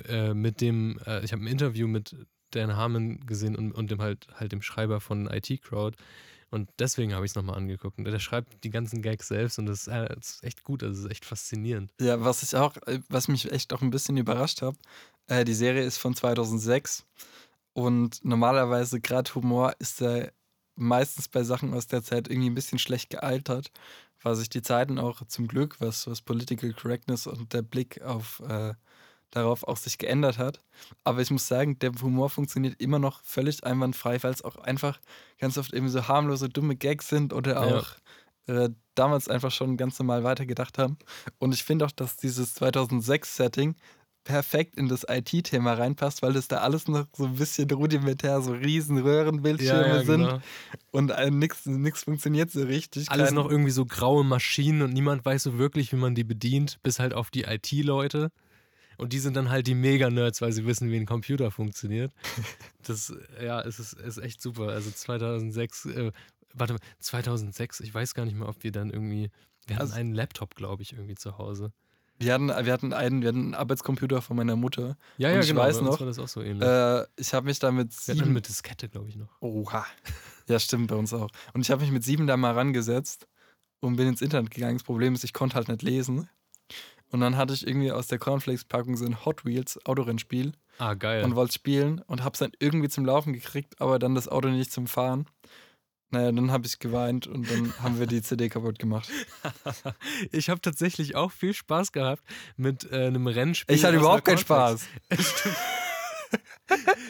äh, 0.08 0.34
mit 0.34 0.60
dem, 0.60 0.98
äh, 1.06 1.24
ich 1.24 1.32
habe 1.32 1.42
ein 1.42 1.46
Interview 1.46 1.86
mit 1.86 2.16
Dan 2.50 2.76
Harmon 2.76 3.20
gesehen 3.26 3.56
und, 3.56 3.72
und 3.72 3.90
dem 3.90 4.00
halt, 4.00 4.26
halt 4.34 4.52
dem 4.52 4.62
Schreiber 4.62 5.00
von 5.00 5.26
IT 5.26 5.62
Crowd. 5.62 5.96
Und 6.50 6.70
deswegen 6.78 7.14
habe 7.14 7.24
ich 7.24 7.32
es 7.32 7.34
nochmal 7.34 7.56
angeguckt. 7.56 7.98
Und 7.98 8.04
der 8.04 8.18
schreibt 8.20 8.62
die 8.62 8.70
ganzen 8.70 9.02
Gags 9.02 9.26
selbst 9.26 9.58
und 9.58 9.66
das 9.66 9.82
ist, 9.82 9.88
äh, 9.88 10.14
das 10.14 10.34
ist 10.34 10.44
echt 10.44 10.62
gut, 10.62 10.82
also 10.82 10.94
das 10.94 11.04
ist 11.04 11.10
echt 11.10 11.24
faszinierend. 11.24 11.92
Ja. 12.00 12.06
ja, 12.06 12.24
was 12.24 12.42
ich 12.42 12.54
auch, 12.54 12.76
äh, 12.86 13.00
was 13.08 13.26
mich 13.28 13.50
echt 13.50 13.72
auch 13.72 13.82
ein 13.82 13.90
bisschen 13.90 14.16
überrascht 14.16 14.62
habe, 14.62 14.76
äh, 15.26 15.44
die 15.44 15.54
Serie 15.54 15.82
ist 15.82 15.98
von 15.98 16.14
2006 16.14 17.06
und 17.72 18.24
normalerweise 18.24 19.00
gerade 19.00 19.34
Humor 19.34 19.74
ist 19.80 20.00
da 20.00 20.28
meistens 20.76 21.28
bei 21.28 21.42
Sachen 21.44 21.74
aus 21.74 21.86
der 21.86 22.02
Zeit 22.02 22.28
irgendwie 22.28 22.50
ein 22.50 22.54
bisschen 22.54 22.78
schlecht 22.78 23.10
gealtert, 23.10 23.70
weil 24.22 24.34
sich 24.36 24.48
die 24.48 24.62
Zeiten 24.62 24.98
auch 24.98 25.22
zum 25.26 25.48
Glück, 25.48 25.76
was, 25.80 26.06
was 26.06 26.22
Political 26.22 26.72
Correctness 26.72 27.26
und 27.26 27.52
der 27.52 27.62
Blick 27.62 28.02
auf 28.02 28.40
äh, 28.48 28.74
darauf 29.30 29.64
auch 29.64 29.76
sich 29.76 29.98
geändert 29.98 30.38
hat. 30.38 30.60
Aber 31.02 31.20
ich 31.20 31.30
muss 31.30 31.48
sagen, 31.48 31.78
der 31.80 31.92
Humor 32.00 32.30
funktioniert 32.30 32.80
immer 32.80 32.98
noch 32.98 33.22
völlig 33.24 33.64
einwandfrei, 33.64 34.22
weil 34.22 34.32
es 34.32 34.42
auch 34.42 34.56
einfach 34.56 35.00
ganz 35.38 35.58
oft 35.58 35.72
eben 35.74 35.88
so 35.88 36.06
harmlose, 36.08 36.48
dumme 36.48 36.76
Gags 36.76 37.08
sind 37.08 37.32
oder 37.32 37.60
Ja. 37.60 37.78
auch 37.78 37.86
äh, 38.46 38.70
damals 38.94 39.28
einfach 39.28 39.50
schon 39.50 39.76
ganz 39.76 39.98
normal 39.98 40.22
weitergedacht 40.24 40.78
haben. 40.78 40.98
Und 41.38 41.52
ich 41.54 41.64
finde 41.64 41.84
auch, 41.86 41.90
dass 41.92 42.16
dieses 42.16 42.54
2006-Setting 42.54 43.74
perfekt 44.24 44.76
in 44.76 44.88
das 44.88 45.04
IT-Thema 45.08 45.74
reinpasst, 45.74 46.22
weil 46.22 46.32
das 46.32 46.48
da 46.48 46.58
alles 46.58 46.88
noch 46.88 47.06
so 47.14 47.26
ein 47.26 47.36
bisschen 47.36 47.70
rudimentär, 47.70 48.40
so 48.40 48.52
riesen 48.52 48.98
Röhrenbildschirme 48.98 50.04
sind 50.04 50.22
genau. 50.22 50.40
und 50.90 51.10
äh, 51.10 51.30
nichts 51.30 52.02
funktioniert 52.04 52.50
so 52.50 52.62
richtig. 52.62 53.10
Alles 53.10 53.26
Kein- 53.28 53.34
noch 53.34 53.50
irgendwie 53.50 53.70
so 53.70 53.84
graue 53.84 54.24
Maschinen 54.24 54.82
und 54.82 54.92
niemand 54.92 55.24
weiß 55.24 55.42
so 55.42 55.58
wirklich, 55.58 55.92
wie 55.92 55.96
man 55.96 56.14
die 56.14 56.24
bedient, 56.24 56.78
bis 56.82 56.98
halt 56.98 57.12
auf 57.14 57.30
die 57.30 57.42
IT-Leute. 57.42 58.30
Und 58.96 59.12
die 59.12 59.18
sind 59.18 59.34
dann 59.36 59.50
halt 59.50 59.66
die 59.66 59.74
Mega-Nerds, 59.74 60.40
weil 60.40 60.52
sie 60.52 60.64
wissen, 60.66 60.88
wie 60.90 60.96
ein 60.96 61.06
Computer 61.06 61.50
funktioniert. 61.50 62.12
Das, 62.86 63.14
ja, 63.42 63.62
es 63.62 63.78
ist, 63.80 63.94
ist 63.94 64.18
echt 64.18 64.42
super. 64.42 64.68
Also 64.68 64.90
2006, 64.90 65.86
äh, 65.86 66.12
warte 66.52 66.74
mal, 66.74 66.78
2006, 67.00 67.80
ich 67.80 67.94
weiß 67.94 68.12
gar 68.14 68.24
nicht 68.26 68.36
mehr, 68.36 68.46
ob 68.48 68.62
wir 68.62 68.72
dann 68.72 68.90
irgendwie, 68.90 69.30
wir 69.66 69.76
hatten 69.76 69.86
Also- 69.86 69.94
einen 69.94 70.14
Laptop, 70.14 70.54
glaube 70.54 70.82
ich, 70.82 70.92
irgendwie 70.92 71.14
zu 71.14 71.38
Hause. 71.38 71.72
Wir 72.18 72.32
hatten, 72.34 72.48
wir, 72.48 72.72
hatten 72.72 72.92
einen, 72.92 73.22
wir 73.22 73.28
hatten 73.28 73.40
einen 73.40 73.54
Arbeitscomputer 73.54 74.22
von 74.22 74.36
meiner 74.36 74.54
Mutter. 74.56 74.96
Ja, 75.18 75.30
ja, 75.30 75.40
ich 75.40 75.48
genau. 75.48 75.62
weiß 75.62 75.80
noch, 75.80 75.98
war 75.98 76.06
das 76.06 76.18
auch 76.18 76.28
so 76.28 76.42
ähnlich. 76.42 76.66
Äh, 76.68 77.04
ich 77.16 77.34
habe 77.34 77.46
mich 77.46 77.58
da 77.58 77.70
mit 77.72 77.90
wir 77.90 77.96
hatten 77.96 78.10
einen 78.12 78.18
sieben. 78.20 78.32
mit 78.32 78.48
Diskette, 78.48 78.88
glaube 78.88 79.08
ich, 79.08 79.16
noch. 79.16 79.28
Oha. 79.40 79.84
Ja, 80.48 80.58
stimmt, 80.58 80.88
bei 80.88 80.94
uns 80.96 81.12
auch. 81.12 81.30
Und 81.54 81.62
ich 81.62 81.70
habe 81.70 81.82
mich 81.82 81.90
mit 81.90 82.04
sieben 82.04 82.26
da 82.26 82.36
mal 82.36 82.52
rangesetzt 82.52 83.26
und 83.80 83.96
bin 83.96 84.06
ins 84.08 84.22
Internet 84.22 84.50
gegangen. 84.50 84.76
Das 84.76 84.84
Problem 84.84 85.14
ist, 85.14 85.24
ich 85.24 85.32
konnte 85.32 85.56
halt 85.56 85.68
nicht 85.68 85.82
lesen. 85.82 86.28
Und 87.10 87.20
dann 87.20 87.36
hatte 87.36 87.54
ich 87.54 87.66
irgendwie 87.66 87.92
aus 87.92 88.08
der 88.08 88.18
Cornflakes-Packung 88.18 88.96
so 88.96 89.04
ein 89.06 89.24
Hot 89.24 89.44
Wheels 89.44 89.78
Autorennspiel 89.86 90.52
Ah, 90.78 90.94
geil. 90.94 91.24
und 91.24 91.36
wollte 91.36 91.54
spielen 91.54 92.00
und 92.06 92.24
habe 92.24 92.32
es 92.32 92.40
dann 92.40 92.50
irgendwie 92.58 92.88
zum 92.88 93.04
Laufen 93.04 93.32
gekriegt, 93.32 93.80
aber 93.80 93.98
dann 93.98 94.14
das 94.16 94.28
Auto 94.28 94.48
nicht 94.48 94.72
zum 94.72 94.86
Fahren. 94.86 95.26
Naja, 96.14 96.30
dann 96.30 96.52
habe 96.52 96.64
ich 96.64 96.78
geweint 96.78 97.26
und 97.26 97.50
dann 97.50 97.74
haben 97.82 97.98
wir 97.98 98.06
die 98.06 98.22
CD 98.22 98.48
kaputt 98.48 98.78
gemacht. 98.78 99.10
ich 100.30 100.48
habe 100.48 100.60
tatsächlich 100.60 101.16
auch 101.16 101.32
viel 101.32 101.52
Spaß 101.52 101.90
gehabt 101.90 102.22
mit 102.56 102.90
äh, 102.92 103.06
einem 103.08 103.26
Rennspiel. 103.26 103.74
Ich 103.74 103.84
hatte 103.84 103.96
überhaupt 103.96 104.24
keinen. 104.24 104.38
Spaß. 104.38 104.86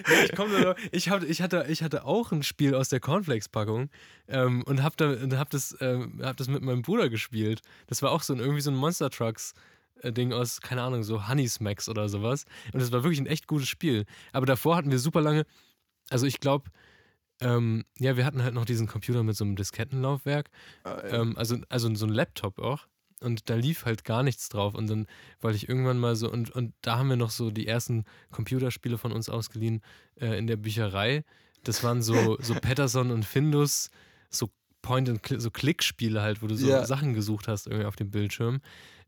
Nee, 0.09 0.25
ich, 0.25 0.33
komm 0.35 0.51
nur 0.51 0.75
ich, 0.91 1.09
hab, 1.09 1.23
ich, 1.23 1.41
hatte, 1.41 1.67
ich 1.69 1.83
hatte 1.83 2.05
auch 2.05 2.33
ein 2.33 2.43
Spiel 2.43 2.75
aus 2.75 2.89
der 2.89 2.99
Cornflakes-Packung 2.99 3.89
ähm, 4.27 4.63
und 4.65 4.83
hab, 4.83 4.97
da, 4.97 5.11
und 5.11 5.39
hab, 5.39 5.49
das, 5.49 5.77
ähm, 5.81 6.21
hab 6.23 6.37
das 6.37 6.49
mit 6.49 6.61
meinem 6.61 6.83
Bruder 6.83 7.09
gespielt. 7.09 7.63
Das 7.87 8.03
war 8.03 8.11
auch 8.11 8.23
so 8.23 8.35
ein, 8.35 8.41
irgendwie 8.41 8.61
so 8.61 8.71
ein 8.71 8.77
Monster 8.77 9.11
Trucks-Ding 9.11 10.33
aus, 10.33 10.61
keine 10.61 10.83
Ahnung, 10.83 11.05
so 11.05 11.29
Honey 11.29 11.49
Smacks 11.49 11.89
oder 11.89 12.09
sowas. 12.09 12.47
Und 12.73 12.83
das 12.83 12.91
war 12.91 13.05
wirklich 13.05 13.21
ein 13.21 13.27
echt 13.27 13.47
gutes 13.47 13.69
Spiel. 13.69 14.07
Aber 14.33 14.45
davor 14.45 14.77
hatten 14.77 14.91
wir 14.91 14.99
super 14.99 15.21
lange, 15.21 15.47
also 16.11 16.27
ich 16.27 16.41
glaube, 16.41 16.71
ähm, 17.45 17.84
ja, 17.99 18.16
wir 18.16 18.24
hatten 18.24 18.42
halt 18.42 18.55
noch 18.55 18.64
diesen 18.64 18.86
Computer 18.86 19.22
mit 19.22 19.36
so 19.36 19.45
einem 19.45 19.55
Diskettenlaufwerk. 19.55 20.51
Ähm, 21.12 21.36
also, 21.36 21.59
also 21.68 21.95
so 21.95 22.07
ein 22.07 22.12
Laptop 22.12 22.59
auch. 22.59 22.86
Und 23.20 23.49
da 23.49 23.55
lief 23.55 23.84
halt 23.84 24.05
gar 24.05 24.22
nichts 24.22 24.49
drauf. 24.49 24.74
Und 24.74 24.88
dann 24.88 25.07
wollte 25.40 25.57
ich 25.57 25.68
irgendwann 25.68 25.99
mal 25.99 26.16
so, 26.16 26.30
und, 26.30 26.51
und 26.51 26.72
da 26.80 26.99
haben 26.99 27.09
wir 27.09 27.16
noch 27.16 27.30
so 27.30 27.51
die 27.51 27.66
ersten 27.66 28.05
Computerspiele 28.32 28.99
von 28.99 29.12
uns 29.12 29.28
ausgeliehen 29.28 29.82
äh, 30.20 30.38
in 30.38 30.47
der 30.47 30.57
Bücherei. 30.57 31.24
Das 31.64 31.84
waren 31.84 32.03
so, 32.03 32.36
so 32.40 32.55
Patterson 32.61 33.11
und 33.11 33.24
Findus, 33.24 33.90
so 34.30 34.51
Point 34.82 35.09
and 35.09 35.20
so 35.40 35.51
Klickspiele 35.51 36.20
halt, 36.22 36.42
wo 36.42 36.47
du 36.47 36.55
so 36.57 36.66
Ja. 36.68 36.84
Sachen 36.86 37.14
gesucht 37.14 37.47
hast 37.49 37.66
irgendwie 37.66 37.86
auf 37.86 37.97
dem 37.97 38.11
Bildschirm. 38.11 38.61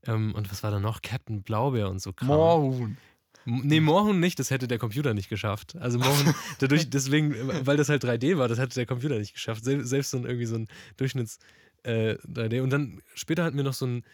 Ähm, 0.07 0.35
und 0.35 0.51
was 0.51 0.63
war 0.63 0.71
da 0.71 0.79
noch? 0.79 1.03
Captain 1.03 1.43
Blaubeer 1.43 1.89
und 1.91 2.01
so 2.01 2.13
Kram. 2.13 2.29
Moorhuhn. 2.29 2.97
Nee, 3.47 3.81
Moorhuhn 3.81 4.19
nicht, 4.19 4.39
das 4.39 4.51
hätte 4.51 4.67
der 4.67 4.79
Computer 4.79 5.15
nicht 5.15 5.29
geschafft. 5.29 5.77
Also 5.79 5.99
Moorhuhn, 5.99 6.35
dadurch, 6.59 6.91
deswegen, 6.91 7.35
weil 7.65 7.77
das 7.77 7.89
halt 7.89 8.05
3D 8.05 8.37
war, 8.39 8.49
das 8.49 8.59
hätte 8.59 8.75
der 8.75 8.87
Computer 8.87 9.19
nicht 9.19 9.35
geschafft. 9.35 9.65
Sel 9.65 9.85
selbst 9.85 10.11
so 10.11 10.19
ein, 10.19 10.25
irgendwie 10.25 10.47
so 10.47 10.57
ein 10.57 10.67
Durchschnitts 10.97 11.39
äh, 11.85 12.17
3D. 12.27 12.61
Und 12.61 12.71
dann 12.71 13.01
später 13.15 13.45
hatten 13.45 13.57
wir 13.57 13.65
noch 13.65 13.73
so 13.73 13.87
ein, 13.87 14.05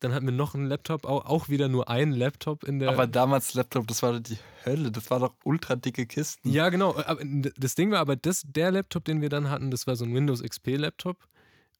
dann 0.00 0.12
hatten 0.12 0.26
wir 0.26 0.32
noch 0.32 0.54
einen 0.54 0.66
Laptop, 0.66 1.06
auch, 1.06 1.48
wieder 1.48 1.68
nur 1.68 1.88
ein 1.88 2.12
Laptop 2.12 2.64
in 2.64 2.80
der. 2.80 2.90
Aber 2.90 3.06
damals 3.06 3.54
Laptop, 3.54 3.86
das 3.86 4.02
war 4.02 4.12
doch 4.12 4.20
die 4.20 4.38
Hölle. 4.64 4.90
Das 4.90 5.10
war 5.10 5.20
doch 5.20 5.34
ultra 5.44 5.76
dicke 5.76 6.06
Kisten. 6.06 6.50
ja, 6.50 6.68
genau. 6.68 6.96
Aber 7.06 7.20
das 7.56 7.74
Ding 7.74 7.90
war 7.90 8.00
aber, 8.00 8.16
das, 8.16 8.42
der 8.44 8.72
Laptop, 8.72 9.04
den 9.04 9.22
wir 9.22 9.30
dann 9.30 9.48
hatten, 9.48 9.70
das 9.70 9.86
war 9.86 9.96
so 9.96 10.04
ein 10.04 10.14
Windows 10.14 10.42
XP 10.42 10.76
Laptop. 10.76 11.16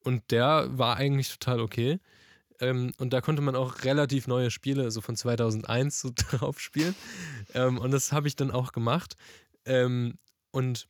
Und 0.03 0.31
der 0.31 0.67
war 0.71 0.97
eigentlich 0.97 1.29
total 1.29 1.61
okay. 1.61 1.99
Ähm, 2.59 2.93
und 2.97 3.13
da 3.13 3.21
konnte 3.21 3.41
man 3.41 3.55
auch 3.55 3.83
relativ 3.83 4.27
neue 4.27 4.51
Spiele, 4.51 4.91
so 4.91 5.01
von 5.01 5.15
2001, 5.15 5.99
so 5.99 6.11
drauf 6.15 6.59
spielen. 6.59 6.95
Ähm, 7.53 7.77
und 7.77 7.91
das 7.91 8.11
habe 8.11 8.27
ich 8.27 8.35
dann 8.35 8.51
auch 8.51 8.71
gemacht. 8.71 9.15
Ähm, 9.65 10.17
und, 10.51 10.87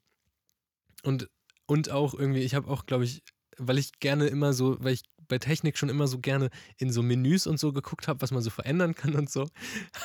und, 1.03 1.29
und 1.65 1.89
auch 1.91 2.13
irgendwie, 2.13 2.41
ich 2.41 2.55
habe 2.55 2.69
auch, 2.69 2.85
glaube 2.85 3.05
ich, 3.05 3.23
weil 3.57 3.77
ich 3.77 3.99
gerne 3.99 4.27
immer 4.27 4.53
so, 4.53 4.77
weil 4.83 4.93
ich 4.93 5.03
bei 5.27 5.37
Technik 5.37 5.77
schon 5.77 5.89
immer 5.89 6.07
so 6.07 6.19
gerne 6.19 6.49
in 6.77 6.91
so 6.91 7.01
Menüs 7.01 7.47
und 7.47 7.59
so 7.59 7.71
geguckt 7.73 8.07
habe, 8.07 8.21
was 8.21 8.31
man 8.31 8.41
so 8.41 8.49
verändern 8.49 8.95
kann 8.95 9.15
und 9.15 9.29
so, 9.29 9.47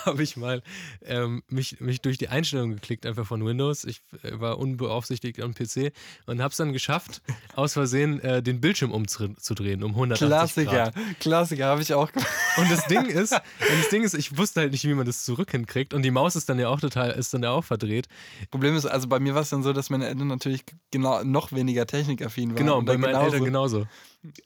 habe 0.04 0.22
ich 0.22 0.36
mal 0.36 0.62
ähm, 1.04 1.42
mich, 1.48 1.80
mich 1.80 2.00
durch 2.00 2.18
die 2.18 2.28
Einstellungen 2.28 2.74
geklickt, 2.74 3.06
einfach 3.06 3.26
von 3.26 3.44
Windows. 3.44 3.84
Ich 3.84 4.02
äh, 4.22 4.38
war 4.40 4.58
unbeaufsichtigt 4.58 5.40
am 5.40 5.54
PC 5.54 5.92
und 6.26 6.40
habe 6.40 6.50
es 6.50 6.56
dann 6.56 6.72
geschafft, 6.72 7.22
aus 7.54 7.72
Versehen 7.74 8.20
äh, 8.20 8.42
den 8.42 8.60
Bildschirm 8.60 8.92
umzudrehen 8.92 9.82
um 9.82 9.92
180 9.92 10.28
Klassiker. 10.28 10.92
Grad. 10.92 11.20
Klassiker 11.20 11.66
habe 11.66 11.82
ich 11.82 11.94
auch 11.94 12.12
gemacht. 12.12 12.28
Und 12.56 12.70
das 12.70 12.86
Ding 12.86 13.06
ist, 13.06 13.32
das 13.32 13.88
Ding 13.90 14.02
ist, 14.02 14.14
ich 14.14 14.36
wusste 14.36 14.60
halt 14.60 14.72
nicht, 14.72 14.84
wie 14.84 14.94
man 14.94 15.06
das 15.06 15.24
zurück 15.24 15.50
hinkriegt 15.50 15.94
und 15.94 16.02
die 16.02 16.10
Maus 16.10 16.36
ist 16.36 16.48
dann 16.48 16.58
ja 16.58 16.68
auch 16.68 16.80
total, 16.80 17.10
ist 17.10 17.34
dann 17.34 17.42
ja 17.42 17.50
auch 17.50 17.64
verdreht. 17.64 18.08
Problem 18.50 18.76
ist, 18.76 18.86
also 18.86 19.08
bei 19.08 19.20
mir 19.20 19.34
war 19.34 19.42
es 19.42 19.50
dann 19.50 19.62
so, 19.62 19.72
dass 19.72 19.90
meine 19.90 20.06
Eltern 20.06 20.28
natürlich 20.28 20.64
genau 20.90 21.22
noch 21.24 21.52
weniger 21.52 21.86
technikaffin 21.86 22.50
waren. 22.50 22.56
Genau, 22.56 22.82
bei 22.82 22.96
meinen 22.96 23.12
genauso, 23.12 23.26
Eltern 23.26 23.44
genauso. 23.44 23.86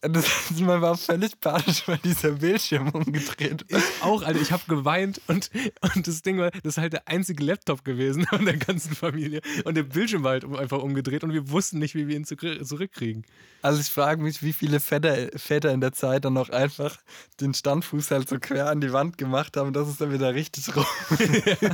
Das, 0.03 0.27
man 0.61 0.83
war 0.83 0.99
völlig 0.99 1.41
panisch, 1.41 1.89
weil 1.89 1.97
dieser 1.99 2.33
Bildschirm 2.33 2.91
umgedreht 2.91 3.65
war. 3.71 3.79
Ich 3.79 4.03
auch, 4.03 4.23
Alter. 4.23 4.41
Ich 4.41 4.53
habe 4.53 4.63
geweint 4.69 5.21
und, 5.29 5.51
und 5.95 6.07
das 6.07 6.21
Ding 6.21 6.39
war, 6.39 6.51
das 6.51 6.75
ist 6.75 6.79
halt 6.79 6.93
der 6.93 7.09
einzige 7.09 7.43
Laptop 7.43 7.83
gewesen 7.83 8.27
von 8.27 8.45
der 8.45 8.59
ganzen 8.59 8.95
Familie. 8.95 9.41
Und 9.65 9.75
der 9.75 9.85
Bildschirm 9.85 10.25
war 10.25 10.33
halt 10.33 10.45
einfach 10.45 10.83
umgedreht 10.83 11.25
und 11.25 11.33
wir 11.33 11.51
wussten 11.51 11.79
nicht, 11.79 11.95
wie 11.95 12.07
wir 12.07 12.17
ihn 12.17 12.27
zurückkriegen. 12.27 13.25
Also 13.63 13.81
ich 13.81 13.89
frage 13.89 14.23
mich, 14.23 14.43
wie 14.43 14.53
viele 14.53 14.79
Väter, 14.79 15.29
Väter 15.37 15.73
in 15.73 15.81
der 15.81 15.93
Zeit 15.93 16.27
dann 16.27 16.35
noch 16.35 16.51
einfach 16.51 16.99
den 17.41 17.55
Standfuß 17.55 18.11
halt 18.11 18.29
so 18.29 18.39
quer 18.39 18.69
an 18.69 18.83
die 18.83 18.93
Wand 18.93 19.17
gemacht 19.17 19.57
haben, 19.57 19.73
dass 19.73 19.89
es 19.89 19.97
dann 19.97 20.13
wieder 20.13 20.35
richtig 20.35 20.77
rum 20.77 20.85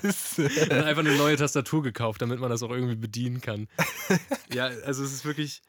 ist. 0.02 0.38
und 0.38 0.72
einfach 0.72 1.00
eine 1.04 1.16
neue 1.16 1.36
Tastatur 1.36 1.82
gekauft, 1.82 2.22
damit 2.22 2.38
man 2.38 2.50
das 2.50 2.62
auch 2.62 2.70
irgendwie 2.70 2.96
bedienen 2.96 3.40
kann. 3.40 3.66
Ja, 4.52 4.66
also 4.84 5.02
es 5.02 5.12
ist 5.12 5.24
wirklich 5.24 5.62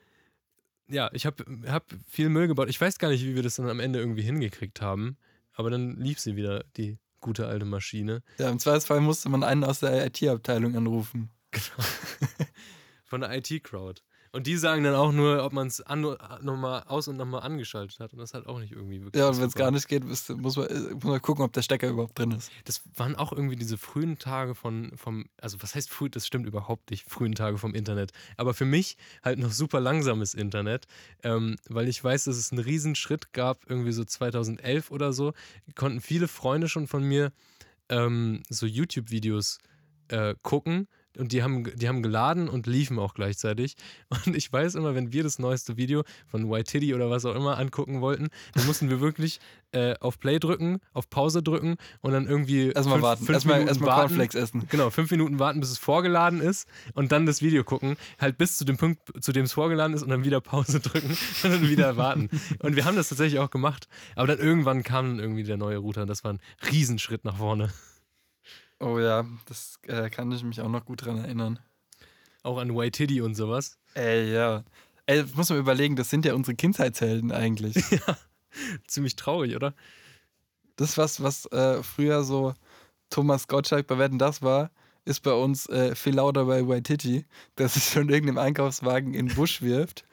ja, 0.90 1.10
ich 1.14 1.26
habe 1.26 1.44
hab 1.68 1.86
viel 2.08 2.30
Müll 2.30 2.48
gebaut. 2.48 2.70
Ich 2.70 2.80
weiß 2.80 2.98
gar 3.00 3.10
nicht, 3.10 3.24
wie 3.26 3.36
wir 3.36 3.44
das 3.44 3.56
dann 3.56 3.70
am 3.70 3.80
Ende 3.80 4.00
irgendwie 4.00 4.24
hingekriegt 4.24 4.82
haben. 4.82 5.18
Aber 5.54 5.70
dann 5.70 5.98
lief 5.98 6.20
sie 6.20 6.36
wieder, 6.36 6.64
die 6.78 6.98
gute 7.20 7.48
alte 7.48 7.66
Maschine. 7.66 8.24
Ja, 8.38 8.50
im 8.50 8.60
Zweifelsfall 8.60 9.02
musste 9.02 9.30
man 9.30 9.44
einen 9.44 9.64
aus 9.64 9.80
der 9.82 10.06
IT-Abteilung 10.06 10.76
anrufen. 10.76 11.30
Genau. 11.52 11.88
Von 13.06 13.22
der 13.22 13.36
IT-Crowd. 13.36 14.02
Und 14.32 14.46
die 14.46 14.58
sagen 14.58 14.84
dann 14.84 14.94
auch 14.94 15.12
nur, 15.12 15.44
ob 15.44 15.54
man 15.54 15.68
es 15.68 15.84
nochmal 16.42 16.84
aus 16.84 17.08
und 17.08 17.18
nochmal 17.18 17.42
angeschaltet 17.42 18.00
hat. 18.00 18.14
Und 18.14 18.20
das 18.20 18.34
halt 18.34 18.46
auch 18.46 18.60
nicht 18.60 18.72
irgendwie 18.72 19.04
wirklich. 19.04 19.20
Ja, 19.20 19.30
und 19.30 19.38
wenn 19.40 19.48
es 19.48 19.56
gar 19.56 19.72
nicht 19.72 19.88
geht, 19.88 20.04
muss 20.06 20.30
man, 20.30 20.38
muss 20.94 21.04
man 21.04 21.22
gucken, 21.22 21.44
ob 21.44 21.52
der 21.54 21.64
Stecker 21.64 21.90
überhaupt 21.90 22.18
drin 22.20 22.32
ist. 22.32 22.52
Das 22.66 22.82
waren 22.96 23.16
auch 23.16 23.32
irgendwie 23.32 23.56
diese 23.56 23.78
frühen 23.78 24.20
Tage 24.20 24.54
von, 24.54 24.92
vom, 24.96 25.26
also 25.42 25.58
was 25.62 25.74
heißt 25.74 25.90
früh, 25.90 26.10
das 26.10 26.28
stimmt 26.28 26.46
überhaupt 26.46 26.92
nicht, 26.92 27.10
frühen 27.10 27.34
Tage 27.34 27.58
vom 27.58 27.74
Internet. 27.74 28.12
Aber 28.38 28.54
für 28.54 28.66
mich 28.66 28.98
halt 29.24 29.40
noch 29.40 29.52
super 29.52 29.80
langsames 29.80 30.36
Internet, 30.36 30.86
ähm, 31.24 31.56
weil 31.68 31.88
ich 31.88 32.04
weiß, 32.04 32.26
dass 32.26 32.38
es 32.38 32.52
einen 32.52 32.62
Riesenschritt 32.62 33.34
gab, 33.34 33.68
irgendwie 33.68 33.92
so 33.94 34.04
2011 34.04 34.92
oder 34.92 35.12
so, 35.12 35.34
konnten 35.76 36.02
viele 36.02 36.28
Freunde 36.28 36.70
schon 36.70 36.86
von 36.86 37.04
mir 37.04 37.32
ähm, 37.90 38.44
so 38.50 38.68
YouTube-Videos 38.68 39.58
äh, 40.10 40.36
gucken 40.44 40.88
und 41.18 41.32
die 41.32 41.44
haben, 41.44 41.64
die 41.76 41.88
haben 41.88 42.04
geladen 42.04 42.50
und 42.50 42.68
liefen 42.68 43.00
auch 43.00 43.14
gleichzeitig. 43.14 43.76
Und 44.26 44.36
ich 44.36 44.52
weiß 44.52 44.76
immer, 44.76 44.96
wenn 44.96 45.12
wir 45.14 45.24
das 45.24 45.40
neueste 45.40 45.78
Video 45.78 46.04
von 46.28 46.50
White 46.50 46.72
Titty 46.72 46.94
oder 46.94 47.10
was 47.10 47.26
auch 47.26 47.36
immer 47.36 47.58
angucken 47.58 48.02
wollten, 48.02 48.30
dann 48.54 48.66
mussten 48.66 48.90
wir 48.90 49.02
wirklich 49.02 49.40
äh, 49.72 49.96
auf 50.00 50.20
Play 50.20 50.40
drücken, 50.40 50.80
auf 50.94 51.10
Pause 51.10 51.44
drücken 51.44 51.76
und 52.02 52.12
dann 52.12 52.28
irgendwie. 52.28 52.70
Erstmal 52.70 52.96
fünf, 52.96 53.04
warten, 53.04 53.34
erstmal, 53.34 53.68
erstmal 53.68 53.96
Cornflakes 53.96 54.36
essen. 54.36 54.68
Genau, 54.70 54.90
fünf 54.90 55.12
Minuten 55.12 55.40
warten, 55.40 55.60
bis 55.60 55.72
es 55.72 55.78
vorgeladen 55.78 56.42
ist 56.42 56.68
und 56.94 57.12
dann 57.12 57.26
das 57.26 57.42
Video 57.42 57.64
gucken. 57.64 57.96
Halt 58.20 58.38
bis 58.38 58.58
zu 58.58 58.66
dem 58.66 58.78
Punkt, 58.78 59.00
zu 59.24 59.32
dem 59.32 59.46
es 59.46 59.54
vorgeladen 59.54 59.96
ist 59.96 60.04
und 60.04 60.10
dann 60.10 60.24
wieder 60.24 60.42
Pause 60.42 60.80
drücken 60.80 61.18
und 61.44 61.52
dann 61.52 61.70
wieder 61.70 61.98
warten. 61.98 62.30
Und 62.60 62.76
wir 62.76 62.86
haben 62.86 62.96
das 62.96 63.10
tatsächlich 63.10 63.40
auch 63.40 63.52
gemacht. 63.52 63.88
Aber 64.16 64.28
dann 64.28 64.40
irgendwann 64.40 64.84
kam 64.84 65.20
irgendwie 65.20 65.44
der 65.44 65.58
neue 65.58 65.78
Router 65.78 66.04
und 66.04 66.08
das 66.08 66.24
war 66.24 66.34
ein 66.34 66.40
Riesenschritt 66.72 67.26
nach 67.26 67.38
vorne. 67.38 67.70
Oh 68.80 69.00
ja, 69.00 69.26
das 69.46 69.80
äh, 69.88 70.10
kann 70.10 70.32
ich 70.32 70.44
mich 70.44 70.62
auch 70.62 70.70
noch 70.70 70.86
gut 70.86 71.06
dran 71.06 71.18
erinnern. 71.18 71.60
Auch 72.44 72.58
an 72.58 72.76
White 72.76 72.98
Titty 72.98 73.22
und 73.22 73.36
sowas. 73.36 73.78
Ey, 73.94 74.34
ja. 74.34 74.64
Ey, 75.06 75.26
muss 75.36 75.50
man 75.50 75.60
überlegen, 75.60 75.96
das 75.96 76.10
sind 76.10 76.26
ja 76.26 76.34
unsere 76.34 76.56
Kindheitshelden 76.56 77.32
eigentlich. 77.32 77.76
ja, 77.92 78.18
ziemlich 78.88 79.16
traurig, 79.16 79.56
oder? 79.56 79.74
Das, 80.78 80.98
was, 80.98 81.22
was 81.22 81.46
äh, 81.48 81.84
früher 81.84 82.24
so 82.24 82.54
Thomas 83.10 83.48
Gottschalk 83.48 83.88
bei 83.88 83.98
Wetten 83.98 84.20
das 84.20 84.42
war, 84.42 84.72
ist 85.06 85.22
bei 85.22 85.34
uns 85.34 85.68
äh, 85.70 85.96
viel 85.96 86.16
lauter 86.16 86.46
bei 86.46 86.68
Waititi, 86.68 87.26
dass 87.56 87.74
sich 87.76 87.86
schon 87.86 88.10
irgendeinem 88.10 88.38
Einkaufswagen 88.38 89.14
in 89.14 89.28
den 89.28 89.36
Busch 89.36 89.62
wirft 89.62 90.06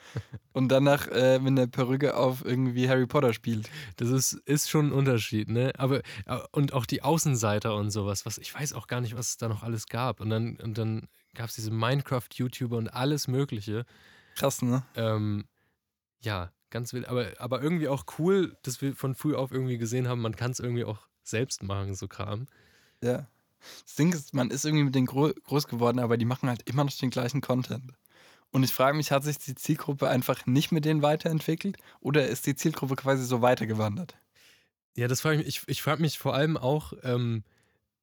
und 0.53 0.68
danach 0.68 1.09
äh, 1.09 1.39
mit 1.39 1.49
einer 1.49 1.66
Perücke 1.66 2.16
auf 2.16 2.45
irgendwie 2.45 2.89
Harry 2.89 3.07
Potter 3.07 3.32
spielt. 3.32 3.68
Das 3.97 4.09
ist, 4.11 4.34
ist 4.45 4.70
schon 4.70 4.89
ein 4.89 4.93
Unterschied, 4.93 5.49
ne? 5.49 5.72
Aber 5.78 5.99
äh, 6.26 6.39
und 6.53 6.72
auch 6.72 6.87
die 6.87 7.03
Außenseiter 7.03 7.74
und 7.74 7.91
sowas, 7.91 8.26
was 8.26 8.39
ich 8.39 8.55
weiß 8.55 8.72
auch 8.72 8.87
gar 8.87 9.01
nicht, 9.01 9.16
was 9.16 9.30
es 9.30 9.37
da 9.37 9.49
noch 9.49 9.62
alles 9.62 9.87
gab. 9.87 10.20
Und 10.20 10.30
dann, 10.30 10.57
und 10.57 10.78
dann 10.78 11.09
gab 11.34 11.49
es 11.49 11.55
diese 11.57 11.70
Minecraft-YouTuber 11.70 12.76
und 12.76 12.89
alles 12.89 13.28
Mögliche. 13.28 13.84
Krass, 14.37 14.62
ne? 14.62 14.84
Ähm, 14.95 15.47
ja, 16.20 16.53
ganz 16.70 16.93
wild. 16.93 17.09
Aber, 17.09 17.26
aber 17.39 17.62
irgendwie 17.62 17.89
auch 17.89 18.05
cool, 18.18 18.57
dass 18.62 18.80
wir 18.82 18.95
von 18.95 19.14
früh 19.14 19.34
auf 19.34 19.53
irgendwie 19.53 19.78
gesehen 19.78 20.09
haben, 20.09 20.20
man 20.20 20.37
kann 20.37 20.51
es 20.51 20.61
irgendwie 20.61 20.84
auch 20.84 21.07
selbst 21.22 21.62
machen, 21.62 21.95
so 21.95 22.09
Kram. 22.09 22.47
Ja. 23.03 23.28
Das 23.84 23.94
Ding 23.94 24.12
ist, 24.12 24.34
man 24.34 24.50
ist 24.50 24.64
irgendwie 24.64 24.84
mit 24.84 24.94
denen 24.94 25.07
groß 25.07 25.66
geworden, 25.66 25.98
aber 25.98 26.16
die 26.16 26.24
machen 26.24 26.48
halt 26.48 26.68
immer 26.68 26.84
noch 26.84 26.92
den 26.92 27.11
gleichen 27.11 27.40
Content. 27.40 27.92
Und 28.50 28.62
ich 28.62 28.72
frage 28.72 28.96
mich, 28.96 29.11
hat 29.11 29.24
sich 29.24 29.38
die 29.38 29.54
Zielgruppe 29.54 30.09
einfach 30.09 30.46
nicht 30.46 30.72
mit 30.72 30.84
denen 30.84 31.02
weiterentwickelt 31.02 31.76
oder 32.00 32.26
ist 32.26 32.46
die 32.46 32.54
Zielgruppe 32.54 32.96
quasi 32.96 33.24
so 33.24 33.42
weitergewandert? 33.42 34.16
Ja, 34.96 35.09
das 35.09 35.20
frage 35.20 35.40
ich 35.40 35.46
mich. 35.46 35.57
Ich, 35.57 35.68
ich 35.68 35.82
frage 35.82 36.00
mich 36.00 36.18
vor 36.18 36.34
allem 36.34 36.57
auch, 36.57 36.92
ähm, 37.02 37.44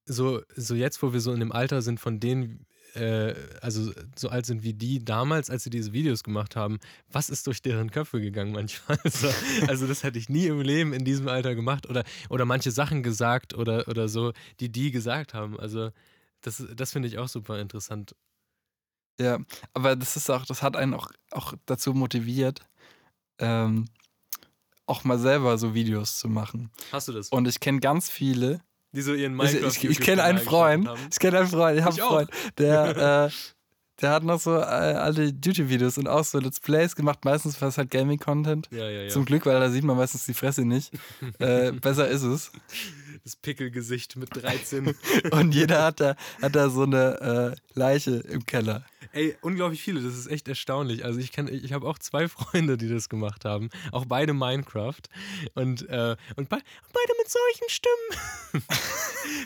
so, 0.06 0.42
so 0.56 0.76
jetzt, 0.76 1.02
wo 1.02 1.14
wir 1.14 1.20
so 1.20 1.32
in 1.32 1.40
dem 1.40 1.52
Alter 1.52 1.82
sind, 1.82 2.00
von 2.00 2.20
denen 2.20 2.66
äh, 2.96 3.34
also 3.62 3.92
so 4.16 4.30
alt 4.30 4.46
sind 4.46 4.64
wie 4.64 4.74
die 4.74 5.04
damals, 5.04 5.50
als 5.50 5.64
sie 5.64 5.70
diese 5.70 5.94
Videos 5.94 6.24
gemacht 6.24 6.56
haben, 6.56 6.80
was 7.12 7.30
ist 7.30 7.48
durch 7.48 7.62
deren 7.62 7.92
Köpfe 7.92 8.22
gegangen 8.22 8.52
manchmal? 8.52 8.98
Also, 9.04 9.30
also 9.68 9.88
das 9.88 10.04
hätte 10.04 10.20
ich 10.20 10.30
nie 10.30 10.48
im 10.48 10.62
Leben 10.62 10.94
in 10.94 11.06
diesem 11.06 11.28
Alter 11.28 11.56
gemacht 11.56 11.90
oder, 11.90 12.04
oder 12.30 12.46
manche 12.46 12.72
Sachen 12.72 13.04
gesagt 13.04 13.54
oder, 13.54 13.88
oder 13.88 14.08
so, 14.08 14.34
die 14.60 14.72
die 14.72 14.92
gesagt 14.92 15.34
haben. 15.34 15.60
Also 15.60 15.92
das, 16.42 16.64
das 16.76 16.92
finde 16.92 17.08
ich 17.08 17.18
auch 17.18 17.28
super 17.28 17.60
interessant. 17.60 18.16
Ja, 19.20 19.40
aber 19.74 19.96
das 19.96 20.16
ist 20.16 20.30
auch, 20.30 20.46
das 20.46 20.62
hat 20.64 20.76
einen 20.76 20.94
auch, 20.94 21.12
auch 21.32 21.54
dazu 21.66 21.94
motiviert, 21.94 22.62
ähm, 23.40 23.86
auch 24.86 25.04
mal 25.04 25.20
selber 25.20 25.58
so 25.58 25.74
Videos 25.74 26.18
zu 26.18 26.28
machen. 26.28 26.72
Hast 26.92 27.08
du 27.08 27.14
das? 27.14 27.30
Und 27.30 27.48
ich 27.48 27.60
kenne 27.60 27.80
ganz 27.80 28.10
viele, 28.10 28.62
die 28.94 29.02
so 29.02 29.14
ihren 29.14 29.36
Minecraft 29.36 29.68
Ich, 29.68 29.84
ich, 29.84 29.90
ich 29.92 30.00
kenne 30.00 30.24
einen 30.24 30.40
Freund, 30.40 30.90
ich 31.12 31.20
kenne 31.20 31.40
einen 31.40 31.48
Freund, 31.48 31.78
ich 31.78 31.84
habe 31.84 31.96
einen 31.96 32.08
Freund, 32.08 32.30
der, 32.58 33.28
äh, 33.28 33.32
der 34.02 34.10
hat 34.12 34.24
noch 34.24 34.40
so 34.40 34.56
äh, 34.56 34.64
alte 34.64 35.24
YouTube-Videos 35.24 35.98
und 35.98 36.08
auch 36.08 36.24
so 36.24 36.40
Let's 36.40 36.60
Plays 36.60 36.96
gemacht, 36.96 37.26
meistens 37.26 37.60
war 37.62 37.70
es 37.70 37.78
halt 37.78 37.90
Gaming-Content. 37.92 38.70
Ja, 38.72 38.90
ja, 38.90 39.04
ja. 39.04 39.10
Zum 39.10 39.26
Glück, 39.26 39.46
weil 39.46 39.60
da 39.60 39.70
sieht 39.70 39.84
man 39.84 39.98
meistens 39.98 40.26
die 40.26 40.34
Fresse 40.34 40.66
nicht. 40.66 40.92
äh, 41.40 41.72
besser 41.72 42.08
ist 42.08 42.24
es. 42.24 42.52
Das 43.24 43.38
Pickelgesicht 43.38 44.18
mit 44.18 44.36
13. 44.36 44.96
und 45.32 45.56
jeder 45.56 45.84
hat 45.84 46.02
da, 46.02 46.18
hat 46.42 46.56
da 46.56 46.70
so 46.70 46.84
eine 46.84 47.56
äh, 47.56 47.80
Leiche 47.80 48.18
im 48.18 48.46
Keller. 48.46 48.86
Ey, 49.14 49.38
unglaublich 49.42 49.82
viele, 49.82 50.02
das 50.02 50.18
ist 50.18 50.28
echt 50.28 50.50
erstaunlich. 50.50 51.06
Also 51.06 51.20
ich 51.20 51.32
kann, 51.32 51.48
ich 51.48 51.72
habe 51.72 51.88
auch 51.88 52.00
zwei 52.00 52.28
Freunde, 52.28 52.76
die 52.78 52.90
das 52.90 53.08
gemacht 53.08 53.46
haben. 53.46 53.70
Auch 53.94 54.06
beide 54.06 54.34
Minecraft. 54.34 55.02
Und, 55.54 55.88
äh, 55.88 56.18
und, 56.36 56.50
be 56.50 56.58
beide 56.58 57.14
mit 57.18 57.30
solchen 57.30 57.70
Stimmen. 57.70 58.64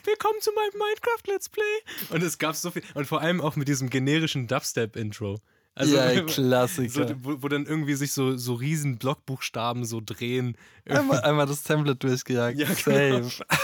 Willkommen 0.06 0.42
zu 0.42 0.52
meinem 0.54 0.80
Minecraft 0.80 1.28
Let's 1.28 1.50
Play. 1.50 1.64
Und 2.10 2.24
es 2.24 2.40
gab 2.40 2.56
so 2.56 2.72
viel. 2.72 2.82
Und 2.96 3.06
vor 3.06 3.22
allem 3.22 3.42
auch 3.42 3.56
mit 3.56 3.68
diesem 3.68 3.92
generischen 3.92 4.48
Dubstep-Intro. 4.48 5.40
Also, 5.78 5.96
ja, 5.96 6.22
Klassiker. 6.26 7.08
So, 7.08 7.16
wo, 7.24 7.44
wo, 7.44 7.48
dann 7.48 7.66
irgendwie 7.66 7.94
sich 7.94 8.12
so, 8.12 8.36
so 8.38 8.56
riesen 8.56 8.98
Blockbuchstaben 8.98 9.86
so 9.86 10.02
drehen. 10.04 10.58
Einmal, 10.86 11.22
einmal 11.24 11.46
das 11.46 11.64
Template 11.64 11.98
durchgejagt. 11.98 12.58
Ja, 12.58 12.68
genau. 12.68 13.28
Safe. 13.28 13.46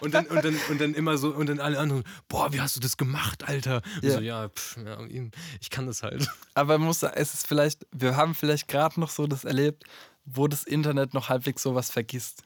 Und 0.00 0.14
dann, 0.14 0.24
und, 0.26 0.42
dann, 0.42 0.56
und 0.70 0.80
dann 0.80 0.94
immer 0.94 1.18
so, 1.18 1.28
und 1.28 1.46
dann 1.46 1.60
alle 1.60 1.78
anderen, 1.78 2.04
boah, 2.26 2.52
wie 2.52 2.60
hast 2.60 2.74
du 2.74 2.80
das 2.80 2.96
gemacht, 2.96 3.46
Alter? 3.46 3.82
Und 3.96 4.08
ja. 4.08 4.14
so, 4.14 4.20
ja, 4.20 4.48
pff, 4.48 4.78
ja, 4.78 4.98
ich 5.60 5.70
kann 5.70 5.86
das 5.86 6.02
halt. 6.02 6.26
Aber 6.54 6.78
man 6.78 6.86
muss 6.86 7.00
sagen, 7.00 7.14
es 7.16 7.34
ist 7.34 7.46
vielleicht, 7.46 7.86
wir 7.92 8.16
haben 8.16 8.34
vielleicht 8.34 8.66
gerade 8.66 8.98
noch 8.98 9.10
so 9.10 9.26
das 9.26 9.44
erlebt, 9.44 9.84
wo 10.24 10.48
das 10.48 10.64
Internet 10.64 11.12
noch 11.12 11.28
halbwegs 11.28 11.62
sowas 11.62 11.90
vergisst. 11.90 12.42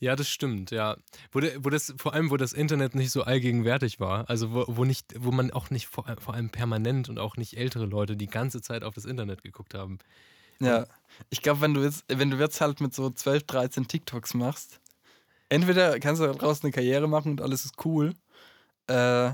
Ja, 0.00 0.16
das 0.16 0.28
stimmt, 0.28 0.70
ja. 0.70 0.96
Wo, 1.32 1.40
wo 1.58 1.70
das, 1.70 1.94
vor 1.96 2.14
allem, 2.14 2.30
wo 2.30 2.36
das 2.36 2.52
Internet 2.52 2.94
nicht 2.94 3.10
so 3.10 3.22
allgegenwärtig 3.22 4.00
war, 4.00 4.28
also 4.28 4.52
wo, 4.52 4.64
wo, 4.68 4.84
nicht, 4.84 5.14
wo 5.18 5.30
man 5.30 5.50
auch 5.50 5.70
nicht 5.70 5.86
vor, 5.86 6.04
vor 6.18 6.34
allem 6.34 6.50
permanent 6.50 7.08
und 7.08 7.18
auch 7.18 7.36
nicht 7.36 7.56
ältere 7.56 7.86
Leute 7.86 8.16
die 8.16 8.26
ganze 8.26 8.60
Zeit 8.60 8.84
auf 8.84 8.94
das 8.94 9.04
Internet 9.04 9.42
geguckt 9.42 9.74
haben. 9.74 9.98
Ja, 10.60 10.86
ich 11.30 11.42
glaube, 11.42 11.60
wenn 11.60 11.74
du 11.74 11.82
jetzt, 11.82 12.04
wenn 12.08 12.30
du 12.30 12.36
jetzt 12.36 12.60
halt 12.60 12.80
mit 12.80 12.94
so 12.94 13.10
12, 13.10 13.44
13 13.44 13.88
TikToks 13.88 14.34
machst, 14.34 14.80
entweder 15.48 16.00
kannst 16.00 16.20
du 16.20 16.26
daraus 16.26 16.62
eine 16.62 16.72
Karriere 16.72 17.08
machen 17.08 17.32
und 17.32 17.40
alles 17.40 17.64
ist 17.64 17.84
cool, 17.84 18.14
äh, 18.88 19.32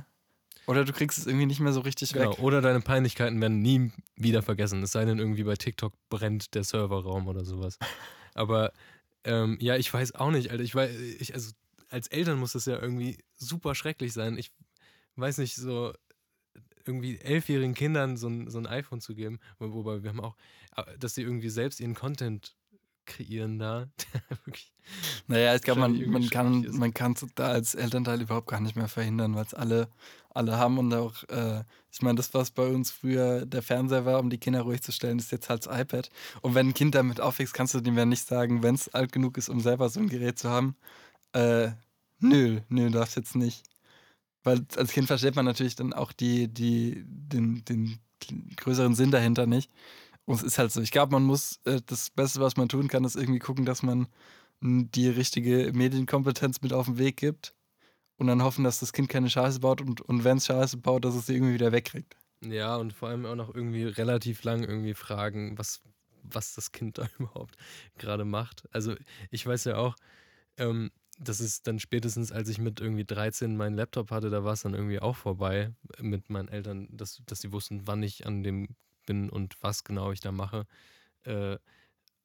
oder 0.67 0.85
du 0.85 0.93
kriegst 0.93 1.19
es 1.19 1.27
irgendwie 1.27 1.47
nicht 1.47 1.61
mehr 1.61 1.73
so 1.73 1.81
richtig 1.81 2.13
genau, 2.13 2.33
weg. 2.33 2.39
Oder 2.39 2.63
deine 2.63 2.81
Peinlichkeiten 2.81 3.41
werden 3.41 3.61
nie 3.61 3.93
wieder 4.17 4.43
vergessen. 4.43 4.83
Es 4.83 4.93
sei 4.93 5.05
denn, 5.05 5.19
irgendwie 5.19 5.45
bei 5.45 5.57
TikTok 5.57 5.93
brennt 6.09 6.55
der 6.55 6.65
Serverraum 6.65 7.29
oder 7.29 7.45
sowas. 7.45 7.79
Aber 8.35 8.73
ähm, 9.25 9.59
ja, 9.61 9.77
ich 9.77 9.93
weiß 9.93 10.15
auch 10.15 10.31
nicht, 10.31 10.51
Alter. 10.51 10.63
Ich 10.63 10.75
weiß, 10.75 10.95
ich, 11.19 11.35
also 11.35 11.53
als 11.91 12.09
Eltern 12.09 12.39
muss 12.39 12.53
das 12.53 12.67
ja 12.67 12.81
irgendwie 12.81 13.19
super 13.35 13.75
schrecklich 13.75 14.13
sein. 14.13 14.37
Ich 14.37 14.53
weiß 15.17 15.39
nicht, 15.39 15.55
so 15.55 15.93
irgendwie 16.87 17.19
elfjährigen 17.19 17.75
Kindern 17.75 18.17
so 18.17 18.29
ein, 18.29 18.51
so 18.51 18.59
ein 18.59 18.67
iPhone 18.67 19.01
zu 19.01 19.15
geben, 19.15 19.41
wobei 19.59 20.03
wir 20.03 20.11
haben 20.11 20.21
auch, 20.21 20.37
äh, 20.77 20.99
dass 20.99 21.15
sie 21.15 21.23
irgendwie 21.23 21.49
selbst 21.49 21.81
ihren 21.81 21.95
Content 21.95 22.57
kreieren 23.07 23.59
da. 23.59 23.89
naja, 25.27 25.55
ich 25.55 25.63
glaube, 25.63 25.81
man, 25.81 26.11
man, 26.11 26.29
kann, 26.31 26.67
man 26.73 26.95
kann 26.95 27.13
es 27.13 27.27
da 27.35 27.49
als 27.49 27.75
Elternteil 27.75 28.21
überhaupt 28.21 28.49
gar 28.49 28.61
nicht 28.61 28.77
mehr 28.77 28.89
verhindern, 28.89 29.35
weil 29.35 29.45
es 29.45 29.55
alle, 29.55 29.89
alle 30.31 30.57
haben 30.57 30.79
und 30.79 30.93
auch, 30.95 31.23
äh, 31.29 31.65
ich 31.91 32.03
meine, 32.03 32.17
das, 32.17 32.35
was 32.35 32.51
bei 32.51 32.67
uns 32.67 32.91
früher 32.91 33.47
der 33.47 33.63
Fernseher 33.63 34.05
war, 34.05 34.19
um 34.19 34.31
die 34.31 34.39
Kinder 34.39 34.63
ruhig 34.63 34.83
zu 34.83 34.93
stellen, 34.93 35.19
ist 35.19 35.33
jetzt 35.33 35.49
halt 35.49 35.67
das 35.67 35.81
iPad. 35.81 36.11
Und 36.43 36.55
wenn 36.55 36.69
ein 36.69 36.75
Kind 36.75 36.95
damit 36.95 37.21
aufwächst, 37.21 37.55
kannst 37.55 37.75
du 37.75 37.81
dem 37.81 37.97
ja 37.97 38.05
nicht 38.05 38.27
sagen, 38.27 38.63
wenn 38.63 38.75
es 38.75 38.89
alt 38.89 39.13
genug 39.13 39.39
ist, 39.39 39.49
um 39.49 39.61
selber 39.61 39.89
so 39.89 40.01
ein 40.01 40.09
Gerät 40.09 40.39
zu 40.39 40.51
haben, 40.51 40.77
äh, 41.33 41.71
nö, 42.21 42.61
nö, 42.69 42.91
darfst 42.91 43.17
jetzt 43.17 43.37
nicht. 43.37 43.65
Weil 44.43 44.67
als 44.77 44.93
Kind 44.93 45.07
versteht 45.07 45.37
man 45.37 45.45
natürlich 45.47 45.77
dann 45.77 45.93
auch 45.93 46.13
die, 46.13 46.49
die, 46.49 47.05
den, 47.07 47.65
den 47.65 47.99
größeren 48.57 48.95
Sinn 48.95 49.11
dahinter 49.11 49.47
nicht. 49.47 49.71
Und 50.27 50.37
es 50.37 50.43
ist 50.43 50.59
halt 50.59 50.73
so. 50.73 50.81
Ich 50.81 50.91
glaube, 50.91 51.13
man 51.13 51.25
muss, 51.25 51.61
äh, 51.65 51.81
das 51.85 52.11
Beste, 52.11 52.41
was 52.41 52.57
man 52.57 52.69
tun 52.69 52.89
kann, 52.89 53.05
ist 53.05 53.17
irgendwie 53.17 53.41
gucken, 53.41 53.65
dass 53.65 53.83
man 53.83 54.09
die 54.61 55.09
richtige 55.09 55.73
Medienkompetenz 55.75 56.63
mit 56.63 56.73
auf 56.73 56.87
den 56.87 56.99
Weg 56.99 57.19
gibt 57.19 57.55
und 58.17 58.27
dann 58.29 58.43
hoffen, 58.43 58.65
dass 58.65 58.81
das 58.81 58.93
Kind 58.93 59.09
keine 59.09 59.29
Scheiße 59.29 59.61
baut 59.61 59.81
und, 59.83 60.01
und 60.01 60.25
wenn 60.25 60.39
es 60.39 60.47
Scheiße 60.47 60.79
baut, 60.79 61.05
dass 61.05 61.15
es 61.15 61.27
sie 61.27 61.35
irgendwie 61.35 61.55
wieder 61.55 61.73
wegkriegt. 61.73 62.17
Ja, 62.43 62.77
und 62.77 62.93
vor 62.93 63.09
allem 63.09 63.27
auch 63.27 63.35
noch 63.35 63.55
irgendwie 63.55 63.85
relativ 63.85 64.43
lang 64.43 64.65
irgendwie 64.65 64.95
fragen, 64.95 65.59
was, 65.59 65.83
was 66.23 66.55
das 66.55 66.73
Kind 66.73 66.99
da 66.99 67.07
überhaupt 67.19 67.57
gerade 67.99 68.25
macht. 68.25 68.65
Also 68.73 68.95
ich 69.31 69.47
weiß 69.47 69.65
ja 69.65 69.77
auch, 69.77 69.97
ähm, 70.57 70.91
das 71.19 71.41
ist 71.41 71.67
dann 71.67 71.79
spätestens, 71.79 72.33
als 72.33 72.49
ich 72.49 72.59
mit 72.59 72.81
irgendwie 72.81 73.05
13 73.05 73.57
meinen 73.57 73.77
Laptop 73.77 74.11
hatte, 74.11 74.31
da 74.31 74.45
war 74.45 74.55
es 74.55 74.63
dann 74.63 74.75
irgendwie 74.75 75.01
auch 75.01 75.17
vorbei 75.17 75.73
mit 76.01 76.29
meinen 76.29 76.49
Eltern, 76.49 76.89
dass, 76.91 77.23
dass 77.27 77.41
sie 77.41 77.53
wussten, 77.53 77.87
wann 77.87 78.03
ich 78.03 78.27
an 78.27 78.43
dem 78.43 78.69
bin 79.05 79.31
und 79.31 79.57
was 79.61 79.85
genau 79.85 80.13
ich 80.13 80.21
da 80.21 80.33
mache. 80.33 80.67
Äh, 81.25 81.59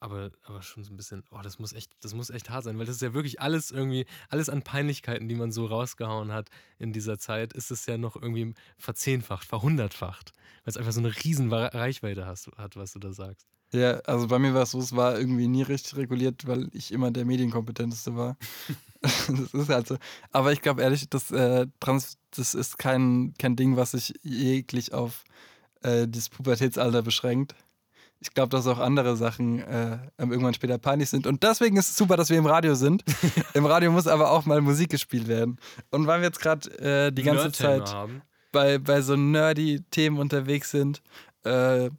aber, 0.01 0.31
aber 0.43 0.61
schon 0.61 0.83
so 0.83 0.93
ein 0.93 0.97
bisschen, 0.97 1.23
oh, 1.31 1.41
das 1.43 1.59
muss 1.59 1.73
echt, 1.73 1.91
das 2.01 2.13
muss 2.13 2.29
echt 2.29 2.49
hart 2.49 2.63
sein, 2.63 2.77
weil 2.79 2.85
das 2.85 2.95
ist 2.95 3.01
ja 3.01 3.13
wirklich 3.13 3.41
alles 3.41 3.69
irgendwie, 3.69 4.05
alles 4.29 4.49
an 4.49 4.61
Peinlichkeiten, 4.61 5.27
die 5.27 5.35
man 5.35 5.51
so 5.51 5.65
rausgehauen 5.65 6.31
hat 6.31 6.49
in 6.77 6.93
dieser 6.93 7.17
Zeit, 7.19 7.53
ist 7.53 7.69
es 7.69 7.85
ja 7.85 7.97
noch 7.97 8.15
irgendwie 8.15 8.53
verzehnfacht, 8.77 9.45
verhundertfacht, 9.45 10.31
weil 10.63 10.71
es 10.71 10.77
einfach 10.77 10.93
so 10.93 11.01
eine 11.01 11.13
riesen 11.23 11.51
Reichweite 11.51 12.25
hast, 12.25 12.47
hat, 12.57 12.77
was 12.77 12.93
du 12.93 12.99
da 12.99 13.11
sagst. 13.11 13.47
Ja, 13.71 13.99
also 13.99 14.27
bei 14.27 14.39
mir 14.39 14.53
war 14.53 14.63
es 14.63 14.71
so, 14.71 14.79
es 14.79 14.95
war 14.95 15.17
irgendwie 15.17 15.47
nie 15.47 15.61
richtig 15.61 15.95
reguliert, 15.95 16.47
weil 16.47 16.69
ich 16.71 16.91
immer 16.91 17.11
der 17.11 17.25
Medienkompetenteste 17.25 18.15
war. 18.15 18.35
das 19.01 19.53
ist 19.53 19.69
halt 19.69 19.87
so. 19.87 19.97
Aber 20.31 20.51
ich 20.53 20.61
glaube 20.61 20.81
ehrlich, 20.81 21.07
das, 21.09 21.29
äh, 21.29 21.67
Trans, 21.79 22.17
das 22.31 22.55
ist 22.55 22.79
kein, 22.79 23.33
kein 23.37 23.55
Ding, 23.55 23.77
was 23.77 23.91
sich 23.91 24.13
jeglich 24.23 24.93
auf 24.93 25.23
äh, 25.83 26.07
das 26.07 26.29
Pubertätsalter 26.29 27.01
beschränkt. 27.01 27.55
Ich 28.21 28.33
glaube, 28.33 28.49
dass 28.49 28.67
auch 28.67 28.79
andere 28.79 29.15
Sachen 29.15 29.59
äh, 29.59 29.97
irgendwann 30.17 30.53
später 30.53 30.77
peinlich 30.77 31.09
sind. 31.09 31.25
Und 31.25 31.41
deswegen 31.43 31.77
ist 31.77 31.89
es 31.89 31.95
super, 31.95 32.17
dass 32.17 32.29
wir 32.29 32.37
im 32.37 32.45
Radio 32.45 32.75
sind. 32.75 33.03
Im 33.53 33.65
Radio 33.65 33.91
muss 33.91 34.07
aber 34.07 34.31
auch 34.31 34.45
mal 34.45 34.59
Musik 34.59 34.89
gespielt 34.89 35.29
werden. 35.29 35.57
Und 35.89 36.05
weil 36.05 36.19
wir 36.19 36.27
jetzt 36.27 36.41
gerade 36.41 36.69
äh, 36.79 37.11
die 37.13 37.23
ganze 37.23 37.51
Zeit 37.53 37.95
bei, 38.51 38.77
bei 38.77 39.01
so 39.01 39.15
nerdy 39.15 39.81
Themen 39.91 40.17
unterwegs 40.17 40.71
sind, 40.71 41.01
äh, 41.43 41.89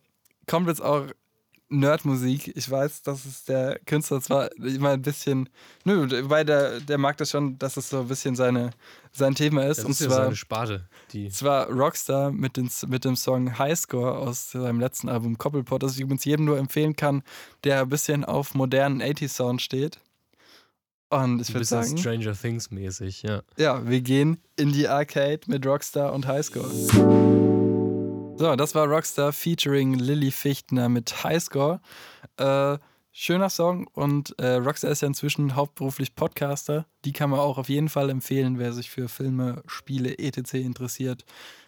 kommt 0.47 0.69
jetzt 0.69 0.83
auch 0.83 1.07
Nerdmusik. 1.71 2.57
Ich 2.57 2.71
weiß, 2.71 3.03
dass 3.03 3.25
es 3.25 3.45
der 3.45 3.79
Künstler 3.87 4.21
zwar 4.21 4.51
immer 4.59 4.91
ein 4.91 5.03
bisschen, 5.03 5.49
nö, 5.85 6.07
weil 6.29 6.45
der, 6.45 6.81
der 6.81 6.99
mag 6.99 7.17
das 7.17 7.31
schon, 7.31 7.59
dass 7.59 7.77
es 7.77 7.89
so 7.89 8.01
ein 8.01 8.09
bisschen 8.09 8.35
seine, 8.35 8.71
sein 9.13 9.35
Thema 9.35 9.65
ist. 9.67 9.79
Das 9.79 9.85
und 9.85 9.93
ist 9.93 9.99
zwar, 9.99 10.09
ja 10.11 10.25
seine 10.25 10.37
Sparte. 10.37 10.89
Die. 11.13 11.31
Zwar 11.31 11.69
Rockstar 11.71 12.33
mit, 12.33 12.57
den, 12.57 12.69
mit 12.89 13.05
dem 13.05 13.17
Song 13.17 13.59
Highscore 13.59 14.19
aus 14.19 14.51
seinem 14.51 14.81
letzten 14.81 15.09
Album 15.09 15.39
Koppelpot, 15.39 15.83
das 15.83 15.95
ich 15.95 16.01
übrigens 16.01 16.25
jedem 16.25 16.45
nur 16.45 16.59
empfehlen 16.59 16.97
kann, 16.97 17.23
der 17.65 17.83
ein 17.83 17.89
bisschen 17.89 18.25
auf 18.25 18.55
modernen 18.55 19.01
80s-Sound 19.01 19.63
steht. 19.63 20.01
Und 21.09 21.41
ich 21.41 21.53
würde 21.53 21.65
sagen. 21.65 21.99
Stranger 21.99 22.35
Things 22.35 22.71
mäßig, 22.71 23.23
ja. 23.23 23.43
Ja, 23.57 23.89
wir 23.89 24.01
gehen 24.01 24.39
in 24.57 24.73
die 24.73 24.89
Arcade 24.89 25.41
mit 25.47 25.67
Rockstar 25.67 26.13
und 26.13 26.27
Highscore. 26.27 27.60
So, 28.41 28.57
das 28.57 28.75
war 28.75 28.87
Rockstar 28.87 29.35
featuring 29.35 29.99
Lilly 29.99 30.31
Fichtner 30.31 30.89
mit 30.89 31.25
Highscore. 31.25 31.79
Äh, 32.39 32.79
schöner 33.13 33.51
Song 33.51 33.87
und 33.89 34.35
äh, 34.39 34.55
Rockstar 34.55 34.91
ist 34.91 35.03
ja 35.03 35.09
inzwischen 35.09 35.57
hauptberuflich 35.57 36.15
Podcaster. 36.15 36.87
Die 37.05 37.13
kann 37.13 37.29
man 37.29 37.39
auch 37.39 37.59
auf 37.59 37.69
jeden 37.69 37.91
Fall 37.91 38.09
empfehlen, 38.09 38.59
wer 38.59 38.73
sich 38.73 38.89
für 38.89 39.11
Filme, 39.11 39.63
Spiele, 39.67 40.17
etc. 40.17 40.55
interessiert. 40.55 41.27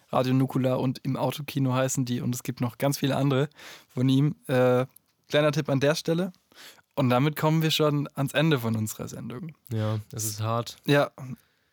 Radio 0.09 0.33
Nukula 0.33 0.73
und 0.73 0.99
im 1.03 1.15
Autokino 1.15 1.75
heißen 1.75 2.05
die 2.05 2.21
und 2.21 2.33
es 2.33 2.41
gibt 2.41 2.59
noch 2.59 2.79
ganz 2.79 2.97
viele 2.97 3.17
andere 3.17 3.49
von 3.89 4.09
ihm. 4.09 4.35
Äh, 4.47 4.87
kleiner 5.29 5.51
Tipp 5.51 5.69
an 5.69 5.79
der 5.79 5.93
Stelle. 5.93 6.33
Und 6.95 7.11
damit 7.11 7.35
kommen 7.35 7.61
wir 7.61 7.69
schon 7.69 8.09
ans 8.15 8.33
Ende 8.33 8.57
von 8.57 8.75
unserer 8.75 9.07
Sendung. 9.07 9.55
Ja, 9.71 9.99
es 10.11 10.25
ist 10.25 10.41
hart. 10.41 10.77
Ja, 10.87 11.11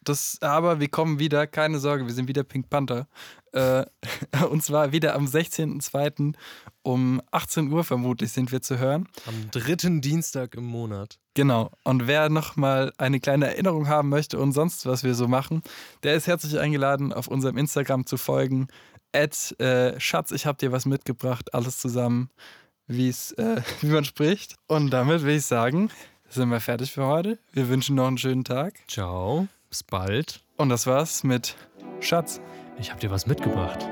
das, 0.02 0.38
aber 0.40 0.80
wir 0.80 0.88
kommen 0.88 1.18
wieder, 1.18 1.46
keine 1.46 1.78
Sorge, 1.78 2.06
wir 2.06 2.14
sind 2.14 2.28
wieder 2.28 2.42
Pink 2.42 2.70
Panther. 2.70 3.06
Äh, 3.52 3.84
und 4.50 4.62
zwar 4.62 4.92
wieder 4.92 5.14
am 5.14 5.26
16.02. 5.26 6.34
um 6.82 7.20
18 7.30 7.70
Uhr 7.72 7.84
vermutlich 7.84 8.32
sind 8.32 8.52
wir 8.52 8.62
zu 8.62 8.78
hören. 8.78 9.08
Am 9.26 9.50
dritten 9.50 10.00
Dienstag 10.00 10.54
im 10.54 10.64
Monat. 10.64 11.18
Genau. 11.34 11.70
Und 11.84 12.06
wer 12.06 12.28
nochmal 12.28 12.92
eine 12.98 13.20
kleine 13.20 13.48
Erinnerung 13.48 13.88
haben 13.88 14.08
möchte 14.08 14.38
und 14.38 14.52
sonst 14.52 14.86
was 14.86 15.04
wir 15.04 15.14
so 15.14 15.28
machen, 15.28 15.62
der 16.02 16.14
ist 16.14 16.26
herzlich 16.26 16.58
eingeladen, 16.58 17.12
auf 17.12 17.28
unserem 17.28 17.56
Instagram 17.58 18.06
zu 18.06 18.16
folgen. 18.16 18.68
At, 19.12 19.58
äh, 19.60 19.98
Schatz, 19.98 20.30
ich 20.30 20.46
hab 20.46 20.58
dir 20.58 20.72
was 20.72 20.86
mitgebracht, 20.86 21.52
alles 21.52 21.78
zusammen, 21.78 22.30
wie's, 22.86 23.32
äh, 23.32 23.60
wie 23.80 23.88
man 23.88 24.04
spricht. 24.04 24.56
Und 24.66 24.90
damit 24.90 25.22
will 25.22 25.36
ich 25.36 25.46
sagen, 25.46 25.90
sind 26.28 26.48
wir 26.48 26.60
fertig 26.60 26.92
für 26.92 27.06
heute. 27.06 27.38
Wir 27.52 27.68
wünschen 27.68 27.96
noch 27.96 28.06
einen 28.06 28.18
schönen 28.18 28.44
Tag. 28.44 28.74
Ciao. 28.88 29.48
Bis 29.70 29.82
bald. 29.84 30.40
Und 30.56 30.68
das 30.68 30.86
war's 30.86 31.24
mit 31.24 31.56
Schatz. 32.00 32.40
Ich 32.78 32.90
hab 32.90 33.00
dir 33.00 33.10
was 33.10 33.26
mitgebracht. 33.26 33.88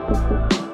Musik 0.00 0.73